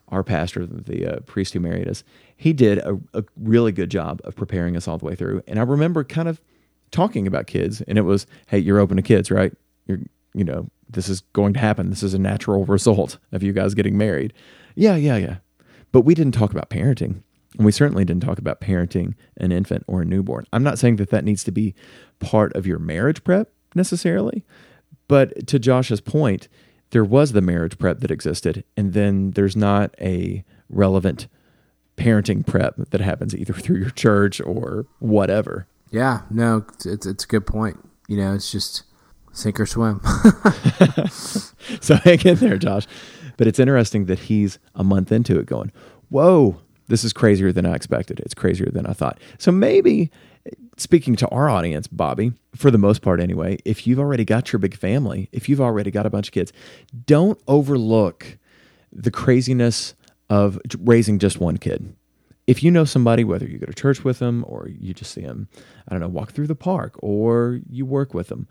our 0.10 0.24
pastor, 0.24 0.66
the 0.66 1.16
uh, 1.16 1.20
priest 1.22 1.54
who 1.54 1.60
married 1.60 1.88
us, 1.88 2.04
he 2.36 2.54
did 2.54 2.80
a, 2.80 3.00
a, 3.14 3.24
really 3.38 3.72
good 3.72 3.90
job 3.90 4.22
of 4.24 4.36
preparing 4.36 4.76
us 4.76 4.88
all 4.88 4.98
the 4.98 5.06
way 5.06 5.16
through. 5.16 5.42
And 5.48 5.60
I 5.60 5.64
remember 5.64 6.04
kind 6.04 6.28
of 6.28 6.42
talking 6.92 7.28
about 7.28 7.48
kids, 7.48 7.82
and 7.82 7.98
it 7.98 8.02
was, 8.02 8.28
"Hey, 8.48 8.60
you're 8.60 8.80
open 8.80 8.98
to 8.98 9.04
kids, 9.04 9.32
right? 9.32 9.54
You're, 9.88 10.00
you 10.34 10.44
know, 10.44 10.70
this 10.90 11.10
is 11.10 11.22
going 11.34 11.54
to 11.54 11.60
happen. 11.60 11.90
This 11.90 12.04
is 12.04 12.14
a 12.14 12.20
natural 12.20 12.66
result 12.66 13.18
of 13.32 13.42
you 13.42 13.52
guys 13.52 13.74
getting 13.74 13.98
married." 13.98 14.34
Yeah, 14.76 14.96
yeah, 14.96 15.18
yeah. 15.18 15.38
But 15.92 16.02
we 16.02 16.14
didn't 16.14 16.34
talk 16.34 16.52
about 16.52 16.70
parenting. 16.70 17.24
And 17.58 17.66
we 17.66 17.72
certainly 17.72 18.06
didn't 18.06 18.24
talk 18.24 18.38
about 18.38 18.60
parenting 18.60 19.14
an 19.38 19.52
infant 19.52 19.84
or 19.88 20.02
a 20.02 20.06
newborn. 20.06 20.46
I'm 20.52 20.64
not 20.64 20.78
saying 20.78 20.98
that 20.98 21.10
that 21.12 21.24
needs 21.24 21.44
to 21.46 21.52
be 21.52 21.74
part 22.20 22.54
of 22.56 22.68
your 22.68 22.80
marriage 22.80 23.24
prep, 23.24 23.52
necessarily. 23.76 24.44
But 25.08 25.48
to 25.48 25.60
Josh's 25.60 26.02
point, 26.02 26.48
there 26.92 27.04
was 27.04 27.34
the 27.34 27.42
marriage 27.42 27.78
prep 27.78 28.00
that 28.00 28.12
existed, 28.12 28.64
and 28.76 28.94
then 28.94 29.32
there's 29.32 29.56
not 29.56 29.94
a 30.00 30.44
relevant 30.70 31.28
parenting 31.98 32.46
prep 32.46 32.76
that 32.90 33.02
happens 33.02 33.36
either 33.36 33.54
through 33.54 33.78
your 33.78 33.90
church 33.92 34.42
or 34.42 34.86
whatever. 35.00 35.68
Yeah, 35.92 36.22
no, 36.30 36.66
it's 36.74 36.86
it's 36.86 37.24
a 37.24 37.28
good 37.28 37.46
point. 37.46 37.78
You 38.08 38.18
know, 38.18 38.34
it's 38.34 38.52
just 38.52 38.84
sink 39.32 39.60
or 39.60 39.66
swim. 39.66 40.02
so 41.10 41.96
hang 42.04 42.20
in 42.22 42.36
there, 42.36 42.58
Josh. 42.58 42.88
But 43.38 43.48
it's 43.48 43.60
interesting 43.60 44.06
that 44.06 44.20
he's 44.20 44.60
a 44.76 44.84
month 44.84 45.12
into 45.12 45.38
it 45.40 45.46
going, 45.46 45.72
Whoa, 46.10 46.62
this 46.88 47.04
is 47.04 47.14
crazier 47.14 47.52
than 47.52 47.66
I 47.66 47.76
expected. 47.76 48.20
It's 48.22 48.34
crazier 48.34 48.70
than 48.72 48.86
I 48.86 48.94
thought. 48.94 49.20
So 49.38 49.52
maybe 49.52 50.12
speaking 50.78 51.16
to 51.18 51.28
our 51.30 51.50
audience, 51.50 51.88
Bobby, 51.88 52.34
for 52.56 52.72
the 52.72 52.78
most 52.78 53.02
part 53.02 53.20
anyway, 53.20 53.58
if 53.66 53.88
you've 53.88 54.00
already 54.00 54.26
got 54.26 54.52
your 54.52 54.60
big 54.60 54.76
family, 54.76 55.30
if 55.32 55.50
you've 55.50 55.62
already 55.62 55.92
got 55.92 56.06
a 56.06 56.10
bunch 56.10 56.28
of 56.28 56.34
kids, 56.34 56.54
don't 57.06 57.42
overlook 57.48 58.38
the 58.92 59.12
craziness 59.12 59.94
of 60.30 60.60
raising 60.80 61.20
just 61.20 61.40
one 61.40 61.58
kid. 61.58 61.96
If 62.48 62.62
you 62.64 62.70
know 62.70 62.86
somebody, 62.86 63.24
whether 63.24 63.48
you 63.48 63.58
go 63.58 63.66
to 63.66 63.74
church 63.74 64.04
with 64.04 64.20
them 64.20 64.46
or 64.48 64.68
you 64.68 64.94
just 64.94 65.12
see 65.12 65.22
them, 65.22 65.48
I 65.88 65.94
don't 65.94 66.02
know, 66.02 66.08
walk 66.08 66.32
through 66.32 66.48
the 66.48 66.56
park 66.56 66.96
or 67.00 67.60
you 67.70 67.86
work 67.86 68.14
with 68.14 68.28
them, 68.28 68.48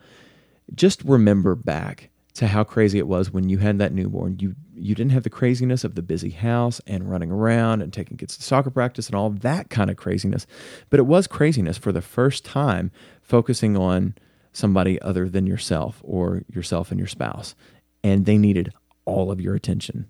just 0.74 1.02
remember 1.04 1.54
back 1.54 2.10
to 2.34 2.48
how 2.48 2.64
crazy 2.64 2.98
it 2.98 3.06
was 3.06 3.30
when 3.30 3.48
you 3.48 3.58
had 3.58 3.78
that 3.78 3.92
newborn. 3.92 4.38
You 4.40 4.54
you 4.74 4.94
didn't 4.94 5.12
have 5.12 5.22
the 5.22 5.30
craziness 5.30 5.84
of 5.84 5.94
the 5.94 6.02
busy 6.02 6.30
house 6.30 6.80
and 6.86 7.08
running 7.08 7.30
around 7.30 7.80
and 7.80 7.92
taking 7.92 8.16
kids 8.16 8.36
to 8.36 8.42
soccer 8.42 8.70
practice 8.70 9.06
and 9.06 9.14
all 9.14 9.30
that 9.30 9.70
kind 9.70 9.88
of 9.88 9.96
craziness. 9.96 10.46
But 10.90 10.98
it 10.98 11.04
was 11.04 11.26
craziness 11.26 11.78
for 11.78 11.92
the 11.92 12.02
first 12.02 12.44
time 12.44 12.90
focusing 13.22 13.76
on 13.76 14.14
somebody 14.52 15.00
other 15.00 15.28
than 15.28 15.46
yourself 15.46 16.00
or 16.02 16.42
yourself 16.52 16.90
and 16.90 16.98
your 16.98 17.06
spouse. 17.06 17.54
And 18.02 18.26
they 18.26 18.36
needed 18.36 18.72
all 19.04 19.30
of 19.30 19.40
your 19.40 19.54
attention. 19.54 20.06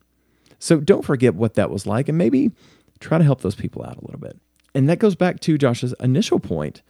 So 0.59 0.81
don't 0.81 1.05
forget 1.05 1.35
what 1.35 1.55
that 1.55 1.71
was 1.71 1.87
like 1.87 2.09
and 2.09 2.17
maybe 2.17 2.53
try 3.01 3.19
to 3.19 3.25
help 3.25 3.43
those 3.43 3.55
people 3.55 3.85
out 3.85 3.97
a 3.97 4.05
little 4.05 4.21
bit. 4.21 4.39
And 4.75 4.89
that 4.89 4.99
goes 4.99 5.15
back 5.15 5.41
to 5.41 5.59
Josh's 5.59 5.95
initial 6.01 6.41
point 6.41 6.83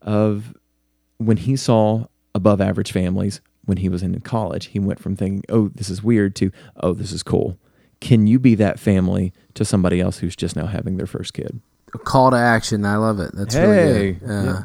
of 0.00 0.54
when 1.18 1.36
he 1.36 1.56
saw 1.56 2.06
above 2.34 2.60
average 2.60 2.92
families 2.92 3.40
when 3.68 3.78
he 3.78 3.88
was 3.90 4.02
in 4.02 4.18
college. 4.20 4.66
He 4.66 4.78
went 4.78 4.98
from 4.98 5.14
thinking, 5.14 5.44
oh, 5.50 5.68
this 5.74 5.90
is 5.90 6.02
weird 6.02 6.34
to, 6.36 6.50
oh, 6.78 6.94
this 6.94 7.12
is 7.12 7.22
cool. 7.22 7.58
Can 8.00 8.26
you 8.26 8.38
be 8.38 8.54
that 8.54 8.80
family 8.80 9.32
to 9.54 9.64
somebody 9.64 10.00
else 10.00 10.18
who's 10.18 10.34
just 10.34 10.56
now 10.56 10.66
having 10.66 10.96
their 10.96 11.06
first 11.06 11.34
kid? 11.34 11.60
A 11.94 11.98
call 11.98 12.30
to 12.30 12.36
action. 12.36 12.84
I 12.86 12.96
love 12.96 13.20
it. 13.20 13.32
That's 13.34 13.54
Hey, 13.54 13.66
really 13.66 14.12
good. 14.12 14.30
Uh, 14.30 14.42
yeah. 14.44 14.62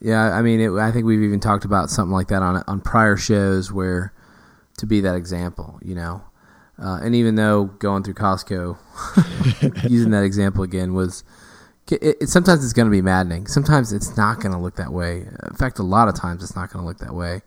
yeah. 0.00 0.38
I 0.38 0.42
mean, 0.42 0.60
it, 0.60 0.70
I 0.72 0.90
think 0.90 1.04
we've 1.04 1.22
even 1.22 1.40
talked 1.40 1.64
about 1.66 1.90
something 1.90 2.12
like 2.12 2.28
that 2.28 2.42
on 2.42 2.62
on 2.66 2.80
prior 2.80 3.16
shows 3.16 3.72
where 3.72 4.12
to 4.78 4.86
be 4.86 5.00
that 5.00 5.16
example, 5.16 5.78
you 5.82 5.94
know. 5.94 6.22
Uh, 6.80 7.00
and 7.02 7.14
even 7.14 7.34
though 7.34 7.64
going 7.64 8.04
through 8.04 8.14
Costco, 8.14 8.78
using 9.90 10.12
that 10.12 10.22
example 10.22 10.62
again 10.62 10.94
was, 10.94 11.24
it, 11.90 12.16
it, 12.20 12.28
sometimes 12.28 12.62
it's 12.62 12.72
going 12.72 12.86
to 12.86 12.92
be 12.92 13.02
maddening. 13.02 13.48
Sometimes 13.48 13.92
it's 13.92 14.16
not 14.16 14.40
going 14.40 14.52
to 14.52 14.58
look 14.58 14.76
that 14.76 14.92
way. 14.92 15.26
In 15.48 15.56
fact, 15.56 15.78
a 15.80 15.82
lot 15.82 16.06
of 16.08 16.14
times 16.14 16.42
it's 16.42 16.54
not 16.54 16.70
going 16.70 16.82
to 16.82 16.86
look 16.86 16.98
that 16.98 17.14
way. 17.14 17.42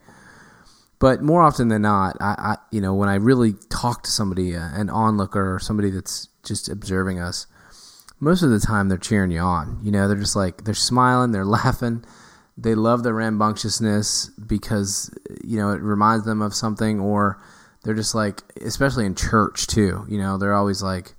But 1.02 1.20
more 1.20 1.42
often 1.42 1.66
than 1.66 1.82
not, 1.82 2.16
I, 2.20 2.34
I 2.38 2.56
you 2.70 2.80
know 2.80 2.94
when 2.94 3.08
I 3.08 3.16
really 3.16 3.54
talk 3.70 4.04
to 4.04 4.10
somebody, 4.12 4.54
uh, 4.54 4.68
an 4.72 4.88
onlooker 4.88 5.52
or 5.52 5.58
somebody 5.58 5.90
that's 5.90 6.28
just 6.44 6.68
observing 6.68 7.18
us, 7.18 7.48
most 8.20 8.44
of 8.44 8.50
the 8.50 8.60
time 8.60 8.88
they're 8.88 8.98
cheering 8.98 9.32
you 9.32 9.40
on. 9.40 9.80
You 9.82 9.90
know, 9.90 10.06
they're 10.06 10.16
just 10.16 10.36
like 10.36 10.62
they're 10.62 10.74
smiling, 10.74 11.32
they're 11.32 11.44
laughing, 11.60 12.04
they 12.56 12.76
love 12.76 13.02
the 13.02 13.12
rambunctiousness 13.12 14.30
because 14.46 15.10
you 15.42 15.58
know 15.58 15.72
it 15.72 15.80
reminds 15.80 16.24
them 16.24 16.40
of 16.40 16.54
something, 16.54 17.00
or 17.00 17.42
they're 17.82 17.94
just 17.94 18.14
like, 18.14 18.40
especially 18.64 19.04
in 19.04 19.16
church 19.16 19.66
too. 19.66 20.06
You 20.08 20.18
know, 20.18 20.38
they're 20.38 20.54
always 20.54 20.84
like, 20.84 21.16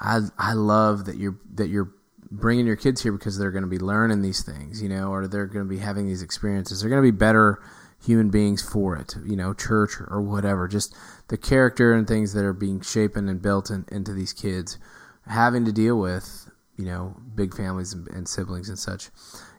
I 0.00 0.20
I 0.38 0.52
love 0.52 1.06
that 1.06 1.16
you're 1.16 1.40
that 1.54 1.66
you're 1.70 1.90
bringing 2.30 2.68
your 2.68 2.76
kids 2.76 3.02
here 3.02 3.10
because 3.10 3.36
they're 3.36 3.50
going 3.50 3.64
to 3.64 3.68
be 3.68 3.80
learning 3.80 4.22
these 4.22 4.44
things, 4.44 4.80
you 4.80 4.88
know, 4.88 5.08
or 5.08 5.26
they're 5.26 5.46
going 5.46 5.66
to 5.66 5.68
be 5.68 5.78
having 5.78 6.06
these 6.06 6.22
experiences. 6.22 6.80
They're 6.80 6.88
going 6.88 7.02
to 7.02 7.12
be 7.12 7.16
better 7.16 7.60
human 8.04 8.30
beings 8.30 8.62
for 8.62 8.96
it, 8.96 9.14
you 9.24 9.36
know, 9.36 9.54
church 9.54 9.92
or, 10.08 10.20
whatever. 10.20 10.66
Just 10.66 10.94
the 11.28 11.36
character 11.36 11.92
and 11.92 12.06
things 12.06 12.32
that 12.32 12.44
are 12.44 12.52
being 12.52 12.80
shaped 12.80 13.16
and 13.16 13.40
built 13.40 13.70
in, 13.70 13.84
into 13.90 14.12
these 14.12 14.32
kids, 14.32 14.78
having 15.26 15.64
to 15.64 15.72
deal 15.72 15.98
with, 15.98 16.50
you 16.76 16.84
know, 16.84 17.16
big 17.34 17.54
families 17.54 17.92
and, 17.92 18.08
and 18.08 18.28
siblings 18.28 18.68
and 18.68 18.78
such. 18.78 19.10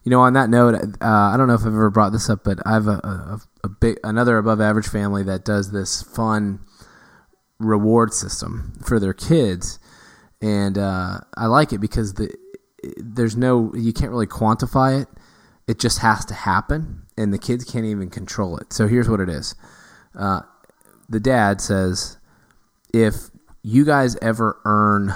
You 0.04 0.10
know, 0.10 0.20
on 0.20 0.34
that 0.34 0.50
note, 0.50 0.76
uh, 0.76 0.88
I 1.02 1.36
don't 1.38 1.48
know 1.48 1.54
if 1.54 1.62
I've 1.62 1.68
ever 1.68 1.90
brought 1.90 2.12
this 2.12 2.30
up, 2.30 2.44
but 2.44 2.60
I 2.66 2.74
have 2.74 2.88
a, 2.88 3.00
a, 3.04 3.42
a 3.64 3.70
big 3.70 3.98
another 4.04 4.38
above 4.38 4.60
average 4.60 4.88
family 4.88 5.24
that 5.24 5.46
does 5.46 5.72
this 5.72 6.04
fun 6.04 6.60
reward 7.58 8.14
system 8.14 8.74
for 8.86 9.00
their 9.00 9.14
kids, 9.14 9.80
and 10.42 10.78
uh, 10.78 11.20
I 11.38 11.46
like 11.46 11.72
it 11.72 11.80
because 11.80 12.16
the 12.16 12.36
there's 12.98 13.38
no 13.38 13.74
you 13.76 13.94
can't 13.94 14.12
really 14.12 14.28
quantify 14.28 15.02
it. 15.02 15.08
It 15.68 15.80
just 15.80 16.00
has 16.00 16.26
to 16.26 16.34
happen, 16.34 17.03
and 17.18 17.34
the 17.34 17.38
kids 17.38 17.64
can't 17.64 17.86
even 17.86 18.10
control 18.10 18.58
it. 18.58 18.74
So 18.74 18.88
here's 18.88 19.10
what 19.10 19.20
it 19.20 19.30
is: 19.30 19.56
uh, 20.18 20.42
the 21.10 21.20
dad 21.20 21.62
says, 21.62 22.18
if 22.94 23.30
you 23.64 23.86
guys 23.86 24.16
ever 24.22 24.60
earn 24.66 25.14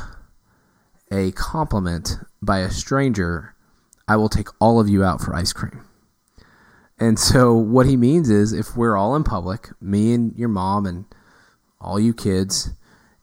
a 1.12 1.31
compliment 1.31 2.15
by 2.41 2.60
a 2.60 2.71
stranger, 2.71 3.55
I 4.07 4.15
will 4.15 4.29
take 4.29 4.47
all 4.60 4.79
of 4.79 4.89
you 4.89 5.03
out 5.03 5.21
for 5.21 5.36
ice 5.36 5.53
cream. 5.53 5.83
And 6.99 7.19
so 7.19 7.53
what 7.53 7.86
he 7.86 7.95
means 7.95 8.29
is 8.29 8.53
if 8.53 8.75
we're 8.75 8.97
all 8.97 9.15
in 9.15 9.23
public, 9.23 9.69
me 9.79 10.13
and 10.13 10.36
your 10.36 10.49
mom 10.49 10.86
and 10.86 11.05
all 11.79 11.99
you 11.99 12.13
kids, 12.13 12.71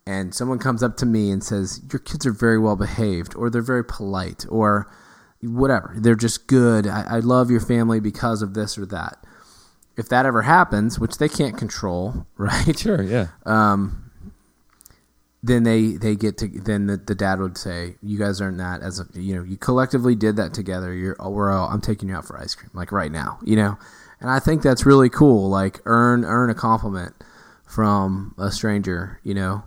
and 0.06 0.34
someone 0.34 0.58
comes 0.58 0.82
up 0.82 0.96
to 0.98 1.06
me 1.06 1.30
and 1.30 1.42
says, 1.42 1.80
Your 1.90 1.98
kids 1.98 2.26
are 2.26 2.32
very 2.32 2.58
well 2.58 2.76
behaved, 2.76 3.34
or 3.34 3.50
they're 3.50 3.62
very 3.62 3.84
polite, 3.84 4.44
or 4.48 4.86
whatever, 5.48 5.94
they're 5.96 6.14
just 6.14 6.46
good. 6.46 6.86
I, 6.86 7.16
I 7.16 7.18
love 7.20 7.50
your 7.50 7.60
family 7.60 8.00
because 8.00 8.42
of 8.42 8.54
this 8.54 8.78
or 8.78 8.86
that. 8.86 9.24
If 9.96 10.08
that 10.08 10.26
ever 10.26 10.42
happens, 10.42 10.98
which 10.98 11.18
they 11.18 11.28
can't 11.28 11.56
control, 11.56 12.26
right? 12.36 12.78
Sure, 12.78 13.02
yeah. 13.02 13.28
um, 13.46 14.04
then 15.44 15.62
they 15.62 15.92
they 15.92 16.16
get 16.16 16.38
to 16.38 16.48
then 16.48 16.86
the, 16.86 16.96
the 16.96 17.14
dad 17.14 17.38
would 17.38 17.58
say 17.58 17.96
you 18.02 18.18
guys 18.18 18.40
earned 18.40 18.58
that 18.58 18.80
as 18.80 18.98
a 18.98 19.06
you 19.12 19.34
know 19.34 19.42
you 19.42 19.58
collectively 19.58 20.14
did 20.14 20.36
that 20.36 20.54
together 20.54 20.94
you're 20.94 21.16
oh, 21.20 21.28
we're 21.28 21.52
all 21.52 21.68
I'm 21.68 21.82
taking 21.82 22.08
you 22.08 22.16
out 22.16 22.24
for 22.24 22.38
ice 22.40 22.54
cream 22.54 22.70
like 22.72 22.90
right 22.90 23.12
now 23.12 23.38
you 23.44 23.54
know 23.54 23.76
and 24.20 24.30
I 24.30 24.38
think 24.38 24.62
that's 24.62 24.86
really 24.86 25.10
cool 25.10 25.50
like 25.50 25.80
earn 25.84 26.24
earn 26.24 26.48
a 26.48 26.54
compliment 26.54 27.12
from 27.66 28.34
a 28.38 28.50
stranger 28.50 29.20
you 29.22 29.34
know 29.34 29.64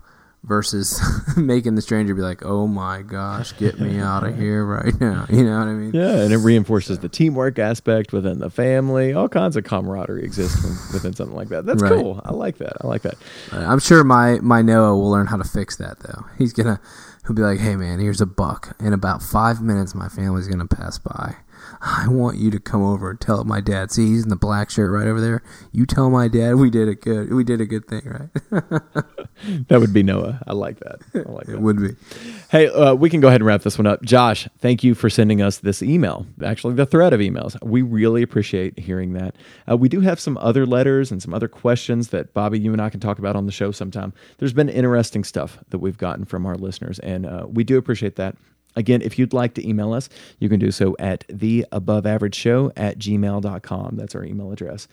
versus 0.48 1.02
making 1.38 1.76
the 1.76 1.82
stranger 1.82 2.16
be 2.16 2.22
like 2.22 2.44
oh 2.46 2.66
my 2.68 3.02
gosh 3.02 3.56
get 3.58 3.80
me 3.80 4.00
out 4.00 4.24
of 4.24 4.38
here 4.38 4.64
right 4.66 5.00
now 5.02 5.26
you 5.30 5.44
know 5.44 5.60
what 5.60 5.68
I 5.68 5.74
mean 5.74 5.92
Yeah, 5.94 6.22
and 6.22 6.34
it 6.34 6.38
reinforces 6.38 7.00
the 7.00 7.10
teamwork 7.10 7.60
aspect 7.60 8.14
within 8.14 8.40
the 8.40 8.50
family. 8.50 9.14
All 9.14 9.28
kinds 9.30 9.56
of 9.58 9.64
camaraderie 9.66 10.24
exists 10.24 10.64
within 10.94 11.14
something 11.14 11.36
like 11.36 11.50
that. 11.50 11.66
That's 11.66 11.82
Right. 11.84 11.92
cool. 11.92 12.22
I 12.24 12.32
like 12.34 12.58
that. 12.58 12.74
I 12.82 12.88
like 12.88 13.02
that. 13.04 13.16
Uh, 13.52 13.58
I'm 13.68 13.80
sure 13.80 14.04
my 14.04 14.40
my 14.42 14.62
Noah 14.62 14.96
will 14.96 15.10
learn 15.12 15.28
how 15.28 15.38
to 15.38 15.44
fix 15.44 15.76
that 15.78 16.00
though. 16.00 16.26
He's 16.38 16.54
gonna 16.54 16.80
he'll 17.26 17.36
be 17.36 17.42
like, 17.42 17.60
"Hey 17.60 17.76
man, 17.76 18.00
here's 18.00 18.22
a 18.22 18.26
buck. 18.26 18.76
In 18.80 18.94
about 18.94 19.22
five 19.22 19.62
minutes, 19.62 19.94
my 19.94 20.08
family's 20.10 20.48
gonna 20.48 20.66
pass 20.68 20.98
by. 20.98 21.36
I 21.82 22.08
want 22.08 22.38
you 22.38 22.52
to 22.52 22.60
come 22.60 22.84
over 22.84 23.10
and 23.12 23.20
tell 23.20 23.44
my 23.44 23.62
dad. 23.62 23.92
See, 23.92 24.08
he's 24.08 24.24
in 24.24 24.30
the 24.30 24.36
black 24.36 24.70
shirt 24.70 24.92
right 24.92 25.08
over 25.08 25.22
there. 25.22 25.44
You 25.72 25.86
tell 25.86 26.10
my 26.10 26.28
dad 26.28 26.56
we 26.56 26.70
did 26.70 26.88
a 26.88 26.96
good 26.96 27.34
we 27.34 27.44
did 27.44 27.62
a 27.62 27.66
good 27.66 27.88
thing, 27.88 28.02
right? 28.06 28.82
That 29.68 29.80
would 29.80 29.94
be 29.94 30.02
Noah. 30.04 30.42
I 30.48 30.54
like 30.54 30.80
that. 30.80 31.00
I 31.14 31.32
like 31.32 31.48
it 31.48 31.52
that. 31.52 31.62
would 31.62 31.78
be. 31.78 31.96
Hey, 32.50 32.68
uh, 32.68 32.96
we 32.96 33.10
can 33.10 33.22
go 33.22 33.28
ahead 33.28 33.42
and 33.42 33.46
wrap 33.46 33.62
this 33.62 33.78
one 33.78 33.86
up. 33.86 34.02
Josh, 34.02 34.48
thank 34.60 34.84
you 34.84 34.96
for 34.96 35.10
sending 35.10 35.42
us 35.42 35.60
this 35.60 35.84
email. 35.84 36.26
Actually, 36.44 36.74
the 36.74 36.86
thread 36.86 37.14
of 37.14 37.20
emails. 37.20 37.56
We 37.64 37.82
really 37.82 38.24
appreciate 38.24 38.80
hearing 38.80 39.14
that. 39.14 39.36
Uh, 39.70 39.78
we 39.78 39.90
do 39.90 40.02
have 40.02 40.20
some 40.20 40.38
other 40.40 40.66
letters 40.66 41.12
and 41.12 41.22
some 41.22 41.34
other 41.34 41.48
questions 41.48 42.10
that 42.10 42.34
Bobby, 42.34 42.60
you 42.60 42.74
and 42.74 42.82
I 42.82 42.90
can 42.90 43.00
talk 43.00 43.20
about 43.20 43.36
on 43.36 43.46
the 43.46 43.52
show 43.52 43.72
sometime. 43.72 44.14
There's 44.40 44.54
been 44.54 44.70
interesting 44.70 45.24
stuff 45.24 45.60
that 45.70 45.80
we've 45.80 45.98
gotten 45.98 46.26
from 46.26 46.46
our 46.46 46.56
listeners, 46.56 46.98
and 47.00 47.26
uh, 47.26 47.46
we 47.48 47.64
do 47.64 47.78
appreciate 47.78 48.16
that. 48.16 48.36
Again, 48.78 49.02
if 49.02 49.18
you'd 49.18 49.34
like 49.34 49.56
to 49.56 49.68
email 49.68 49.92
us, 49.92 50.08
you 50.40 50.48
can 50.48 50.60
do 50.60 50.72
so 50.72 50.96
at 51.00 51.26
the 51.28 51.66
above 51.72 52.06
average 52.06 52.36
show 52.36 52.72
at 52.78 53.00
gmail.com. 53.00 53.96
That's 53.96 54.16
our 54.16 54.24
email 54.24 54.52
address. 54.52 54.88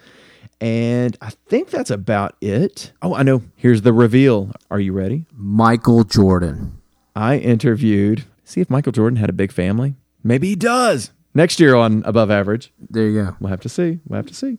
And 0.61 1.17
I 1.21 1.31
think 1.47 1.69
that's 1.69 1.91
about 1.91 2.37
it. 2.41 2.93
Oh, 3.03 3.15
I 3.15 3.23
know. 3.23 3.43
Here's 3.57 3.83
the 3.83 3.93
reveal. 3.93 4.53
Are 4.71 4.81
you 4.81 4.93
ready? 4.93 5.27
Michael 5.33 6.05
Jordan. 6.05 6.81
I 7.15 7.37
interviewed, 7.37 8.25
see 8.45 8.63
if 8.63 8.71
Michael 8.71 8.93
Jordan 8.93 9.17
had 9.17 9.29
a 9.29 9.35
big 9.35 9.53
family. 9.53 9.95
Maybe 10.23 10.49
he 10.49 10.57
does. 10.57 11.11
Next 11.35 11.61
year 11.61 11.75
on 11.75 12.03
Above 12.07 12.31
Average. 12.31 12.73
There 12.91 13.07
you 13.07 13.23
go. 13.23 13.37
We'll 13.39 13.51
have 13.51 13.61
to 13.61 13.69
see. 13.69 14.01
We'll 14.07 14.17
have 14.17 14.27
to 14.27 14.35
see. 14.35 14.59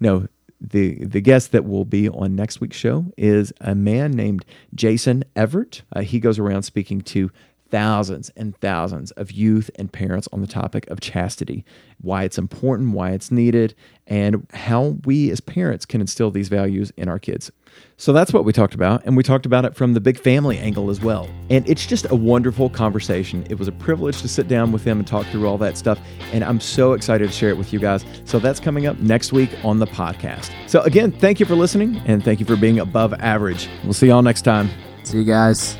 No, 0.00 0.28
the 0.60 1.02
the 1.04 1.20
guest 1.20 1.52
that 1.52 1.64
will 1.64 1.84
be 1.84 2.08
on 2.08 2.36
next 2.36 2.60
week's 2.60 2.76
show 2.76 3.06
is 3.16 3.52
a 3.60 3.74
man 3.74 4.10
named 4.12 4.44
Jason 4.74 5.24
Evert. 5.34 5.82
Uh, 5.92 6.02
he 6.02 6.20
goes 6.20 6.38
around 6.38 6.64
speaking 6.64 7.00
to 7.00 7.30
thousands 7.70 8.30
and 8.36 8.56
thousands 8.58 9.10
of 9.12 9.30
youth 9.32 9.70
and 9.76 9.92
parents 9.92 10.28
on 10.32 10.40
the 10.40 10.46
topic 10.46 10.88
of 10.88 11.00
chastity, 11.00 11.64
why 12.00 12.24
it's 12.24 12.38
important, 12.38 12.92
why 12.92 13.10
it's 13.10 13.30
needed, 13.30 13.74
and 14.06 14.46
how 14.52 14.96
we 15.04 15.30
as 15.30 15.40
parents 15.40 15.86
can 15.86 16.00
instill 16.00 16.30
these 16.30 16.48
values 16.48 16.92
in 16.96 17.08
our 17.08 17.18
kids. 17.18 17.50
So 17.96 18.12
that's 18.12 18.32
what 18.32 18.44
we 18.44 18.52
talked 18.52 18.74
about, 18.74 19.04
and 19.04 19.16
we 19.16 19.22
talked 19.22 19.46
about 19.46 19.64
it 19.64 19.76
from 19.76 19.94
the 19.94 20.00
big 20.00 20.18
family 20.18 20.58
angle 20.58 20.90
as 20.90 21.00
well. 21.00 21.28
And 21.50 21.68
it's 21.68 21.86
just 21.86 22.10
a 22.10 22.16
wonderful 22.16 22.68
conversation. 22.68 23.46
It 23.48 23.58
was 23.58 23.68
a 23.68 23.72
privilege 23.72 24.20
to 24.22 24.28
sit 24.28 24.48
down 24.48 24.72
with 24.72 24.84
them 24.84 24.98
and 24.98 25.06
talk 25.06 25.26
through 25.26 25.46
all 25.46 25.58
that 25.58 25.76
stuff, 25.76 25.98
and 26.32 26.42
I'm 26.42 26.60
so 26.60 26.94
excited 26.94 27.28
to 27.28 27.32
share 27.32 27.50
it 27.50 27.56
with 27.56 27.72
you 27.72 27.78
guys. 27.78 28.04
So 28.24 28.38
that's 28.38 28.60
coming 28.60 28.86
up 28.86 28.98
next 28.98 29.32
week 29.32 29.50
on 29.64 29.78
the 29.78 29.86
podcast. 29.86 30.50
So 30.66 30.80
again, 30.82 31.12
thank 31.12 31.38
you 31.40 31.46
for 31.46 31.54
listening, 31.54 31.96
and 32.06 32.24
thank 32.24 32.40
you 32.40 32.46
for 32.46 32.56
being 32.56 32.80
above 32.80 33.14
average. 33.14 33.68
We'll 33.84 33.92
see 33.92 34.08
y'all 34.08 34.22
next 34.22 34.42
time. 34.42 34.70
See 35.04 35.18
you 35.18 35.24
guys. 35.24 35.76